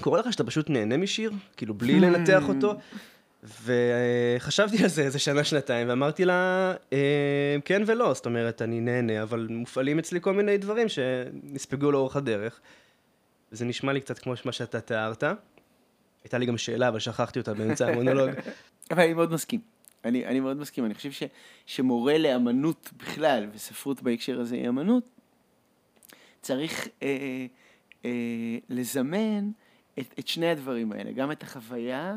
קורה 0.00 0.20
לך 0.20 0.32
שאתה 0.32 0.44
פשוט 0.44 0.70
נהנה 0.70 0.96
משיר? 0.96 1.32
כאילו 1.56 1.74
בלי 1.74 2.00
לנתח 2.00 2.48
אותו? 2.48 2.74
וחשבתי 3.64 4.82
על 4.82 4.88
זה 4.88 5.02
איזה 5.02 5.18
שנה, 5.18 5.44
שנתיים, 5.44 5.88
ואמרתי 5.88 6.24
לה, 6.24 6.72
כן 7.64 7.82
ולא, 7.86 8.14
זאת 8.14 8.26
אומרת, 8.26 8.62
אני 8.62 8.80
נהנה, 8.80 9.22
אבל 9.22 9.46
מופעלים 9.50 9.98
אצלי 9.98 10.20
כל 10.20 10.32
מיני 10.32 10.58
דברים 10.58 10.86
שנספגו 10.88 11.90
לאורך 11.90 12.16
הדרך. 12.16 12.60
וזה 13.52 13.64
נשמע 13.64 13.92
לי 13.92 14.00
קצת 14.00 14.18
כמו 14.18 14.34
מה 14.44 14.52
שאתה 14.52 14.80
תיארת. 14.80 15.24
הייתה 16.24 16.38
לי 16.38 16.46
גם 16.46 16.58
שאלה, 16.58 16.88
אבל 16.88 16.98
שכחתי 16.98 17.38
אותה 17.38 17.54
באמצע 17.54 17.88
המונולוג. 17.88 18.30
אבל 18.90 19.02
אני 19.02 19.14
מאוד 19.14 19.32
מסכים. 19.32 19.60
אני, 20.04 20.26
אני 20.26 20.40
מאוד 20.40 20.56
מסכים. 20.56 20.84
אני 20.84 20.94
חושב 20.94 21.12
ש, 21.12 21.22
שמורה 21.66 22.18
לאמנות 22.18 22.90
בכלל, 22.96 23.46
וספרות 23.54 24.02
בהקשר 24.02 24.40
הזה 24.40 24.56
היא 24.56 24.68
אמנות, 24.68 25.04
צריך 26.44 26.88
אה, 27.02 27.46
אה, 28.04 28.10
לזמן 28.68 29.50
את, 29.98 30.14
את 30.18 30.28
שני 30.28 30.50
הדברים 30.50 30.92
האלה, 30.92 31.12
גם 31.12 31.32
את 31.32 31.42
החוויה 31.42 32.16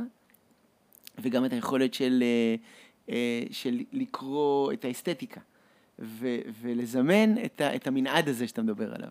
וגם 1.17 1.45
את 1.45 1.53
היכולת 1.53 1.93
של, 1.93 2.23
אה, 2.23 2.55
אה, 3.09 3.43
של 3.51 3.79
לקרוא 3.91 4.73
את 4.73 4.85
האסתטיקה, 4.85 5.41
ו, 5.99 6.37
ולזמן 6.61 7.45
את, 7.45 7.61
ה, 7.61 7.75
את 7.75 7.87
המנעד 7.87 8.29
הזה 8.29 8.47
שאתה 8.47 8.61
מדבר 8.61 8.95
עליו. 8.95 9.09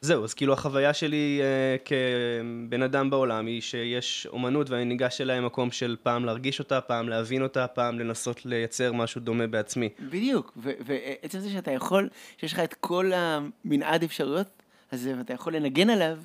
זהו, 0.00 0.24
אז 0.24 0.34
כאילו 0.34 0.52
החוויה 0.52 0.94
שלי 0.94 1.40
אה, 1.42 1.76
כבן 1.84 2.82
אדם 2.82 3.10
בעולם 3.10 3.46
היא 3.46 3.60
שיש 3.60 4.26
אומנות 4.30 4.70
ואני 4.70 4.84
ניגש 4.84 5.20
אליה 5.20 5.40
ממקום 5.40 5.70
של 5.70 5.96
פעם 6.02 6.24
להרגיש 6.24 6.58
אותה, 6.58 6.80
פעם 6.80 7.08
להבין 7.08 7.42
אותה, 7.42 7.66
פעם 7.66 7.98
לנסות 7.98 8.46
לייצר 8.46 8.92
משהו 8.92 9.20
דומה 9.20 9.46
בעצמי. 9.46 9.88
בדיוק, 10.00 10.52
ועצם 10.56 11.40
זה 11.40 11.50
שאתה 11.50 11.70
יכול, 11.70 12.08
שיש 12.36 12.52
לך 12.52 12.60
את 12.60 12.74
כל 12.74 13.12
המנעד 13.14 14.02
אפשרויות 14.02 14.62
הזה 14.92 15.14
ואתה 15.18 15.32
יכול 15.32 15.56
לנגן 15.56 15.90
עליו, 15.90 16.18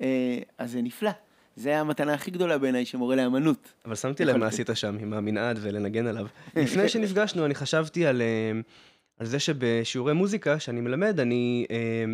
אה, 0.00 0.38
אז 0.58 0.72
זה 0.72 0.82
נפלא. 0.82 1.10
זה 1.56 1.80
המתנה 1.80 2.14
הכי 2.14 2.30
גדולה 2.30 2.58
בעיניי 2.58 2.84
שמורה 2.84 3.16
לאמנות. 3.16 3.72
אבל 3.84 3.94
שמתי 3.94 4.24
לב 4.24 4.36
מה 4.36 4.46
עשית 4.46 4.70
שם 4.74 4.96
עם 5.00 5.12
המנעד 5.12 5.58
ולנגן 5.62 6.06
עליו. 6.06 6.26
לפני 6.56 6.88
שנפגשנו 6.88 7.44
אני 7.44 7.54
חשבתי 7.54 8.06
על, 8.06 8.22
אה, 8.22 8.60
על 9.18 9.26
זה 9.26 9.38
שבשיעורי 9.38 10.12
מוזיקה 10.12 10.58
שאני 10.60 10.80
מלמד, 10.80 11.20
אני... 11.20 11.66
אה, 11.70 12.04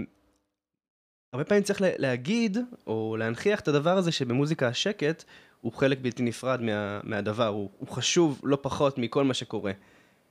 הרבה 1.33 1.45
פעמים 1.45 1.63
צריך 1.63 1.81
להגיד, 1.83 2.59
או 2.87 3.17
להנכיח 3.19 3.61
את 3.61 3.69
הדבר 3.69 3.97
הזה 3.97 4.13
שבמוזיקה 4.13 4.69
השקט 4.69 5.25
הוא 5.61 5.73
חלק 5.73 5.99
בלתי 6.03 6.23
נפרד 6.23 6.63
מה, 6.63 7.01
מהדבר, 7.03 7.47
הוא, 7.47 7.71
הוא 7.79 7.89
חשוב 7.89 8.41
לא 8.45 8.59
פחות 8.63 8.99
מכל 8.99 9.25
מה 9.25 9.35
שקורה. 9.35 9.73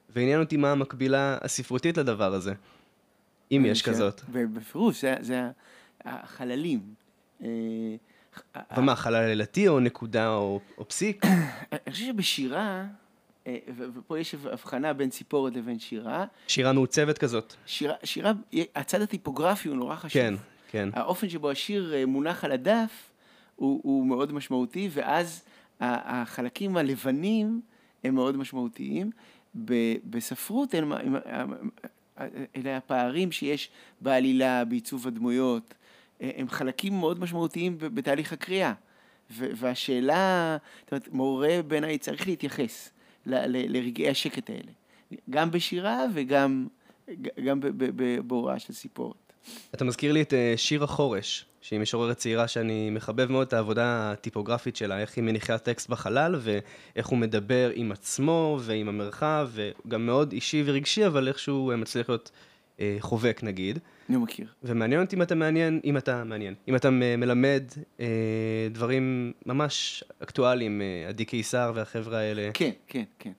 ועניין 0.09 0.39
אותי 0.39 0.57
מה 0.57 0.71
המקבילה 0.71 1.37
הספרותית 1.41 1.97
לדבר 1.97 2.33
הזה, 2.33 2.53
אם 3.51 3.63
יש 3.67 3.81
כזאת. 3.81 4.21
בפירוש, 4.29 5.01
זה, 5.01 5.15
זה 5.21 5.49
החללים. 6.05 6.79
אה, 7.43 7.47
ומה, 8.77 8.95
חלל 8.95 9.25
לילתי 9.27 9.67
או 9.67 9.79
נקודה 9.79 10.29
או, 10.33 10.59
או 10.77 10.87
פסיק? 10.87 11.25
אני 11.71 11.91
חושב 11.91 12.05
שבשירה, 12.05 12.85
אה, 13.47 13.57
ופה 13.95 14.19
יש 14.19 14.35
הבחנה 14.51 14.93
בין 14.93 15.09
ציפורת 15.09 15.55
לבין 15.55 15.79
שירה. 15.79 16.25
שירה 16.47 16.73
מעוצבת 16.73 17.17
כזאת. 17.17 17.53
שירה, 17.65 17.95
שירה, 18.03 18.31
הצד 18.75 19.01
הטיפוגרפי 19.01 19.69
הוא 19.69 19.77
נורא 19.77 19.95
חשוב. 19.95 20.21
כן. 20.21 20.33
כן. 20.71 20.89
האופן 20.93 21.29
שבו 21.29 21.49
השיר 21.49 21.93
אה, 21.95 22.05
מונח 22.05 22.45
על 22.45 22.51
הדף 22.51 23.11
הוא, 23.55 23.81
הוא 23.83 24.05
מאוד 24.05 24.33
משמעותי, 24.33 24.89
ואז 24.91 25.43
החלקים 25.79 26.77
הלבנים 26.77 27.61
הם 28.03 28.15
מאוד 28.15 28.37
משמעותיים. 28.37 29.11
בספרות 30.09 30.73
הם, 30.73 30.91
הם, 31.25 31.69
אלה 32.55 32.77
הפערים 32.77 33.31
שיש 33.31 33.69
בעלילה, 34.01 34.65
בעיצוב 34.65 35.07
הדמויות, 35.07 35.73
אה, 36.21 36.31
הם 36.35 36.49
חלקים 36.49 36.99
מאוד 36.99 37.19
משמעותיים 37.19 37.77
בתהליך 37.79 38.33
הקריאה. 38.33 38.73
והשאלה, 39.29 40.57
זאת 40.79 40.91
אומרת, 40.91 41.07
מורה 41.07 41.59
בעיניי 41.67 41.97
צריך 41.97 42.27
להתייחס 42.27 42.91
לרגעי 43.25 44.09
השקט 44.09 44.49
האלה, 44.49 44.71
גם 45.29 45.51
בשירה 45.51 46.05
וגם 46.13 46.67
גם 47.45 47.59
בהוראה 48.27 48.59
של 48.59 48.73
סיפורת. 48.73 49.28
אתה 49.73 49.85
מזכיר 49.85 50.11
לי 50.11 50.21
את 50.21 50.33
אה, 50.33 50.53
שיר 50.57 50.83
החורש, 50.83 51.45
שהיא 51.61 51.79
משוררת 51.79 52.17
צעירה 52.17 52.47
שאני 52.47 52.89
מחבב 52.89 53.31
מאוד 53.31 53.47
את 53.47 53.53
העבודה 53.53 54.11
הטיפוגרפית 54.11 54.75
שלה, 54.75 54.99
איך 54.99 55.15
היא 55.15 55.23
מניחה 55.23 55.57
טקסט 55.57 55.89
בחלל, 55.89 56.35
ואיך 56.39 57.07
הוא 57.07 57.17
מדבר 57.17 57.71
עם 57.73 57.91
עצמו 57.91 58.59
ועם 58.61 58.89
המרחב, 58.89 59.49
וגם 59.51 60.05
מאוד 60.05 60.31
אישי 60.31 60.63
ורגשי, 60.65 61.07
אבל 61.07 61.27
איכשהו 61.27 61.71
מצליח 61.77 62.09
להיות 62.09 62.31
אה, 62.33 62.39
חובק 62.99 63.39
נגיד. 63.43 63.79
אני 64.09 64.17
מכיר. 64.17 64.47
ומעניין 64.63 65.01
אותי 65.01 65.15
אם 65.15 65.21
אתה 65.21 65.35
מעניין, 65.35 65.79
אם 65.83 65.97
אתה 65.97 66.23
מעניין, 66.23 66.53
אם 66.67 66.75
אתה 66.75 66.89
מלמד 66.89 67.63
אה, 67.99 68.05
דברים 68.71 69.33
ממש 69.45 70.03
אקטואליים, 70.23 70.81
אה, 70.81 71.09
עדי 71.09 71.25
קיסר 71.25 71.71
והחבר'ה 71.75 72.17
האלה. 72.17 72.49
כן, 72.53 72.71
כן, 72.87 73.03
כן. 73.19 73.31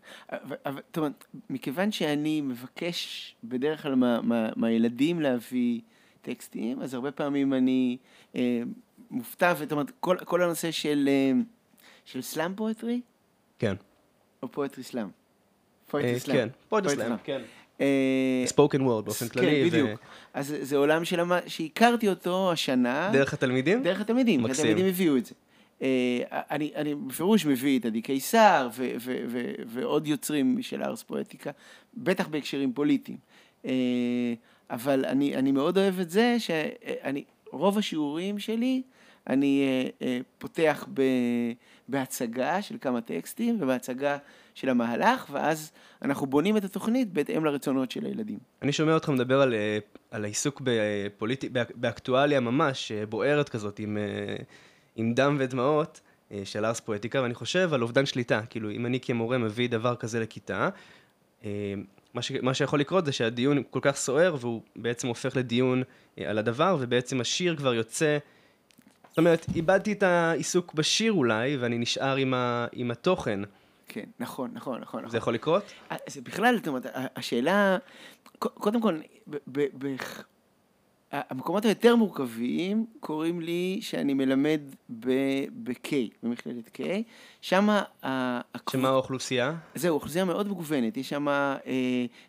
אבל, 0.67 0.81
זאת 0.97 1.25
מכיוון 1.51 1.93
שאני 1.93 2.41
מבקש 2.41 3.35
בדרך 3.45 3.83
כלל 3.83 3.95
מהילדים 4.57 5.17
מה, 5.17 5.23
מה, 5.23 5.29
להביא 5.29 5.81
טקסטים, 6.23 6.83
אז 6.83 6.95
הרבה 6.95 7.13
פעמים 7.13 7.55
אני 7.55 7.97
אה, 8.37 8.63
מופתע, 9.11 9.55
זאת 9.55 9.73
אומרת, 9.73 9.91
כל, 10.01 10.17
כל 10.25 10.43
הנושא 10.43 10.71
של, 10.71 11.09
אה, 11.09 11.33
של 12.05 12.23
slam 12.23 12.55
poetry, 12.55 13.01
כן. 13.59 13.75
או 14.43 14.49
poetry 14.53 14.85
slam? 14.85 15.05
אה, 15.05 15.11
poetry 15.87 16.21
slam. 16.21 16.37
כן, 16.37 16.49
poetry 16.69 16.95
slam, 16.95 17.17
כן. 17.25 17.43
אה, 17.81 17.87
spoken 18.47 18.81
word 18.81 19.05
באופן 19.05 19.29
כן, 19.29 19.33
כללי. 19.41 19.63
ו- 19.63 19.67
בדיוק. 19.67 20.01
אז 20.35 20.55
זה- 20.61 20.77
עולם 20.77 21.03
שהכרתי 21.47 22.09
אותו 22.09 22.53
השנה. 22.53 23.11
דרך 23.13 23.33
התלמידים? 23.35 23.83
דרך 23.83 24.01
התלמידים, 24.01 24.43
מקסים. 24.43 24.65
התלמידים 24.65 24.87
הביאו 24.87 25.17
את 25.17 25.27
זה. 25.27 25.35
אה, 25.83 25.89
אני, 26.31 26.73
אני 26.77 26.95
בפירוש 26.95 27.47
מביא 27.47 27.79
את 27.79 27.85
עדי 27.85 28.03
קיסר 28.03 28.69
ועוד 29.67 30.07
יוצרים 30.07 30.63
של 30.63 30.83
הארס 30.83 31.03
פואטיקה, 31.03 31.51
בטח 31.95 32.29
בהקשרים 32.29 32.73
פוליטיים. 32.73 33.19
אה, 33.65 33.71
אבל 34.71 35.05
אני, 35.05 35.37
אני 35.37 35.53
מאוד 35.53 35.79
אוהב 35.79 36.01
את 36.01 36.11
זה 36.11 36.37
שאני, 36.39 37.25
רוב 37.53 37.79
השיעורים 37.79 38.39
שלי, 38.39 38.83
אני 39.27 39.65
אה, 39.67 40.07
אה, 40.07 40.19
פותח 40.39 40.87
ב, 40.95 41.03
בהצגה 41.89 42.63
של 42.63 42.77
כמה 42.81 43.01
טקסטים 43.01 43.57
ובהצגה 43.61 44.19
של 44.61 44.69
המהלך, 44.69 45.27
ואז 45.31 45.73
אנחנו 46.03 46.27
בונים 46.27 46.57
את 46.57 46.65
התוכנית 46.65 47.13
בהתאם 47.13 47.45
לרצונות 47.45 47.91
של 47.91 48.05
הילדים. 48.05 48.39
אני 48.63 48.73
שומע 48.73 48.95
אותך 48.95 49.09
מדבר 49.09 49.41
על, 49.41 49.55
אה, 49.55 49.79
על 50.11 50.25
העיסוק 50.25 50.63
בפוליטי, 50.65 51.49
באק- 51.49 51.73
באקטואליה 51.75 52.41
ממש, 52.41 52.93
אה, 52.93 53.07
בוערת 53.07 53.49
כזאת, 53.49 53.79
עם, 53.79 53.99
אה, 53.99 54.37
עם 54.97 55.15
דם 55.15 55.37
ודמעות 55.41 56.01
אה, 56.33 56.41
של 56.45 56.65
ארס 56.65 56.81
פואטיקה, 56.81 57.23
ואני 57.23 57.35
חושב 57.35 57.75
על 57.75 57.83
אובדן 57.83 58.07
שליטה. 58.07 58.41
כאילו, 58.51 58.71
אם 58.71 58.87
אני 58.87 59.01
כמורה 59.01 59.39
מביא 59.39 59.69
דבר 59.69 59.97
כזה 59.97 60.21
לכיתה, 60.21 60.69
אה, 61.45 61.75
מה, 62.15 62.23
ש, 62.23 62.33
מה 62.43 62.55
שיכול 62.55 62.81
לקרות 62.81 63.05
זה 63.07 63.13
שהדיון 63.13 63.63
כל 63.71 63.81
כך 63.83 63.97
סוער, 63.97 64.37
והוא 64.41 64.63
בעצם 64.77 65.09
הופך 65.09 65.37
לדיון 65.37 65.83
אה, 66.19 66.31
על 66.31 66.39
הדבר, 66.39 66.77
ובעצם 66.81 67.21
השיר 67.21 67.57
כבר 67.57 67.75
יוצא... 67.75 68.19
זאת 69.09 69.19
אומרת, 69.19 69.47
איבדתי 69.57 69.93
את 69.93 70.03
העיסוק 70.03 70.75
בשיר 70.75 71.13
אולי, 71.13 71.57
ואני 71.57 71.79
נשאר 71.79 72.17
עם, 72.17 72.35
ה, 72.35 72.67
עם 72.73 72.91
התוכן. 72.91 73.41
כן, 73.93 74.05
נכון, 74.21 74.51
נכון, 74.55 74.81
נכון. 74.81 75.01
נכון. 75.01 75.11
זה 75.11 75.19
יכול 75.19 75.35
לקרות? 75.35 75.63
אה, 75.93 75.97
זה 76.09 76.21
בכלל, 76.21 76.57
זאת 76.57 76.69
אומרת, 76.69 76.87
ה- 76.87 77.07
השאלה, 77.17 77.77
קודם 78.39 78.81
כל, 78.81 78.99
המקומות 81.13 81.65
היותר 81.65 81.97
מורכבים 81.97 82.87
קוראים 83.01 83.41
לי 83.41 83.79
שאני 83.83 84.15
מלמד 84.15 84.61
ב-K, 85.01 85.89
במכללת 86.23 86.77
K, 86.77 86.81
שם 87.41 87.69
שמה 88.71 88.89
האוכלוסייה? 88.89 89.55
זהו, 89.75 89.95
אוכלוסייה 89.95 90.25
מאוד 90.25 90.49
מגוונת, 90.49 90.97
יש 90.97 91.09
שם 91.09 91.29
אה, 91.29 91.59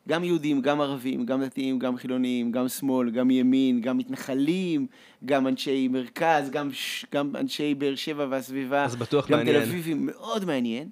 גם 0.08 0.24
יהודים, 0.24 0.62
גם 0.62 0.82
ערבים, 0.82 1.26
גם 1.26 1.44
דתיים, 1.44 1.80
גם 1.80 1.98
חילונים, 1.98 2.52
גם 2.52 2.68
שמאל, 2.68 3.10
גם 3.10 3.32
ימין, 3.32 3.82
גם 3.82 3.98
מתנחלים, 3.98 4.88
גם 5.26 5.48
אנשי 5.48 5.88
מרכז, 5.88 6.50
גם, 6.50 6.70
גם 7.14 7.36
אנשי 7.36 7.76
באר 7.76 7.96
שבע 7.96 8.28
והסביבה, 8.30 8.84
אז 8.86 8.96
בטוח 8.96 9.32
גם 9.32 9.38
מעניין. 9.38 9.56
תל 9.56 9.62
אביבים, 9.70 10.06
מאוד 10.06 10.46
מעניין, 10.46 10.90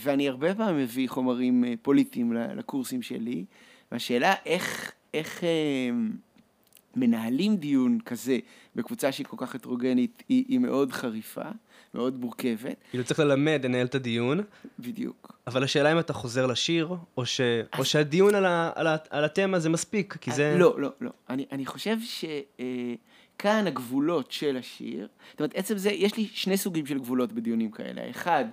ואני 0.00 0.28
הרבה 0.28 0.54
פעמים 0.54 0.76
מביא 0.82 1.08
חומרים 1.08 1.64
אה, 1.64 1.74
פוליטיים 1.82 2.32
לקורסים 2.32 3.02
שלי, 3.02 3.44
והשאלה 3.92 4.34
איך, 4.46 4.92
איך 5.14 5.44
אה, 5.44 5.90
מנהלים 6.96 7.56
דיון 7.56 7.98
כזה 8.04 8.38
בקבוצה 8.76 9.12
שהיא 9.12 9.26
כל 9.26 9.36
כך 9.38 9.54
הטרוגנית, 9.54 10.22
היא, 10.28 10.44
היא 10.48 10.58
מאוד 10.58 10.92
חריפה, 10.92 11.42
מאוד 11.94 12.20
מורכבת, 12.20 12.76
כאילו 12.90 13.04
צריך 13.04 13.20
ללמד, 13.20 13.60
לנהל 13.64 13.86
את 13.86 13.94
הדיון, 13.94 14.40
בדיוק. 14.78 15.32
אבל 15.46 15.64
השאלה 15.64 15.92
אם 15.92 15.98
אתה 15.98 16.12
חוזר 16.12 16.46
לשיר, 16.46 16.96
או, 17.16 17.26
ש... 17.26 17.40
או 17.78 17.84
שהדיון 17.84 18.34
על, 18.34 18.44
ה... 18.46 18.70
על, 18.74 18.86
ה... 18.86 18.96
על 19.10 19.24
התמה 19.24 19.58
זה 19.58 19.68
מספיק, 19.68 20.16
כי 20.20 20.30
זה... 20.32 20.54
לא, 20.58 20.80
לא, 20.80 20.90
לא. 21.00 21.10
אני, 21.30 21.46
אני 21.52 21.66
חושב 21.66 21.96
שכאן 22.00 23.66
הגבולות 23.66 24.32
של 24.32 24.56
השיר, 24.56 25.08
זאת 25.30 25.40
אומרת, 25.40 25.54
עצם 25.54 25.78
זה, 25.78 25.90
יש 25.90 26.16
לי 26.16 26.28
שני 26.32 26.56
סוגים 26.56 26.86
של 26.86 26.98
גבולות 26.98 27.32
בדיונים 27.32 27.70
כאלה. 27.70 28.02
האחד, 28.02 28.44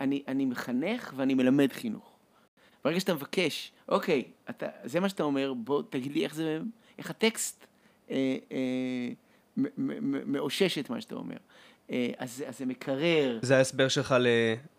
אני, 0.00 0.22
אני 0.28 0.44
מחנך 0.44 1.12
ואני 1.16 1.34
מלמד 1.34 1.72
חינוך. 1.72 2.10
ברגע 2.84 3.00
שאתה 3.00 3.14
מבקש, 3.14 3.72
אוקיי, 3.88 4.22
אתה, 4.50 4.66
זה 4.84 5.00
מה 5.00 5.08
שאתה 5.08 5.22
אומר, 5.22 5.54
בוא 5.54 5.82
תגיד 5.90 6.12
לי 6.12 6.24
איך 6.24 6.34
זה, 6.34 6.58
איך 6.98 7.10
הטקסט 7.10 7.66
אה, 8.10 8.36
אה, 8.52 9.08
מאושש 10.26 10.78
את 10.78 10.90
מה 10.90 11.00
שאתה 11.00 11.14
אומר. 11.14 11.36
אה, 11.90 12.10
אז, 12.18 12.44
אז 12.46 12.58
זה 12.58 12.66
מקרר, 12.66 13.38
זה 13.42 13.56
ההסבר 13.56 13.88
שלך 13.88 14.14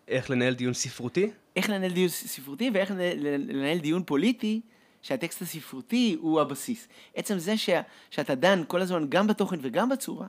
לאיך 0.08 0.30
לנהל 0.30 0.54
דיון 0.54 0.74
ספרותי? 0.74 1.30
איך 1.56 1.70
לנהל 1.70 1.92
דיון 1.92 2.08
ספרותי 2.08 2.70
ואיך 2.74 2.90
לנהל, 3.38 3.78
דיון 3.78 4.02
פוליטי 4.04 4.60
שהטקסט 5.02 5.42
הספרותי 5.42 6.16
הוא 6.20 6.40
הבסיס. 6.40 6.88
עצם 7.14 7.38
זה 7.38 7.56
שה, 7.56 7.80
שאתה 8.10 8.34
דן 8.34 8.62
כל 8.68 8.80
הזמן 8.80 9.06
גם 9.08 9.26
בתוכן 9.26 9.56
וגם 9.62 9.88
בצורה, 9.88 10.26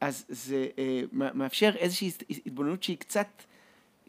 אז 0.00 0.24
זה 0.28 0.66
אה, 0.78 1.00
מא- 1.12 1.32
מאפשר 1.34 1.70
איזושהי 1.76 2.08
הת- 2.08 2.22
התבוננות 2.46 2.82
שהיא 2.82 2.96
קצת, 2.96 3.26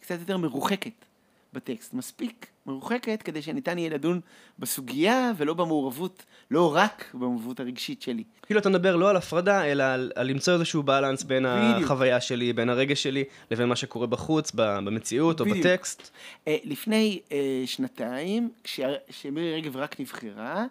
קצת 0.08 0.20
יותר 0.20 0.38
מרוחקת 0.38 1.06
בטקסט. 1.54 1.94
מספיק 1.94 2.46
מרוחקת 2.66 3.22
כדי 3.24 3.42
שניתן 3.42 3.78
יהיה 3.78 3.90
לדון 3.90 4.20
בסוגיה 4.60 5.32
ולא 5.38 5.54
במעורבות, 5.54 6.24
לא 6.52 6.76
רק 6.76 7.10
במעורבות 7.14 7.60
הרגשית 7.60 8.02
שלי. 8.02 8.24
כאילו 8.46 8.60
אתה 8.60 8.70
מדבר 8.70 8.96
לא 8.96 9.10
על 9.10 9.16
הפרדה, 9.16 9.66
אלא 9.66 9.84
על, 9.84 10.12
על 10.16 10.28
למצוא 10.28 10.54
איזשהו 10.54 10.84
בלנס 10.84 11.24
בין 11.24 11.46
בדיוק. 11.50 11.84
החוויה 11.84 12.22
שלי, 12.22 12.54
בין 12.54 12.70
הרגש 12.70 13.04
שלי, 13.04 13.24
לבין 13.52 13.70
מה 13.70 13.76
שקורה 13.76 14.08
בחוץ, 14.08 14.52
במציאות 14.56 15.40
או 15.40 15.46
בדיוק. 15.46 15.66
בטקסט. 15.66 16.12
אה, 16.48 16.58
לפני 16.64 17.20
אה, 17.32 17.38
שנתיים, 17.66 18.50
כש- 18.64 18.80
כשמירי 19.10 19.56
רגב 19.56 19.78
רק 19.78 20.00
נבחרה, 20.00 20.66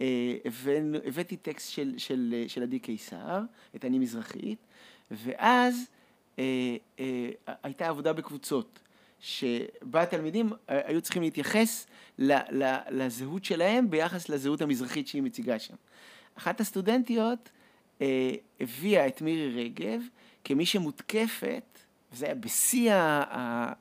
אה, 0.00 0.06
הבאנו- 0.44 0.98
הבאתי 1.04 1.36
טקסט 1.36 1.70
של, 1.72 1.92
של, 1.96 2.44
של 2.48 2.62
עדי 2.62 2.78
קיסר, 2.78 3.40
את 3.76 3.84
אני 3.84 3.98
מזרחית, 3.98 4.58
ואז 5.10 5.84
הייתה 7.62 7.88
עבודה 7.88 8.12
בקבוצות, 8.12 8.78
שבה 9.20 10.02
התלמידים 10.02 10.50
אה, 10.70 10.80
היו 10.84 11.00
צריכים 11.00 11.22
להתייחס 11.22 11.86
לזהות 12.90 13.44
שלהם 13.44 13.90
ביחס 13.90 14.28
לזהות 14.28 14.62
המזרחית 14.62 15.08
שהיא 15.08 15.22
מציגה 15.22 15.58
שם. 15.58 15.74
אחת 16.38 16.60
הסטודנטיות 16.60 17.50
אה, 18.02 18.32
הביאה 18.60 19.06
את 19.06 19.22
מירי 19.22 19.64
רגב 19.64 20.00
כמי 20.44 20.66
שמותקפת, 20.66 21.78
וזה 22.12 22.26
היה 22.26 22.34
בשיא 22.34 22.92
ה... 22.92 23.72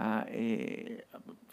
אה, 0.00 0.22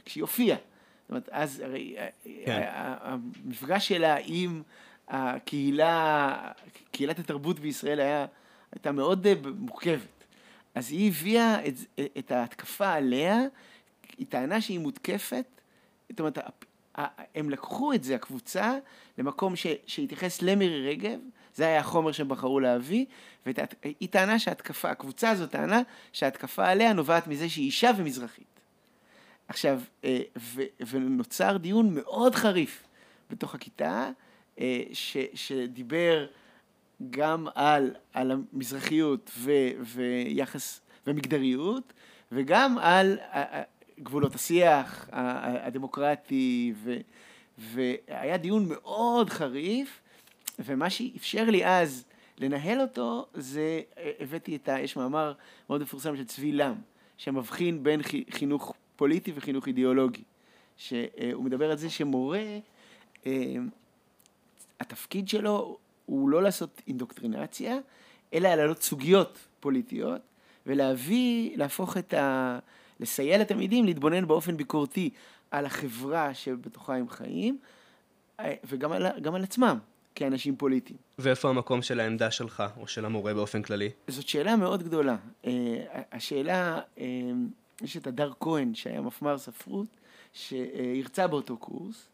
כשהיא 0.05 0.21
הופיעה. 0.21 0.57
זאת 0.57 1.09
אומרת, 1.09 1.29
אז 1.31 1.59
הרי 1.59 1.95
אה, 1.97 2.07
כן. 2.45 2.69
המפגש 3.01 3.87
שלה 3.87 4.17
עם 4.25 4.61
הקהילה, 5.07 6.51
קהילת 6.91 7.19
התרבות 7.19 7.59
בישראל 7.59 7.99
היה, 7.99 8.25
הייתה 8.71 8.91
מאוד 8.91 9.27
אה, 9.27 9.33
מורכבת. 9.57 10.23
אז 10.75 10.91
היא 10.91 11.07
הביאה 11.07 11.67
את, 11.67 11.73
את 12.17 12.31
ההתקפה 12.31 12.93
עליה, 12.93 13.39
היא 14.17 14.27
טענה 14.29 14.61
שהיא 14.61 14.79
מותקפת, 14.79 15.45
זאת 16.09 16.19
אומרת, 16.19 16.37
הם 17.35 17.49
לקחו 17.49 17.93
את 17.93 18.03
זה, 18.03 18.15
הקבוצה, 18.15 18.77
למקום 19.17 19.55
ש, 19.55 19.67
שהתייחס 19.85 20.41
למירי 20.41 20.89
רגב, 20.89 21.19
זה 21.55 21.65
היה 21.65 21.79
החומר 21.79 22.11
שהם 22.11 22.27
בחרו 22.27 22.59
להביא, 22.59 23.05
והיא 23.45 24.09
טענה 24.09 24.39
שההתקפה, 24.39 24.89
הקבוצה 24.89 25.29
הזאת 25.29 25.51
טענה 25.51 25.81
שההתקפה 26.13 26.67
עליה 26.67 26.93
נובעת 26.93 27.27
מזה 27.27 27.49
שהיא 27.49 27.65
אישה 27.65 27.91
ומזרחית. 27.97 28.59
עכשיו, 29.47 29.81
אה, 30.03 30.19
ו, 30.37 30.61
ונוצר 30.89 31.57
דיון 31.57 31.95
מאוד 31.95 32.35
חריף 32.35 32.83
בתוך 33.29 33.55
הכיתה, 33.55 34.09
אה, 34.59 34.83
ש, 34.93 35.17
שדיבר 35.33 36.27
גם 37.09 37.47
על, 37.55 37.95
על 38.13 38.31
המזרחיות 38.31 39.31
ו, 39.37 39.51
ויחס 39.81 40.81
ומגדריות, 41.07 41.93
וגם 42.31 42.77
על 42.77 43.17
גבולות 43.99 44.35
השיח 44.35 45.09
הדמוקרטי, 45.11 46.73
ו, 46.83 46.97
והיה 47.57 48.37
דיון 48.37 48.65
מאוד 48.69 49.29
חריף, 49.29 49.99
ומה 50.59 50.89
שאפשר 50.89 51.49
לי 51.49 51.65
אז 51.65 52.05
לנהל 52.37 52.81
אותו, 52.81 53.25
זה 53.33 53.81
הבאתי 54.19 54.55
את 54.55 54.69
ה... 54.69 54.79
יש 54.79 54.95
מאמר 54.97 55.33
מאוד 55.69 55.81
מפורסם 55.81 56.17
של 56.17 56.25
צבי 56.25 56.51
לם, 56.51 56.75
שמבחין 57.17 57.83
בין 57.83 58.03
חי- 58.03 58.23
חינוך 58.31 58.73
פוליטי 58.95 59.31
וחינוך 59.35 59.67
אידיאולוגי, 59.67 60.23
שהוא 60.77 61.43
מדבר 61.43 61.71
על 61.71 61.77
זה 61.77 61.89
שמורה, 61.89 62.43
אה, 63.25 63.55
התפקיד 64.79 65.29
שלו 65.29 65.77
הוא 66.11 66.29
לא 66.29 66.43
לעשות 66.43 66.81
אינדוקטרינציה, 66.87 67.77
אלא 68.33 68.55
להעלות 68.55 68.81
סוגיות 68.81 69.37
פוליטיות, 69.59 70.21
ולהביא, 70.65 71.57
להפוך 71.57 71.97
את 71.97 72.13
ה... 72.13 72.59
לסייע 72.99 73.37
לתלמידים 73.37 73.85
להתבונן 73.85 74.27
באופן 74.27 74.57
ביקורתי 74.57 75.09
על 75.51 75.65
החברה 75.65 76.33
שבתוכה 76.33 76.95
הם 76.95 77.09
חיים, 77.09 77.57
אה, 78.39 78.53
וגם 78.63 78.91
על, 78.91 79.05
על 79.05 79.43
עצמם 79.43 79.77
כאנשים 80.15 80.55
פוליטיים. 80.55 80.99
ואיפה 81.19 81.49
המקום 81.49 81.81
של 81.81 81.99
העמדה 81.99 82.31
שלך, 82.31 82.63
או 82.77 82.87
של 82.87 83.05
המורה 83.05 83.33
באופן 83.33 83.61
כללי? 83.61 83.89
זאת 84.07 84.27
שאלה 84.27 84.55
מאוד 84.55 84.83
גדולה. 84.83 85.15
אה, 85.45 85.51
השאלה, 86.11 86.79
אה, 86.97 87.05
יש 87.81 87.97
את 87.97 88.07
הדר 88.07 88.31
כהן, 88.39 88.75
שהיה 88.75 89.01
מפמ"ר 89.01 89.37
ספרות, 89.37 89.87
שהרצה 90.33 91.27
באותו 91.27 91.57
קורס. 91.57 92.07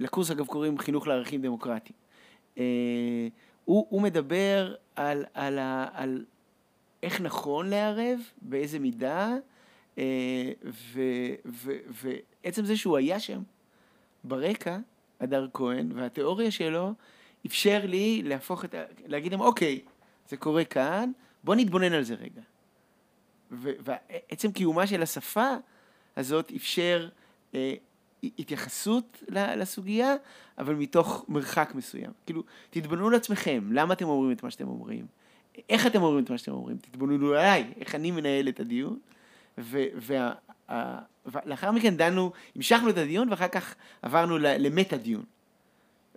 לקורס, 0.00 0.30
אגב, 0.30 0.46
קוראים 0.46 0.78
חינוך 0.78 1.06
לערכים 1.06 1.42
דמוקרטיים. 1.42 2.07
אה, 2.58 2.64
הוא, 3.64 3.86
הוא 3.88 4.02
מדבר 4.02 4.74
על, 4.96 5.24
על, 5.34 5.58
ה, 5.58 5.88
על 5.92 6.24
איך 7.02 7.20
נכון 7.20 7.70
לערב, 7.70 8.20
באיזה 8.42 8.78
מידה, 8.78 9.34
אה, 9.98 10.52
ועצם 12.44 12.64
זה 12.64 12.76
שהוא 12.76 12.96
היה 12.96 13.20
שם 13.20 13.42
ברקע, 14.24 14.78
הדר 15.20 15.46
כהן, 15.54 15.92
והתיאוריה 15.94 16.50
שלו 16.50 16.92
אפשר 17.46 17.80
לי 17.84 18.22
להפוך 18.24 18.64
את 18.64 18.74
ה... 18.74 18.82
להגיד 19.06 19.32
להם, 19.32 19.40
אוקיי, 19.40 19.80
זה 20.28 20.36
קורה 20.36 20.64
כאן, 20.64 21.12
בוא 21.44 21.54
נתבונן 21.54 21.92
על 21.92 22.02
זה 22.02 22.14
רגע. 22.14 22.42
ועצם 23.50 24.52
קיומה 24.52 24.86
של 24.86 25.02
השפה 25.02 25.54
הזאת 26.16 26.52
אפשר 26.56 27.08
אה, 27.54 27.74
התייחסות 28.22 29.22
לסוגיה, 29.30 30.14
אבל 30.58 30.74
מתוך 30.74 31.24
מרחק 31.28 31.72
מסוים. 31.74 32.10
כאילו, 32.26 32.42
תתבוננו 32.70 33.10
לעצמכם, 33.10 33.68
למה 33.72 33.94
אתם 33.94 34.04
אומרים 34.04 34.32
את 34.32 34.42
מה 34.42 34.50
שאתם 34.50 34.68
אומרים? 34.68 35.06
איך 35.68 35.86
אתם 35.86 36.02
אומרים 36.02 36.24
את 36.24 36.30
מה 36.30 36.38
שאתם 36.38 36.52
אומרים? 36.52 36.76
תתבוננו 36.76 37.30
עליי, 37.30 37.72
איך 37.80 37.94
אני 37.94 38.10
מנהל 38.10 38.48
את 38.48 38.60
הדיון. 38.60 38.98
ולאחר 41.34 41.72
מכן 41.72 41.96
דנו, 41.96 42.32
המשכנו 42.56 42.90
את 42.90 42.98
הדיון 42.98 43.30
ואחר 43.30 43.48
כך 43.48 43.74
עברנו 44.02 44.38
למטה 44.38 44.96
דיון. 44.96 45.24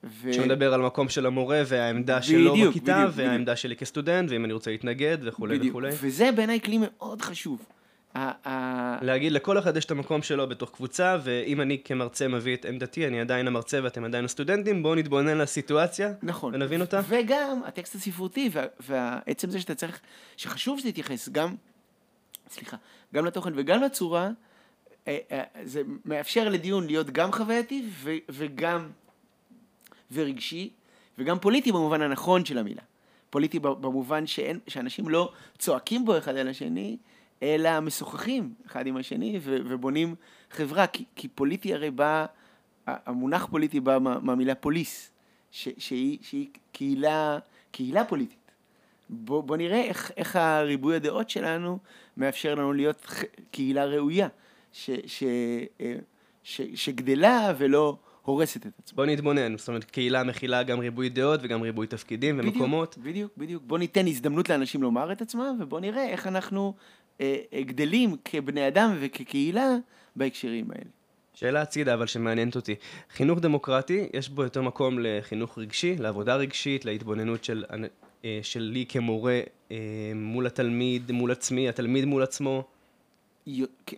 ו... 0.04 0.34
שמדבר 0.34 0.74
על 0.74 0.82
מקום 0.82 1.10
של 1.10 1.26
המורה 1.26 1.62
והעמדה 1.66 2.20
בדיוק, 2.20 2.56
שלו 2.56 2.70
בכיתה, 2.70 2.98
בדיוק, 2.98 3.14
והעמדה 3.16 3.42
בדיוק. 3.42 3.56
שלי 3.56 3.76
כסטודנט, 3.76 4.30
ואם 4.32 4.46
אני 4.46 4.54
רוצה 4.54 4.72
להתנגד 4.72 5.18
וכולי 5.22 5.58
בדיוק. 5.58 5.72
וכולי. 5.72 5.90
וזה 6.02 6.32
בעיניי 6.32 6.62
כלי 6.62 6.78
מאוד 6.82 7.22
חשוב. 7.22 7.66
להגיד 9.02 9.32
לכל 9.32 9.60
אחד 9.60 9.78
יש 9.78 9.86
את 9.86 9.92
המקום 9.92 10.22
שלו 10.22 10.50
בתוך 10.50 10.72
קבוצה, 10.72 11.18
ואם 11.24 11.62
אני 11.62 11.82
כמרצה 11.84 12.28
מביא 12.28 12.56
את 12.56 12.66
עמדתי, 12.66 13.08
אני 13.08 13.22
עדיין 13.22 13.48
המרצה 13.48 13.80
ואתם 13.84 14.04
עדיין 14.04 14.26
הסטודנטים, 14.26 14.84
בואו 14.84 14.96
נתבונן 14.96 15.38
לסיטואציה, 15.38 16.14
נכון, 16.24 16.56
ונבין 16.56 16.82
אותה. 16.82 17.02
וגם 17.08 17.62
הטקסט 17.66 17.96
הספרותי, 17.96 18.50
ועצם 18.80 19.50
זה 19.50 19.62
שאתה 19.62 19.76
צריך, 19.76 20.00
שחשוב 20.38 20.80
שתתייחס 20.80 21.30
גם, 21.30 21.56
סליחה, 22.50 22.78
גם 23.14 23.26
לתוכן 23.26 23.52
וגם 23.56 23.82
לצורה, 23.82 24.30
אה, 25.08 25.18
אה, 25.32 25.44
זה 25.64 25.82
מאפשר 26.06 26.50
לדיון 26.50 26.88
להיות 26.88 27.10
גם 27.10 27.32
חווייתי 27.32 27.86
וגם 28.30 28.90
ורגשי, 30.12 30.70
וגם 31.18 31.40
פוליטי 31.40 31.72
במובן 31.72 32.02
הנכון 32.02 32.46
של 32.46 32.58
המילה. 32.58 32.82
פוליטי 33.30 33.60
במובן 33.60 34.28
שאין, 34.28 34.60
שאנשים 34.68 35.10
לא 35.10 35.32
צועקים 35.58 36.06
בו 36.06 36.18
אחד 36.18 36.36
על 36.36 36.48
השני, 36.48 36.98
אלא 37.44 37.80
משוחחים 37.80 38.54
אחד 38.66 38.88
עם 38.88 38.98
השני 38.98 39.40
ו, 39.42 39.58
ובונים 39.70 40.16
חברה, 40.52 40.88
כי, 40.88 41.06
כי 41.16 41.28
פוליטי 41.28 41.74
הרי 41.74 41.92
בא, 41.92 42.26
המונח 42.88 43.46
פוליטי 43.46 43.80
בא 43.80 43.98
מה, 44.00 44.20
מהמילה 44.20 44.56
פוליס, 44.56 45.12
ש, 45.52 45.70
שהיא, 45.78 46.18
שהיא 46.22 46.48
קהילה, 46.72 47.40
קהילה 47.72 48.06
פוליטית. 48.06 48.52
בוא, 49.10 49.44
בוא 49.44 49.58
נראה 49.58 49.82
איך, 49.82 50.12
איך 50.18 50.36
הריבוי 50.36 50.96
הדעות 50.96 51.30
שלנו 51.30 51.78
מאפשר 52.18 52.56
לנו 52.56 52.74
להיות 52.74 53.08
קהילה 53.52 53.86
ראויה, 53.86 54.28
ש, 54.74 54.90
ש, 55.06 55.24
אה, 55.82 55.96
ש, 56.44 56.62
שגדלה 56.76 57.54
ולא 57.58 57.98
הורסת 58.22 58.68
את 58.68 58.72
עצמה. 58.80 58.96
בוא 58.96 59.06
נתבונן, 59.06 59.58
זאת 59.58 59.68
אומרת, 59.68 59.84
קהילה 59.84 60.24
מכילה 60.24 60.64
גם 60.64 60.80
ריבוי 60.80 61.10
דעות 61.10 61.40
וגם 61.44 61.62
ריבוי 61.62 61.88
תפקידים 61.88 62.40
ומקומות. 62.40 62.98
בדיוק, 62.98 63.32
בדיוק. 63.38 63.64
בוא 63.68 63.78
ניתן 63.78 64.08
הזדמנות 64.08 64.50
לאנשים 64.50 64.82
לומר 64.82 65.12
את 65.12 65.22
עצמם, 65.22 65.58
ובוא 65.60 65.80
נראה 65.80 66.08
איך 66.10 66.28
אנחנו 66.28 66.74
גדלים 67.56 68.16
כבני 68.26 68.68
אדם 68.68 68.96
וכקהילה 69.00 69.76
בהקשרים 70.16 70.72
האלה. 70.72 70.90
שאלה 71.34 71.62
הצידה, 71.62 71.94
אבל 71.94 72.08
שמעניינת 72.08 72.56
אותי. 72.56 72.76
חינוך 73.14 73.40
דמוקרטי, 73.40 74.08
יש 74.14 74.30
בו 74.30 74.44
יותר 74.44 74.62
מקום 74.62 74.98
לחינוך 75.00 75.58
רגשי, 75.58 75.96
לעבודה 76.00 76.36
רגשית, 76.36 76.86
להתבוננות 76.86 77.44
של, 77.44 77.66
אה, 78.26 78.40
שלי 78.42 78.86
כמורה 78.90 79.40
אה, 79.72 79.78
מול 80.16 80.48
התלמיד, 80.48 81.12
מול 81.12 81.32
עצמי, 81.32 81.70
התלמיד 81.70 82.06
מול 82.06 82.24
עצמו. 82.24 82.64
כן. 83.86 83.98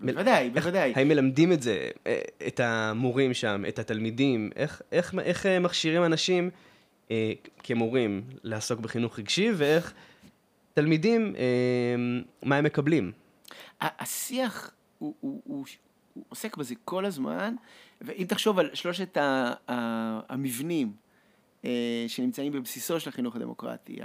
בוודאי, 0.00 0.50
בוודאי. 0.50 0.92
האם 0.96 1.08
מלמדים 1.08 1.52
את 1.52 1.62
זה, 1.62 1.88
אה, 2.06 2.20
את 2.46 2.60
המורים 2.60 3.34
שם, 3.34 3.62
את 3.68 3.78
התלמידים? 3.78 4.50
איך, 4.56 4.82
איך, 4.92 5.14
איך 5.22 5.46
אה, 5.46 5.58
מכשירים 5.58 6.04
אנשים 6.04 6.50
אה, 7.10 7.32
כמורים 7.62 8.22
לעסוק 8.42 8.80
בחינוך 8.80 9.18
רגשי, 9.18 9.50
ואיך 9.56 9.92
תלמידים, 10.74 11.34
אה, 11.36 11.94
מה 12.42 12.56
הם 12.56 12.64
מקבלים? 12.64 13.12
השיח 13.80 14.70
הוא, 14.98 15.14
הוא, 15.20 15.42
הוא, 15.44 15.64
הוא 16.14 16.24
עוסק 16.28 16.56
בזה 16.56 16.74
כל 16.84 17.04
הזמן, 17.04 17.54
ואם 18.00 18.24
תחשוב 18.28 18.58
על 18.58 18.70
שלושת 18.74 19.16
המבנים 20.28 20.92
אה, 21.64 22.04
שנמצאים 22.08 22.52
בבסיסו 22.52 23.00
של 23.00 23.08
החינוך 23.08 23.36
הדמוקרטי, 23.36 23.98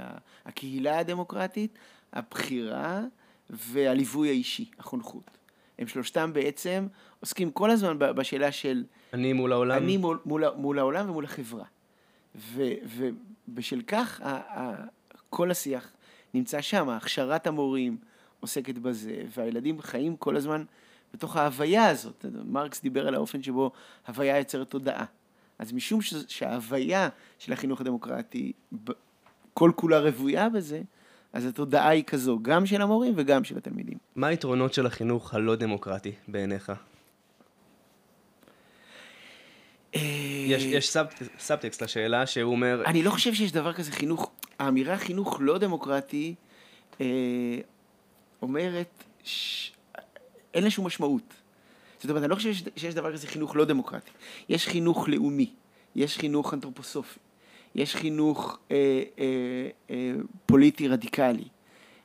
הקהילה 0.44 0.98
הדמוקרטית, 0.98 1.78
הבחירה 2.12 3.00
והליווי 3.50 4.28
האישי, 4.28 4.70
החונכות. 4.78 5.38
הם 5.78 5.86
שלושתם 5.86 6.32
בעצם 6.32 6.86
עוסקים 7.20 7.50
כל 7.50 7.70
הזמן 7.70 7.98
בשאלה 7.98 8.52
של... 8.52 8.84
אני 9.14 9.32
מול 9.32 9.52
העולם. 9.52 9.76
אני 9.76 9.96
מול, 9.96 10.18
מול, 10.24 10.44
מול 10.56 10.78
העולם 10.78 11.10
ומול 11.10 11.24
החברה. 11.24 11.64
ו, 12.34 12.62
ובשל 12.84 13.82
כך 13.86 14.20
ה, 14.20 14.60
ה, 14.60 14.84
כל 15.30 15.50
השיח 15.50 15.92
נמצא 16.34 16.60
שם, 16.60 16.88
הכשרת 16.88 17.46
המורים 17.46 17.96
עוסקת 18.40 18.78
בזה, 18.78 19.22
והילדים 19.36 19.82
חיים 19.82 20.16
כל 20.16 20.36
הזמן 20.36 20.64
בתוך 21.14 21.36
ההוויה 21.36 21.88
הזאת. 21.88 22.24
מרקס 22.44 22.82
דיבר 22.82 23.08
על 23.08 23.14
האופן 23.14 23.42
שבו 23.42 23.70
הוויה 24.08 24.38
יוצרת 24.38 24.70
תודעה. 24.70 25.04
אז 25.58 25.72
משום 25.72 26.00
שההוויה 26.28 27.08
של 27.38 27.52
החינוך 27.52 27.80
הדמוקרטי 27.80 28.52
כל 29.54 29.72
כולה 29.76 29.98
רוויה 29.98 30.48
בזה, 30.48 30.82
אז 31.32 31.46
התודעה 31.46 31.88
היא 31.88 32.04
כזו, 32.04 32.38
גם 32.42 32.66
של 32.66 32.82
המורים 32.82 33.12
וגם 33.16 33.44
של 33.44 33.58
התלמידים. 33.58 33.98
מה 34.16 34.26
היתרונות 34.26 34.74
של 34.74 34.86
החינוך 34.86 35.34
הלא 35.34 35.56
דמוקרטי 35.56 36.12
בעיניך? 36.28 36.72
אה, 39.94 40.00
יש, 40.46 40.62
יש 40.62 40.90
sub, 40.90 41.06
subtext 41.38 41.82
לשאלה 41.82 42.26
שהוא 42.26 42.52
אומר... 42.52 42.82
אני 42.86 43.02
לא 43.02 43.10
חושב 43.10 43.34
שיש 43.34 43.52
דבר 43.52 43.72
כזה 43.72 43.92
חינוך, 43.92 44.30
האמירה 44.60 44.98
חינוך 44.98 45.38
לא 45.40 45.58
דמוקרטי 45.58 46.34
אה, 47.00 47.06
אומרת, 48.42 49.04
ש... 49.24 49.72
אין 50.54 50.64
לה 50.64 50.70
שום 50.70 50.86
משמעות. 50.86 51.22
זאת 52.00 52.10
אומרת, 52.10 52.22
אני 52.22 52.30
לא 52.30 52.34
חושב 52.34 52.52
שיש 52.76 52.94
דבר 52.94 53.12
כזה 53.12 53.26
חינוך 53.26 53.56
לא 53.56 53.64
דמוקרטי. 53.64 54.10
יש 54.48 54.68
חינוך 54.68 55.08
לאומי, 55.08 55.50
יש 55.96 56.18
חינוך 56.18 56.54
אנתרופוסופי, 56.54 57.18
יש 57.74 57.96
חינוך 57.96 58.58
אה, 58.70 59.02
אה, 59.18 59.24
אה, 59.90 60.12
פוליטי 60.46 60.88
רדיקלי. 60.88 61.44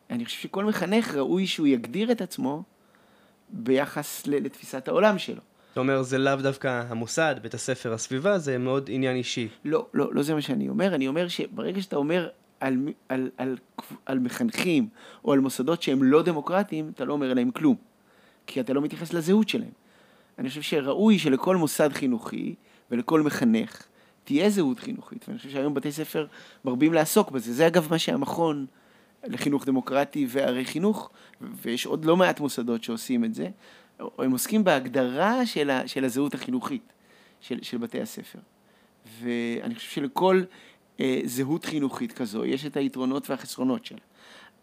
אני 0.10 0.26
חושב 0.26 0.42
שכל 0.42 0.66
מחנך 0.66 1.16
ראוי 1.16 1.48
שהוא 1.48 1.68
יגדיר 1.68 2.12
את 2.12 2.22
עצמו 2.22 2.64
ביחס 3.50 4.28
לתפיסת 4.28 4.88
העולם 4.88 5.18
שלו. 5.18 5.42
אתה 5.72 5.80
אומר, 5.80 6.04
זה 6.04 6.18
לאו 6.18 6.36
דווקא 6.36 6.84
המוסד, 6.88 7.36
בית 7.42 7.54
הספר, 7.54 7.94
הסביבה, 7.94 8.40
זה 8.40 8.58
מאוד 8.58 8.90
עניין 8.94 9.16
אישי. 9.16 9.48
לא, 9.66 9.86
לא, 9.94 10.14
לא 10.14 10.24
זה 10.24 10.34
מה 10.34 10.42
שאני 10.42 10.70
אומר. 10.70 10.96
אני 10.96 11.08
אומר 11.08 11.28
שברגע 11.28 11.82
שאתה 11.82 11.96
אומר 11.96 12.30
על, 12.60 12.78
על, 13.10 13.30
על, 13.38 13.58
על 14.06 14.20
מחנכים 14.20 14.88
או 15.26 15.34
על 15.34 15.40
מוסדות 15.40 15.82
שהם 15.82 16.04
לא 16.04 16.24
דמוקרטיים, 16.24 16.92
אתה 16.96 17.06
לא 17.06 17.14
אומר 17.14 17.32
עליהם 17.32 17.52
כלום. 17.52 17.76
כי 18.48 18.60
אתה 18.60 18.74
לא 18.74 18.82
מתייחס 18.82 19.14
לזהות 19.14 19.50
שלהם. 19.50 19.72
אני 20.40 20.50
חושב 20.50 20.62
שראוי 20.62 21.20
שלכל 21.20 21.56
מוסד 21.56 21.94
חינוכי 21.94 22.56
ולכל 22.92 23.22
מחנך 23.22 23.84
תהיה 24.24 24.50
זהות 24.50 24.80
חינוכית, 24.80 25.26
ואני 25.28 25.38
חושב 25.38 25.50
שהיום 25.50 25.74
בתי 25.74 25.92
ספר 25.92 26.28
מרבים 26.66 26.94
לעסוק 26.94 27.32
בזה. 27.32 27.54
זה 27.54 27.68
אגב 27.68 27.88
מה 27.92 28.00
שהמכון 28.00 28.66
לחינוך 29.24 29.66
דמוקרטי 29.66 30.28
וערי 30.30 30.66
חינוך, 30.66 31.10
ויש 31.42 31.86
עוד 31.86 32.06
לא 32.06 32.18
מעט 32.18 32.40
מוסדות 32.40 32.84
שעושים 32.84 33.26
את 33.26 33.34
זה, 33.34 33.50
הם 34.00 34.32
עוסקים 34.32 34.64
בהגדרה 34.64 35.46
של, 35.46 35.70
ה, 35.70 35.88
של 35.88 36.06
הזהות 36.06 36.34
החינוכית 36.34 36.94
של, 37.42 37.60
של 37.62 37.78
בתי 37.78 38.02
הספר. 38.02 38.40
ואני 39.20 39.76
חושב 39.76 39.92
שלכל 39.92 40.44
אה, 41.00 41.22
זהות 41.26 41.66
חינוכית 41.66 42.12
כזו 42.12 42.46
יש 42.46 42.66
את 42.66 42.78
היתרונות 42.78 43.30
והחסרונות 43.30 43.86
שלה. 43.86 44.00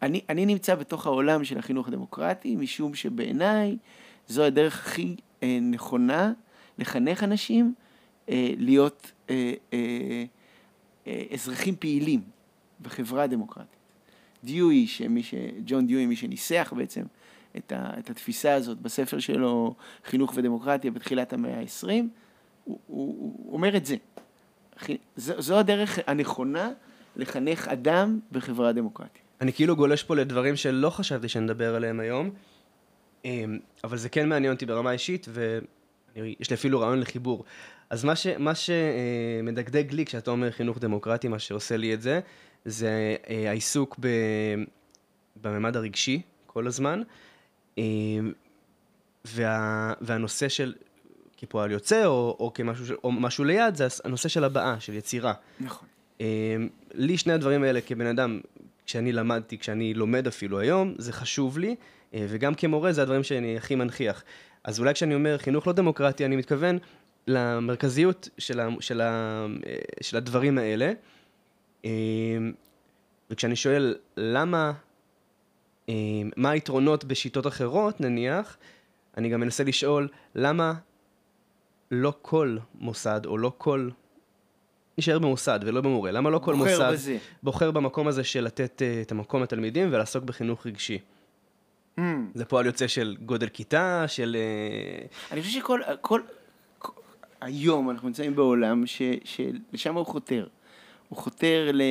אני, 0.03 0.20
אני 0.28 0.47
נמצא 0.47 0.74
בתוך 0.74 1.07
העולם 1.07 1.45
של 1.45 1.59
החינוך 1.59 1.89
הדמוקרטי, 1.89 2.57
משום 2.57 2.95
שבעיניי 2.95 3.76
זו 4.28 4.45
הדרך 4.45 4.87
הכי 4.87 5.16
אה, 5.43 5.59
נכונה 5.62 6.33
לחנך 6.78 7.24
אנשים 7.24 7.74
אה, 8.28 8.53
להיות 8.59 9.12
אה, 9.30 9.55
אה, 9.72 10.24
אה, 11.07 11.22
אזרחים 11.33 11.76
פעילים 11.76 12.20
בחברה 12.80 13.26
דמוקרטית. 13.26 13.83
דיואי, 14.45 14.87
שמי 14.87 15.22
ש... 15.22 15.35
ג'ון 15.66 15.87
דיואי, 15.87 16.07
מי 16.07 16.16
שניסח 16.16 16.72
בעצם 16.76 17.03
את, 17.57 17.72
ה, 17.72 17.91
את 17.99 18.11
התפיסה 18.11 18.55
הזאת 18.55 18.78
בספר 18.78 19.18
שלו, 19.18 19.74
חינוך 20.05 20.33
ודמוקרטיה, 20.37 20.91
בתחילת 20.91 21.33
המאה 21.33 21.61
ה-20, 21.61 21.89
הוא, 21.89 22.05
הוא, 22.64 22.78
הוא 22.87 23.53
אומר 23.53 23.76
את 23.76 23.87
זה. 23.87 23.97
זו, 25.16 25.59
הדרך 25.59 25.99
הנכונה 26.07 26.70
לחנך 27.16 27.68
אדם 27.68 28.18
בחברה 28.33 28.72
דמוקרטית. 28.72 29.22
אני 29.41 29.53
כאילו 29.53 29.76
גולש 29.76 30.03
פה 30.03 30.16
לדברים 30.16 30.57
שלא 30.57 30.91
חשבתי 30.91 31.28
שנדבר 31.28 31.74
עליהם 31.74 32.01
היום, 32.01 32.30
אמ, 33.24 33.59
אבל 33.85 33.97
זה 33.97 34.09
כן 34.09 34.28
מעניין 34.28 34.53
אותי 34.53 34.66
ברמה 34.66 34.93
אישית, 34.93 35.28
אני, 36.16 36.35
יש 36.41 36.51
לי 36.51 36.55
אפילו 36.55 36.80
רעיון 36.80 37.01
לחיבור. 37.01 37.45
אז 37.91 38.05
מה, 38.05 38.16
ש, 38.16 38.26
מה 38.26 38.53
שמדגדג 38.55 39.93
לי 39.93 40.05
כשאתה 40.05 40.30
אומר 40.30 40.51
חינוך 40.51 40.78
דמוקרטי, 40.78 41.28
מה 41.28 41.39
שעושה 41.39 41.76
לי 41.76 41.95
את 41.95 42.03
זה, 42.03 42.20
זה 42.64 43.16
אה, 43.28 43.51
העיסוק 43.51 43.97
ב, 44.01 44.09
בממד 45.43 45.76
הרגשי 45.76 46.22
כל 46.47 46.66
הזמן, 46.66 47.03
אה, 47.78 47.85
וה, 49.24 49.93
והנושא 50.01 50.49
של, 50.49 50.74
כפועל 51.43 51.70
יוצא 51.70 52.07
או, 52.07 52.36
או 52.40 52.53
כמשהו 52.55 52.97
או 53.05 53.12
משהו 53.12 53.45
ליד, 53.45 53.74
זה 53.74 53.86
הנושא 54.05 54.28
של 54.28 54.45
הבעה, 54.45 54.80
של 54.80 54.95
יצירה. 54.95 55.32
נכון. 55.61 55.88
לי 56.95 57.18
שני 57.18 57.32
הדברים 57.32 57.62
האלה 57.62 57.80
כבן 57.80 58.07
אדם, 58.07 58.40
כשאני 58.86 59.12
למדתי, 59.12 59.59
כשאני 59.59 59.95
לומד 59.95 60.26
אפילו 60.26 60.61
היום, 60.61 60.95
זה 60.99 61.12
חשוב 61.12 61.59
לי, 61.59 61.76
וגם 62.14 62.55
כמורה 62.55 62.93
זה 62.93 63.03
הדברים 63.03 63.22
שאני 63.22 63.57
הכי 63.57 63.74
מנכיח. 63.74 64.24
אז 64.64 64.80
אולי 64.80 64.95
כשאני 64.95 65.14
אומר 65.14 65.38
חינוך 65.38 65.66
לא 65.66 65.72
דמוקרטי, 65.72 66.24
אני 66.24 66.36
מתכוון 66.36 66.78
למרכזיות 67.26 68.28
של, 68.38 68.61
ה, 68.61 68.68
של, 68.80 69.01
ה, 69.01 69.47
של 70.01 70.16
הדברים 70.16 70.59
האלה. 70.59 70.93
וכשאני 73.30 73.57
שואל 73.57 73.97
למה, 74.16 74.72
מה 76.36 76.51
היתרונות 76.51 77.05
בשיטות 77.05 77.47
אחרות 77.47 78.01
נניח, 78.01 78.57
אני 79.16 79.28
גם 79.28 79.40
מנסה 79.40 79.64
לשאול 79.64 80.09
למה 80.34 80.74
לא 81.93 82.12
כל 82.22 82.57
מוסד 82.74 83.26
או 83.26 83.38
לא 83.38 83.53
כל, 83.59 83.90
נשאר 84.99 85.18
במוסד 85.18 85.61
ולא 85.62 85.80
במורה, 85.80 86.11
למה 86.11 86.30
לא 86.30 86.38
כל 86.38 86.55
בוחר 86.57 86.70
מוסד 86.70 86.93
בזה. 86.93 87.18
בוחר 87.43 87.70
במקום 87.70 88.09
הזה 88.09 88.24
של 88.24 88.45
לתת 88.45 88.82
uh, 88.82 89.03
את 89.07 89.12
המקום 89.12 89.43
לתלמידים 89.43 89.88
ולעסוק 89.93 90.24
בחינוך 90.24 90.66
רגשי. 90.66 90.99
Mm. 91.99 92.03
זה 92.34 92.45
פועל 92.45 92.66
יוצא 92.66 92.86
של 92.86 93.16
גודל 93.24 93.49
כיתה, 93.49 94.05
של... 94.07 94.36
Uh, 94.36 95.32
אני 95.32 95.43
חושב 95.43 95.53
שכל, 95.53 95.80
כל, 96.01 96.20
כל, 96.78 96.93
היום 97.40 97.90
אנחנו 97.90 98.09
נמצאים 98.09 98.34
בעולם 98.34 98.86
ש, 98.86 99.03
שלשם 99.24 99.95
הוא 99.95 100.07
חותר. 100.07 100.47
הוא 101.09 101.18
חותר 101.18 101.70
ל, 101.72 101.82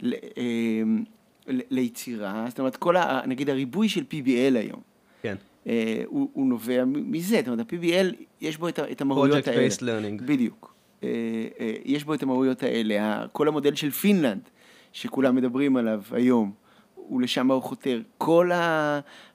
ל, 0.00 0.14
אמ, 0.36 1.04
ל, 1.46 1.60
ליצירה, 1.70 2.44
זאת 2.48 2.58
אומרת, 2.58 2.76
כל 2.76 2.96
ה... 2.96 3.20
נגיד 3.26 3.50
הריבוי 3.50 3.88
של 3.88 4.04
PBL 4.10 4.58
היום. 4.58 4.80
כן. 5.22 5.36
אה, 5.70 6.02
הוא, 6.06 6.30
הוא 6.32 6.46
נובע 6.46 6.84
מזה, 6.86 7.36
זאת 7.36 7.48
אומרת, 7.48 7.60
ה-PBL, 7.72 8.14
יש 8.40 8.56
בו 8.58 8.68
את, 8.68 8.78
את 8.78 9.00
המהויות 9.00 9.48
האלה. 9.48 9.66
Project 9.68 9.78
Based 9.78 9.80
Learning. 9.82 10.22
בדיוק. 10.26 10.74
אה, 11.02 11.08
אה, 11.60 11.72
יש 11.84 12.04
בו 12.04 12.14
את 12.14 12.22
המהויות 12.22 12.62
האלה. 12.62 13.26
כל 13.32 13.48
המודל 13.48 13.74
של 13.74 13.90
פינלנד, 13.90 14.40
שכולם 14.92 15.36
מדברים 15.36 15.76
עליו 15.76 16.02
היום, 16.12 16.52
הוא 16.94 17.22
לשם 17.22 17.50
הוא 17.50 17.62
חותר. 17.62 18.00
כל 18.18 18.50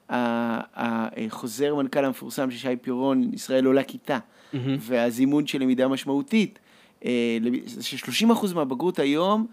החוזר 0.09 1.75
מנכ"ל 1.75 2.05
המפורסם 2.05 2.51
של 2.51 2.57
שי 2.57 2.75
פירון, 2.81 3.29
ישראל 3.33 3.65
עולה 3.65 3.83
כיתה, 3.83 4.19
מהמם. 4.53 4.77
והזימון 4.79 5.47
של 5.47 5.61
למידה 5.61 5.87
משמעותית, 5.87 6.59
אה, 7.05 7.37
לב- 7.41 7.67
זה 7.67 7.83
ש-30% 7.83 8.53
מהבגרות 8.55 8.99
היום 8.99 9.47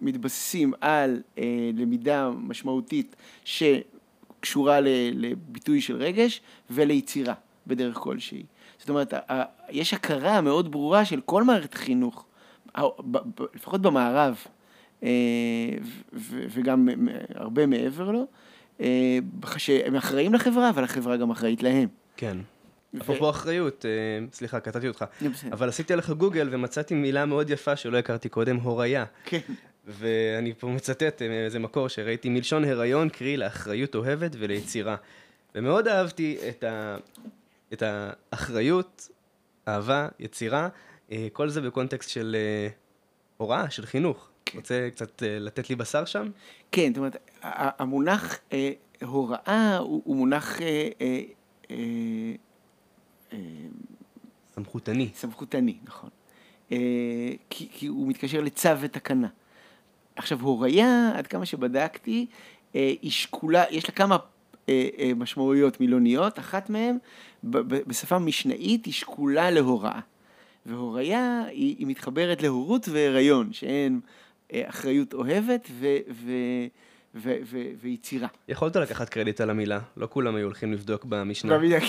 מתבססים 0.00 0.72
על 0.80 1.22
אה, 1.38 1.44
למידה 1.76 2.30
משמעותית 2.38 3.16
שקשורה 3.44 3.80
ל- 4.80 5.10
לביטוי 5.14 5.80
של 5.80 5.96
רגש 5.96 6.40
וליצירה 6.70 7.34
בדרך 7.66 7.96
כלשהי. 7.96 8.42
זאת 8.78 8.88
אומרת, 8.88 9.14
יש 9.70 9.94
הכרה 9.94 10.40
מאוד 10.40 10.70
ברורה 10.70 11.04
של 11.04 11.20
כל 11.24 11.44
מערכת 11.44 11.74
חינוך, 11.74 12.24
ה- 12.74 12.80
ב- 12.82 13.16
ב- 13.42 13.44
לפחות 13.54 13.82
במערב, 13.82 14.36
אה, 15.02 15.08
וגם 16.28 16.88
הרבה 17.34 17.66
מעבר 17.66 18.10
לו, 18.10 18.26
אה, 18.80 19.18
שהם 19.56 19.96
אחראים 19.96 20.34
לחברה, 20.34 20.70
אבל 20.70 20.84
החברה 20.84 21.16
גם 21.16 21.30
אחראית 21.30 21.62
להם. 21.62 21.88
כן. 22.16 22.36
ו- 22.94 23.00
אפרופו 23.00 23.30
אחריות, 23.30 23.84
אה, 23.86 23.90
סליחה, 24.32 24.60
קטעתי 24.60 24.88
אותך, 24.88 25.04
בסדר. 25.32 25.52
אבל 25.52 25.68
עשיתי 25.68 25.92
עליך 25.92 26.10
גוגל 26.10 26.48
ומצאתי 26.50 26.94
מילה 26.94 27.26
מאוד 27.26 27.50
יפה 27.50 27.76
שלא 27.76 27.96
הכרתי 27.98 28.28
קודם, 28.28 28.56
הוריה. 28.56 29.04
כן. 29.24 29.40
ואני 29.90 30.54
פה 30.54 30.66
מצטט 30.66 31.22
אה, 31.22 31.28
מאיזה 31.28 31.58
מקור 31.58 31.88
שראיתי, 31.88 32.28
מלשון 32.28 32.64
הריון, 32.64 33.08
קרי 33.08 33.36
לאחריות 33.36 33.94
אוהבת 33.94 34.30
וליצירה. 34.38 34.96
ומאוד 35.54 35.88
אהבתי 35.88 36.38
את, 36.48 36.64
ה... 36.64 36.96
את 37.72 37.82
האחריות, 37.86 39.08
אהבה, 39.68 40.08
יצירה, 40.18 40.68
אה, 41.12 41.28
כל 41.32 41.48
זה 41.48 41.60
בקונטקסט 41.60 42.10
של 42.10 42.36
אה, 42.38 42.68
הוראה, 43.36 43.70
של 43.70 43.86
חינוך. 43.86 44.30
רוצה 44.54 44.88
קצת 44.92 45.22
לתת 45.22 45.70
לי 45.70 45.76
בשר 45.76 46.04
שם? 46.04 46.30
כן, 46.72 46.88
זאת 46.88 46.98
אומרת, 46.98 47.16
המונח 47.42 48.38
אה, 48.52 48.72
הוראה 49.02 49.76
הוא, 49.78 50.02
הוא 50.04 50.16
מונח 50.16 50.62
אה, 50.62 50.88
אה, 51.00 51.20
אה, 51.70 51.76
אה, 53.32 53.38
סמכותני. 54.54 55.10
סמכותני, 55.14 55.76
נכון. 55.84 56.10
אה, 56.72 56.76
כי, 57.50 57.68
כי 57.72 57.86
הוא 57.86 58.08
מתקשר 58.08 58.40
לצו 58.40 58.80
ותקנה. 58.80 59.28
עכשיו, 60.20 60.40
הוריה, 60.40 61.10
עד 61.14 61.26
כמה 61.26 61.46
שבדקתי, 61.46 62.26
אה, 62.74 62.92
היא 63.02 63.10
שקולה, 63.10 63.64
יש 63.70 63.88
לה 63.88 63.94
כמה 63.94 64.16
אה, 64.68 64.88
אה, 64.98 65.12
משמעויות 65.16 65.80
מילוניות, 65.80 66.38
אחת 66.38 66.70
מהן, 66.70 66.98
בשפה 67.44 68.18
משנאית, 68.18 68.86
היא 68.86 68.94
שקולה 68.94 69.50
להוראה. 69.50 70.00
והוריה, 70.66 71.42
היא, 71.48 71.76
היא 71.78 71.86
מתחברת 71.86 72.42
להורות 72.42 72.88
והיריון, 72.88 73.52
שהן 73.52 74.00
אחריות 74.52 75.14
אוהבת 75.14 75.68
ו, 75.70 75.86
ו, 76.10 76.32
ו, 77.14 77.36
ו, 77.44 77.58
ויצירה. 77.82 78.28
יכולת 78.48 78.76
לקחת 78.76 79.08
קרדיט 79.08 79.40
על 79.40 79.50
המילה, 79.50 79.78
לא 79.96 80.08
כולם 80.10 80.34
היו 80.34 80.44
הולכים 80.44 80.72
לבדוק 80.72 81.04
במשנה. 81.04 81.58
בדיוק. 81.58 81.82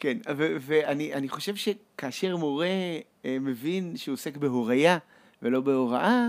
כן, 0.00 0.18
ו- 0.36 0.56
ואני 0.60 1.14
אני 1.14 1.28
חושב 1.28 1.54
שכאשר 1.56 2.36
מורה 2.36 2.68
מבין 3.24 3.96
שהוא 3.96 4.12
עוסק 4.12 4.36
בהוריה 4.36 4.98
ולא 5.42 5.60
בהוראה, 5.60 6.28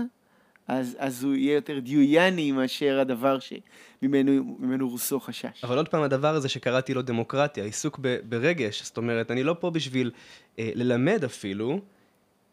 אז, 0.68 0.96
אז 0.98 1.24
הוא 1.24 1.34
יהיה 1.34 1.54
יותר 1.54 1.78
דיויאני 1.78 2.52
מאשר 2.52 3.00
הדבר 3.00 3.38
שממנו 3.38 4.56
ממנו 4.58 4.88
רוסו 4.88 5.20
חשש. 5.20 5.64
אבל 5.64 5.76
עוד 5.76 5.88
פעם, 5.88 6.02
הדבר 6.02 6.34
הזה 6.34 6.48
שקראתי 6.48 6.94
לו 6.94 7.02
דמוקרטיה, 7.02 7.64
עיסוק 7.64 7.98
ב- 8.02 8.18
ברגש, 8.28 8.82
זאת 8.82 8.96
אומרת, 8.96 9.30
אני 9.30 9.42
לא 9.42 9.56
פה 9.60 9.70
בשביל 9.70 10.10
אה, 10.58 10.70
ללמד 10.74 11.24
אפילו. 11.24 11.80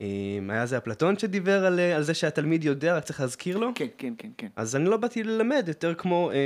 אה, 0.01 0.07
היה 0.49 0.65
זה 0.65 0.77
אפלטון 0.77 1.17
שדיבר 1.17 1.65
על, 1.65 1.79
אה, 1.79 1.95
על 1.95 2.03
זה 2.03 2.13
שהתלמיד 2.13 2.63
יודע, 2.63 2.97
רק 2.97 3.03
צריך 3.03 3.19
להזכיר 3.19 3.57
לו? 3.57 3.71
כן, 3.75 3.85
כן, 3.97 4.13
כן, 4.17 4.29
כן. 4.37 4.47
אז 4.55 4.75
אני 4.75 4.85
לא 4.85 4.97
באתי 4.97 5.23
ללמד, 5.23 5.65
יותר 5.67 5.93
כמו 5.93 6.31
אה, 6.31 6.37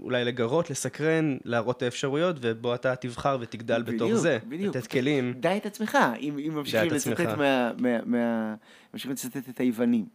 אולי 0.00 0.24
לגרות, 0.24 0.70
לסקרן, 0.70 1.36
להראות 1.44 1.76
את 1.76 1.82
האפשרויות, 1.82 2.36
ובוא 2.40 2.74
אתה 2.74 2.96
תבחר 2.96 3.38
ותגדל 3.40 3.82
בתוך 3.82 3.94
בדיוק, 3.94 4.18
זה. 4.18 4.38
בדיוק. 4.48 4.76
לתת 4.76 4.86
כלים. 4.86 5.34
דע 5.40 5.56
את 5.56 5.66
עצמך, 5.66 5.98
אם, 6.20 6.38
אם 6.38 6.54
ממשיכים 6.54 6.90
לצטט. 6.90 7.20
מה... 7.20 7.72
מה, 7.78 7.98
מה 8.04 8.54
ממשיכים 8.92 9.12
לצטט 9.12 9.48
את 9.48 9.60
היוונים. 9.60 10.06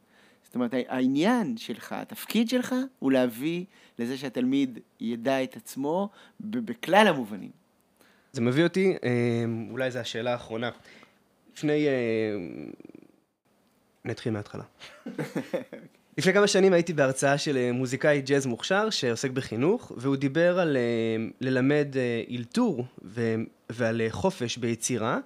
זאת 0.44 0.56
אומרת, 0.56 0.74
העניין 0.88 1.58
שלך, 1.58 1.92
התפקיד 1.92 2.50
שלך, 2.50 2.76
הוא 3.00 3.12
להביא 3.12 3.66
לזה 4.00 4.18
שהתלמיד 4.18 4.80
ידע 5.00 5.44
את 5.44 5.56
עצמו 5.56 6.10
בכלל 6.40 7.08
המובנים. 7.08 7.50
זה 8.34 8.42
מביא 8.42 8.64
אותי, 8.64 8.96
אה, 9.04 9.44
אולי 9.72 9.92
זו 9.92 10.00
השאלה 10.00 10.32
האחרונה. 10.32 10.70
לפני... 11.56 11.88
אה, 11.88 11.92
נתחיל 14.06 14.34
מההתחלה. 14.34 14.64
לפני 16.18 16.34
כמה 16.34 16.48
שנים 16.48 16.74
הייתי 16.74 16.94
בהרצאה 16.94 17.38
של 17.38 17.58
אה, 17.58 17.72
מוזיקאי 17.72 18.22
ג'אז 18.22 18.46
מוכשר 18.46 18.90
שעוסק 18.90 19.32
בחינוך, 19.32 19.92
והוא 19.98 20.16
דיבר 20.16 20.60
על 20.60 20.78
אה, 20.78 21.26
ללמד 21.42 21.88
אילתור 22.28 22.86
ו- 23.04 23.36
ועל 23.70 24.02
חופש 24.10 24.58
ביצירה, 24.58 25.20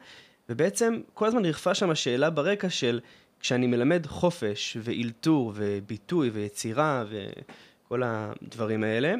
ובעצם 0.50 1.02
כל 1.14 1.28
הזמן 1.28 1.46
ריחפה 1.46 1.74
שם 1.74 1.90
השאלה 1.90 2.30
ברקע 2.30 2.70
של 2.70 3.00
כשאני 3.40 3.68
מלמד 3.68 4.06
חופש 4.06 4.78
ואילתור 4.82 5.54
וביטוי 5.56 6.30
ויצירה 6.30 7.06
וכל 7.10 8.02
הדברים 8.06 8.84
האלה, 8.84 9.14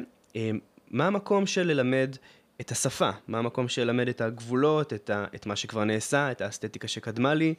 מה 0.90 1.06
המקום 1.06 1.46
של 1.46 1.66
ללמד 1.66 2.16
את 2.60 2.70
השפה? 2.70 3.10
מה 3.28 3.38
המקום 3.38 3.68
של 3.68 3.84
ללמד 3.84 4.08
את 4.08 4.20
הגבולות, 4.20 4.92
את, 4.92 5.10
ה- 5.10 5.24
את 5.34 5.46
מה 5.46 5.56
שכבר 5.56 5.84
נעשה, 5.84 6.30
את 6.30 6.40
האסתטיקה 6.40 6.88
שקדמה 6.88 7.34
לי? 7.34 7.54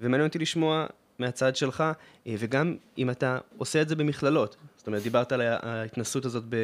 ומעניין 0.00 0.26
אותי 0.28 0.38
לשמוע 0.38 0.86
מהצד 1.18 1.56
שלך, 1.56 1.84
אה, 2.26 2.34
וגם 2.38 2.76
אם 2.98 3.10
אתה 3.10 3.38
עושה 3.58 3.82
את 3.82 3.88
זה 3.88 3.96
במכללות. 3.96 4.56
זאת 4.76 4.86
אומרת, 4.86 5.02
דיברת 5.02 5.32
על 5.32 5.40
ההתנסות 5.40 6.24
הזאת 6.24 6.44
ב- 6.48 6.56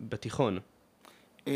בתיכון. 0.00 0.58
אה, 1.48 1.52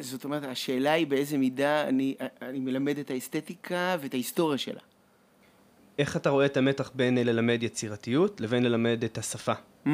זאת 0.00 0.24
אומרת, 0.24 0.44
השאלה 0.44 0.92
היא 0.92 1.06
באיזה 1.06 1.38
מידה 1.38 1.88
אני, 1.88 2.14
אני 2.42 2.58
מלמד 2.58 2.98
את 2.98 3.10
האסתטיקה 3.10 3.96
ואת 4.00 4.14
ההיסטוריה 4.14 4.58
שלה. 4.58 4.80
איך 5.98 6.16
אתה 6.16 6.30
רואה 6.30 6.46
את 6.46 6.56
המתח 6.56 6.90
בין 6.94 7.18
ללמד 7.18 7.62
יצירתיות 7.62 8.40
לבין 8.40 8.62
ללמד 8.62 9.04
את 9.04 9.18
השפה? 9.18 9.52
Mm. 9.86 9.88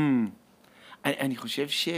אני, 1.04 1.18
אני 1.20 1.36
חושב 1.36 1.68
ש... 1.68 1.88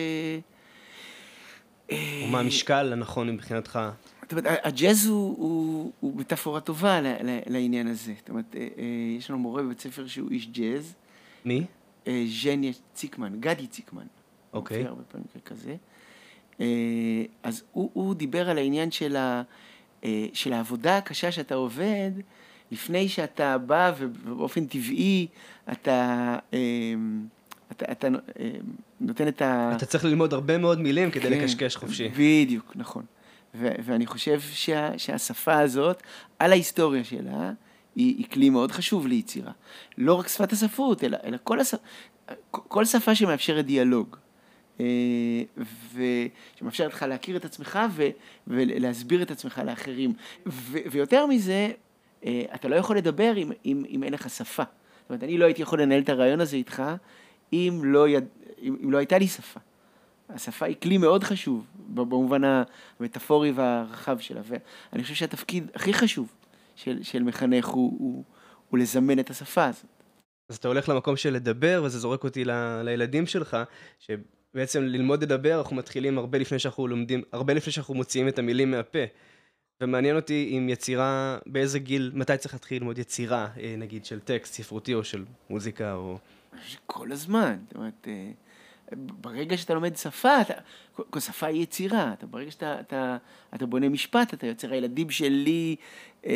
או 1.91 1.97
מה 2.31 2.41
המשקל 2.41 2.93
הנכון 2.93 3.31
מבחינתך? 3.31 3.81
זאת 4.23 4.33
אומרת, 4.33 4.61
הג'אז 4.63 5.07
הוא, 5.07 5.37
הוא, 5.39 5.93
הוא 6.01 6.17
מטאפורה 6.17 6.61
טובה 6.61 7.01
ל- 7.01 7.07
ל- 7.07 7.39
לעניין 7.47 7.87
הזה. 7.87 8.13
זאת 8.19 8.29
אומרת, 8.29 8.57
אה, 8.57 8.61
אה, 8.61 8.85
יש 9.19 9.31
לנו 9.31 9.39
מורה 9.39 9.63
בבית 9.63 9.81
ספר 9.81 10.07
שהוא 10.07 10.31
איש 10.31 10.47
ג'אז, 10.47 10.95
מי? 11.45 11.65
אה, 12.07 12.25
ז'ניה 12.43 12.73
ציקמן, 12.95 13.41
גדי 13.41 13.67
ציקמן. 13.67 14.03
הוא 14.51 14.59
אוקיי. 14.59 14.77
מופיע 14.77 14.91
הרבה 14.91 15.03
פעמים 15.03 15.27
כזה. 15.45 15.77
אז 17.43 17.63
הוא, 17.73 17.91
הוא 17.93 18.15
דיבר 18.15 18.51
על 18.51 18.59
העניין 18.59 18.91
של, 18.91 19.17
ה, 19.17 19.43
של 20.33 20.53
העבודה 20.53 20.97
הקשה 20.97 21.33
שאתה 21.33 21.55
עובד, 21.55 22.11
לפני 22.71 23.09
שאתה 23.09 23.59
בא 23.59 23.93
ובאופן 23.99 24.67
טבעי 24.67 25.27
אתה, 25.73 26.37
אתה, 27.73 27.93
אתה 27.93 28.09
נותן 29.01 29.29
את 29.29 29.43
ה... 29.43 29.73
אתה 29.77 29.87
צריך 29.87 30.05
ללמוד 30.05 30.33
הרבה 30.33 30.59
מאוד 30.59 30.81
מילים 30.81 31.11
כדי 31.11 31.23
כן, 31.23 31.33
לקשקש 31.33 31.77
חופשי. 31.77 32.09
בדיוק, 32.09 32.73
נכון. 32.77 33.03
ו- 33.55 33.75
ואני 33.85 34.07
חושב 34.07 34.41
שה- 34.41 34.99
שהשפה 34.99 35.59
הזאת, 35.59 36.03
על 36.39 36.53
ההיסטוריה 36.53 37.05
שלה, 37.05 37.53
היא, 37.97 38.17
היא 38.17 38.27
כלי 38.31 38.51
מאוד 38.51 38.73
חשוב 38.73 39.07
ליצירה. 39.07 39.53
לא 39.99 40.15
רק 40.15 40.29
שפת 40.29 40.53
הספרות, 40.53 41.05
אלא, 41.05 41.19
אלא 41.25 41.37
כל, 41.45 41.61
השפ... 41.61 41.79
כל 42.51 42.85
שפה 42.85 43.15
שמאפשרת 43.15 43.67
דיאלוג. 43.67 44.17
אה, 44.81 45.43
ושמאפשרת 45.95 46.93
לך 46.93 47.03
להכיר 47.03 47.37
את 47.37 47.45
עצמך 47.45 47.79
ו... 47.91 48.09
ולהסביר 48.47 49.23
את 49.23 49.31
עצמך 49.31 49.63
לאחרים. 49.67 50.13
ו... 50.47 50.79
ויותר 50.91 51.27
מזה, 51.27 51.71
אה, 52.25 52.43
אתה 52.55 52.69
לא 52.69 52.77
יכול 52.77 52.97
לדבר 52.97 53.37
אם, 53.37 53.53
אם, 53.67 53.85
אם 53.89 54.03
אין 54.03 54.13
לך 54.13 54.31
שפה. 54.31 54.63
זאת 54.63 55.11
אומרת, 55.11 55.23
אני 55.23 55.39
לא 55.39 55.45
הייתי 55.45 55.63
יכול 55.63 55.83
לנהל 55.83 56.03
את 56.03 56.09
הרעיון 56.09 56.41
הזה 56.41 56.57
איתך 56.57 56.83
אם 57.53 57.81
לא, 57.85 58.09
יד... 58.09 58.25
אם, 58.63 58.77
אם 58.85 58.91
לא 58.91 58.99
הייתה 58.99 59.19
לי 59.19 59.29
שפה. 59.29 59.61
השפה 60.29 60.67
היא 60.67 60.77
כלי 60.83 60.99
מאוד 60.99 61.25
חשוב 61.25 61.67
במובן 61.89 62.43
המטאפורי 63.01 63.51
והרחב 63.51 64.19
שלה, 64.19 64.41
ואני 64.93 65.03
חושב 65.03 65.15
שהתפקיד 65.15 65.71
הכי 65.75 65.95
חשוב 65.95 66.33
של, 66.77 67.03
של 67.03 67.23
מחנך 67.23 67.67
הוא, 67.67 67.97
הוא, 67.99 68.25
הוא 68.69 68.79
לזמן 68.79 69.19
את 69.19 69.31
השפה 69.31 69.65
הזאת. 69.65 69.87
אז 70.51 70.57
אתה 70.57 70.69
הולך 70.69 70.89
למקום 70.89 71.17
של 71.17 71.33
לדבר, 71.33 71.83
וזה 71.85 71.99
זורק 71.99 72.25
אותי 72.25 72.45
ל, 72.45 72.83
לילדים 72.83 73.27
שלך, 73.27 73.57
שבעצם 73.99 74.83
ללמוד 74.83 75.23
לדבר, 75.23 75.59
אנחנו 75.59 75.77
מתחילים 75.77 76.19
הרבה 76.19 76.39
לפני 76.39 76.59
שאנחנו 76.59 76.89
לומדים, 76.89 77.23
הרבה 77.33 77.55
לפני 77.55 77.73
שאנחנו 77.73 77.95
מוציאים 77.95 78.29
את 78.29 78.39
המילים 78.39 78.71
מהפה. 78.71 79.05
ומעניין 79.83 80.17
אותי 80.17 80.49
עם 80.51 80.69
יצירה, 80.69 81.39
באיזה 81.47 81.79
גיל, 81.79 82.11
מתי 82.15 82.37
צריך 82.37 82.55
להתחיל 82.55 82.79
ללמוד 82.79 82.99
יצירה, 82.99 83.49
אה, 83.61 83.75
נגיד 83.79 84.05
של 84.05 84.21
טקסט 84.21 84.55
ספרותי 84.55 84.95
או 84.95 85.05
של 85.05 85.25
מוזיקה 85.51 85.95
או... 85.95 86.19
כל 86.87 87.13
הזמן, 87.13 87.57
זאת 87.69 87.77
אומרת... 87.77 88.09
אה, 88.09 88.31
ברגע 88.97 89.57
שאתה 89.57 89.75
לומד 89.75 89.97
שפה, 89.97 90.41
אתה, 90.41 90.55
כל 91.11 91.21
שפה 91.21 91.47
היא 91.47 91.63
יצירה, 91.63 92.13
אתה, 92.13 92.27
ברגע 92.27 92.51
שאתה 92.51 92.81
אתה, 92.81 93.17
אתה 93.55 93.67
בונה 93.67 93.89
משפט, 93.89 94.35
אתה 94.35 94.47
יוצר, 94.47 94.73
הילדים 94.73 95.11
שלי 95.11 95.77
אה, 96.27 96.33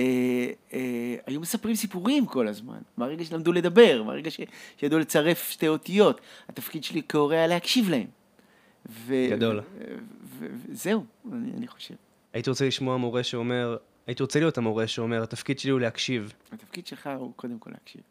אה, 0.73 1.17
היו 1.27 1.41
מספרים 1.41 1.75
סיפורים 1.75 2.27
כל 2.27 2.49
הזמן, 2.49 2.79
ברגע 2.99 3.25
שלמדו 3.25 3.53
לדבר, 3.53 4.03
ברגע 4.03 4.31
ש, 4.31 4.41
שידעו 4.77 4.99
לצרף 4.99 5.51
שתי 5.51 5.69
אותיות, 5.69 6.21
התפקיד 6.49 6.85
שלי 6.85 7.03
כהורה 7.09 7.37
היה 7.37 7.47
להקשיב 7.47 7.91
להם. 7.91 8.07
ו, 8.89 9.15
גדול. 9.31 9.61
וזהו, 10.39 11.05
אני, 11.33 11.51
אני 11.57 11.69
חושב. 11.69 11.95
הייתי 12.33 12.51
רוצה 12.51 12.67
לשמוע 12.67 12.97
מורה 12.97 13.23
שאומר, 13.23 13.77
הייתי 14.07 14.23
רוצה 14.23 14.39
להיות 14.39 14.59
המורה 14.59 14.87
שאומר, 14.87 15.23
התפקיד 15.23 15.59
שלי 15.59 15.71
הוא 15.71 15.81
להקשיב. 15.81 16.33
התפקיד 16.53 16.87
שלך 16.87 17.11
הוא 17.19 17.33
קודם 17.37 17.59
כל 17.59 17.71
להקשיב. 17.71 18.03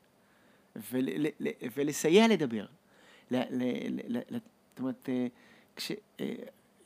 ול, 0.92 1.06
ולסייע 1.76 2.28
לדבר. 2.28 2.66
זאת 3.32 4.80
אומרת, 4.80 5.10
אה, 5.10 5.28
כש, 5.76 5.92
אה, 6.20 6.34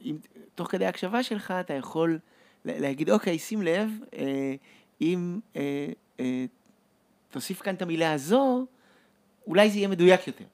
אם, 0.01 0.17
תוך 0.55 0.71
כדי 0.71 0.85
ההקשבה 0.85 1.23
שלך 1.23 1.51
אתה 1.59 1.73
יכול 1.73 2.19
להגיד, 2.65 3.09
אוקיי, 3.09 3.39
שים 3.39 3.61
לב, 3.61 3.91
אה, 4.13 4.55
אם 5.01 5.39
תוסיף 7.29 7.61
כאן 7.61 7.75
את 7.75 7.81
המילה 7.81 8.13
הזו, 8.13 8.65
אולי 9.47 9.69
זה 9.69 9.77
יהיה 9.77 9.87
מדויק 9.87 10.27
יותר. 10.27 10.45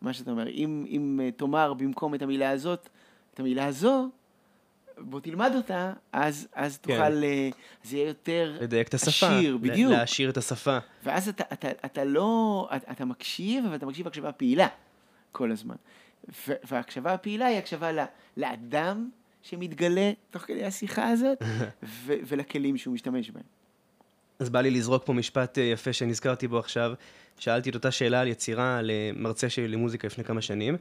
מה 0.00 0.12
שאתה 0.12 0.30
אומר, 0.30 0.48
אם, 0.48 0.84
אם 0.88 1.20
תאמר 1.36 1.74
במקום 1.74 2.14
את 2.14 2.22
המילה 2.22 2.50
הזאת, 2.50 2.88
את 3.34 3.40
המילה 3.40 3.66
הזו, 3.66 4.08
בוא 4.98 5.20
תלמד 5.20 5.52
אותה, 5.54 5.92
אז, 6.12 6.48
אז 6.54 6.78
כן. 6.78 6.92
תוכל, 6.92 7.12
זה 7.84 7.96
יהיה 7.96 8.08
יותר 8.08 8.56
לדייק 8.60 8.88
את 8.88 8.94
השפה, 8.94 9.36
עשיר, 9.36 9.56
בדיוק. 9.56 9.92
להעשיר 9.92 10.30
את 10.30 10.36
השפה. 10.36 10.78
ואז 11.04 11.28
אתה, 11.28 11.44
אתה, 11.52 11.68
אתה 11.84 12.04
לא, 12.04 12.68
אתה, 12.76 12.92
אתה 12.92 13.04
מקשיב, 13.04 13.64
אבל 13.64 13.74
אתה 13.74 13.86
מקשיב 13.86 14.06
הקשבה 14.06 14.32
פעילה. 14.32 14.66
כל 15.32 15.52
הזמן. 15.52 15.74
וההקשבה 16.70 17.12
הפעילה 17.12 17.46
היא 17.46 17.58
הקשבה 17.58 17.90
לאדם 18.36 19.08
שמתגלה 19.42 20.12
תוך 20.30 20.42
כדי 20.42 20.64
השיחה 20.64 21.08
הזאת, 21.08 21.38
ולכלים 22.28 22.76
שהוא 22.76 22.94
משתמש 22.94 23.30
בהם. 23.30 23.42
אז 24.38 24.50
בא 24.50 24.60
לי 24.60 24.70
לזרוק 24.70 25.06
פה 25.06 25.12
משפט 25.12 25.58
אה, 25.58 25.62
יפה 25.62 25.92
שנזכרתי 25.92 26.48
בו 26.48 26.58
עכשיו. 26.58 26.92
שאלתי 27.38 27.70
את 27.70 27.74
אותה 27.74 27.90
שאלה 27.90 28.20
על 28.20 28.28
יצירה 28.28 28.80
למרצה 28.82 29.50
שלי 29.50 29.68
למוזיקה 29.68 30.06
לפני 30.06 30.24
כמה 30.24 30.40
שנים, 30.40 30.76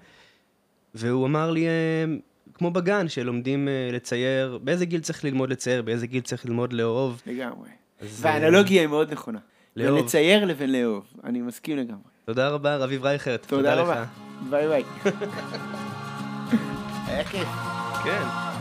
והוא 0.96 1.26
אמר 1.26 1.52
לי, 1.52 1.68
אה, 1.68 2.06
כמו 2.54 2.72
בגן, 2.72 3.08
שלומדים 3.10 3.68
אה, 3.68 3.90
לצייר, 3.94 4.60
באיזה 4.64 4.86
גיל 4.86 5.02
צריך 5.02 5.26
ללמוד 5.26 5.50
לצייר, 5.50 5.82
באיזה 5.82 6.08
גיל 6.08 6.22
צריך 6.22 6.46
ללמוד 6.46 6.74
לאהוב. 6.74 7.22
לגמרי. 7.28 7.70
והאנלוגיה 8.02 8.82
היא 8.82 8.88
מאוד 8.90 9.12
נכונה. 9.12 9.40
לאהוב. 9.76 9.96
בין 9.96 10.06
לצייר 10.06 10.46
לבין 10.46 10.72
לאהוב, 10.72 11.06
אני 11.24 11.42
מסכים 11.42 11.78
לגמרי. 11.78 12.02
תודה 12.26 12.50
רבה, 12.50 12.78
רביב 12.78 13.04
רייכרד. 13.04 13.38
תודה, 13.38 13.70
תודה 13.70 13.82
רבה. 13.82 14.02
לך. 14.02 14.08
ביי 14.50 14.68
ביי. 14.68 14.84
היה 17.08 17.24
כיף. 17.24 17.48
כן. 18.04 18.53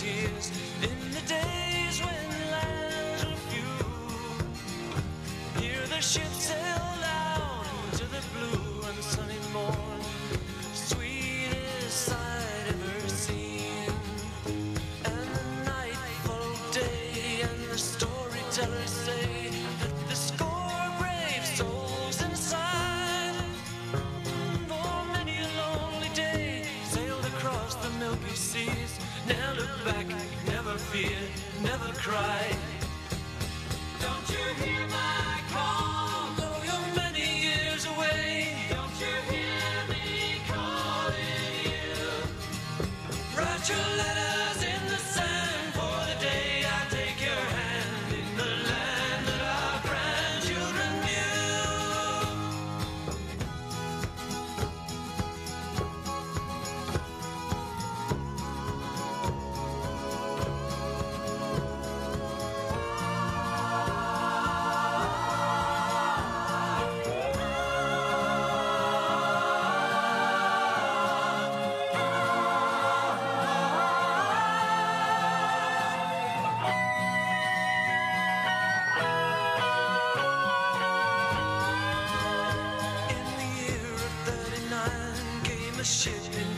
tears 0.00 0.50
in 0.82 1.12
the 1.12 1.20
day. 1.28 1.49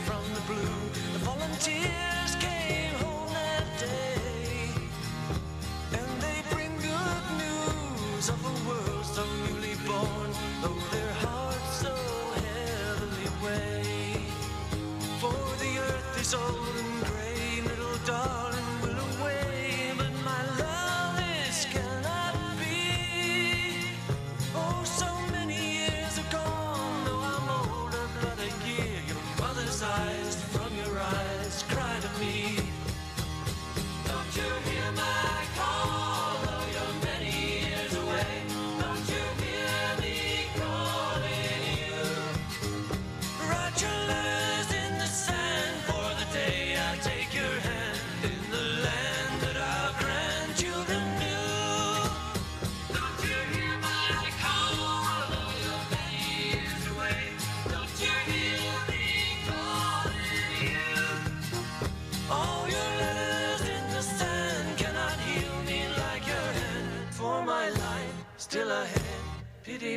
from 0.05 0.23
the 0.33 0.41
blue. 0.41 0.79
The 1.13 1.19
volunteers 1.19 2.35
came 2.39 2.93
home 2.95 3.29
that 3.33 3.65
day, 3.79 4.69
and 5.93 6.21
they 6.21 6.43
bring 6.51 6.73
good 6.77 7.25
news 7.43 8.29
of 8.29 8.39
a 8.45 8.69
world 8.69 9.05
so 9.05 9.25
newly 9.45 9.75
born, 9.87 10.29
though 10.61 10.81
their 10.91 11.13
hearts 11.25 11.77
so 11.85 11.95
heavily 12.45 13.29
weigh. 13.43 14.25
For 15.21 15.39
the 15.63 15.79
earth 15.79 16.19
is 16.19 16.33
old. 16.33 16.72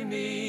me. 0.09 0.46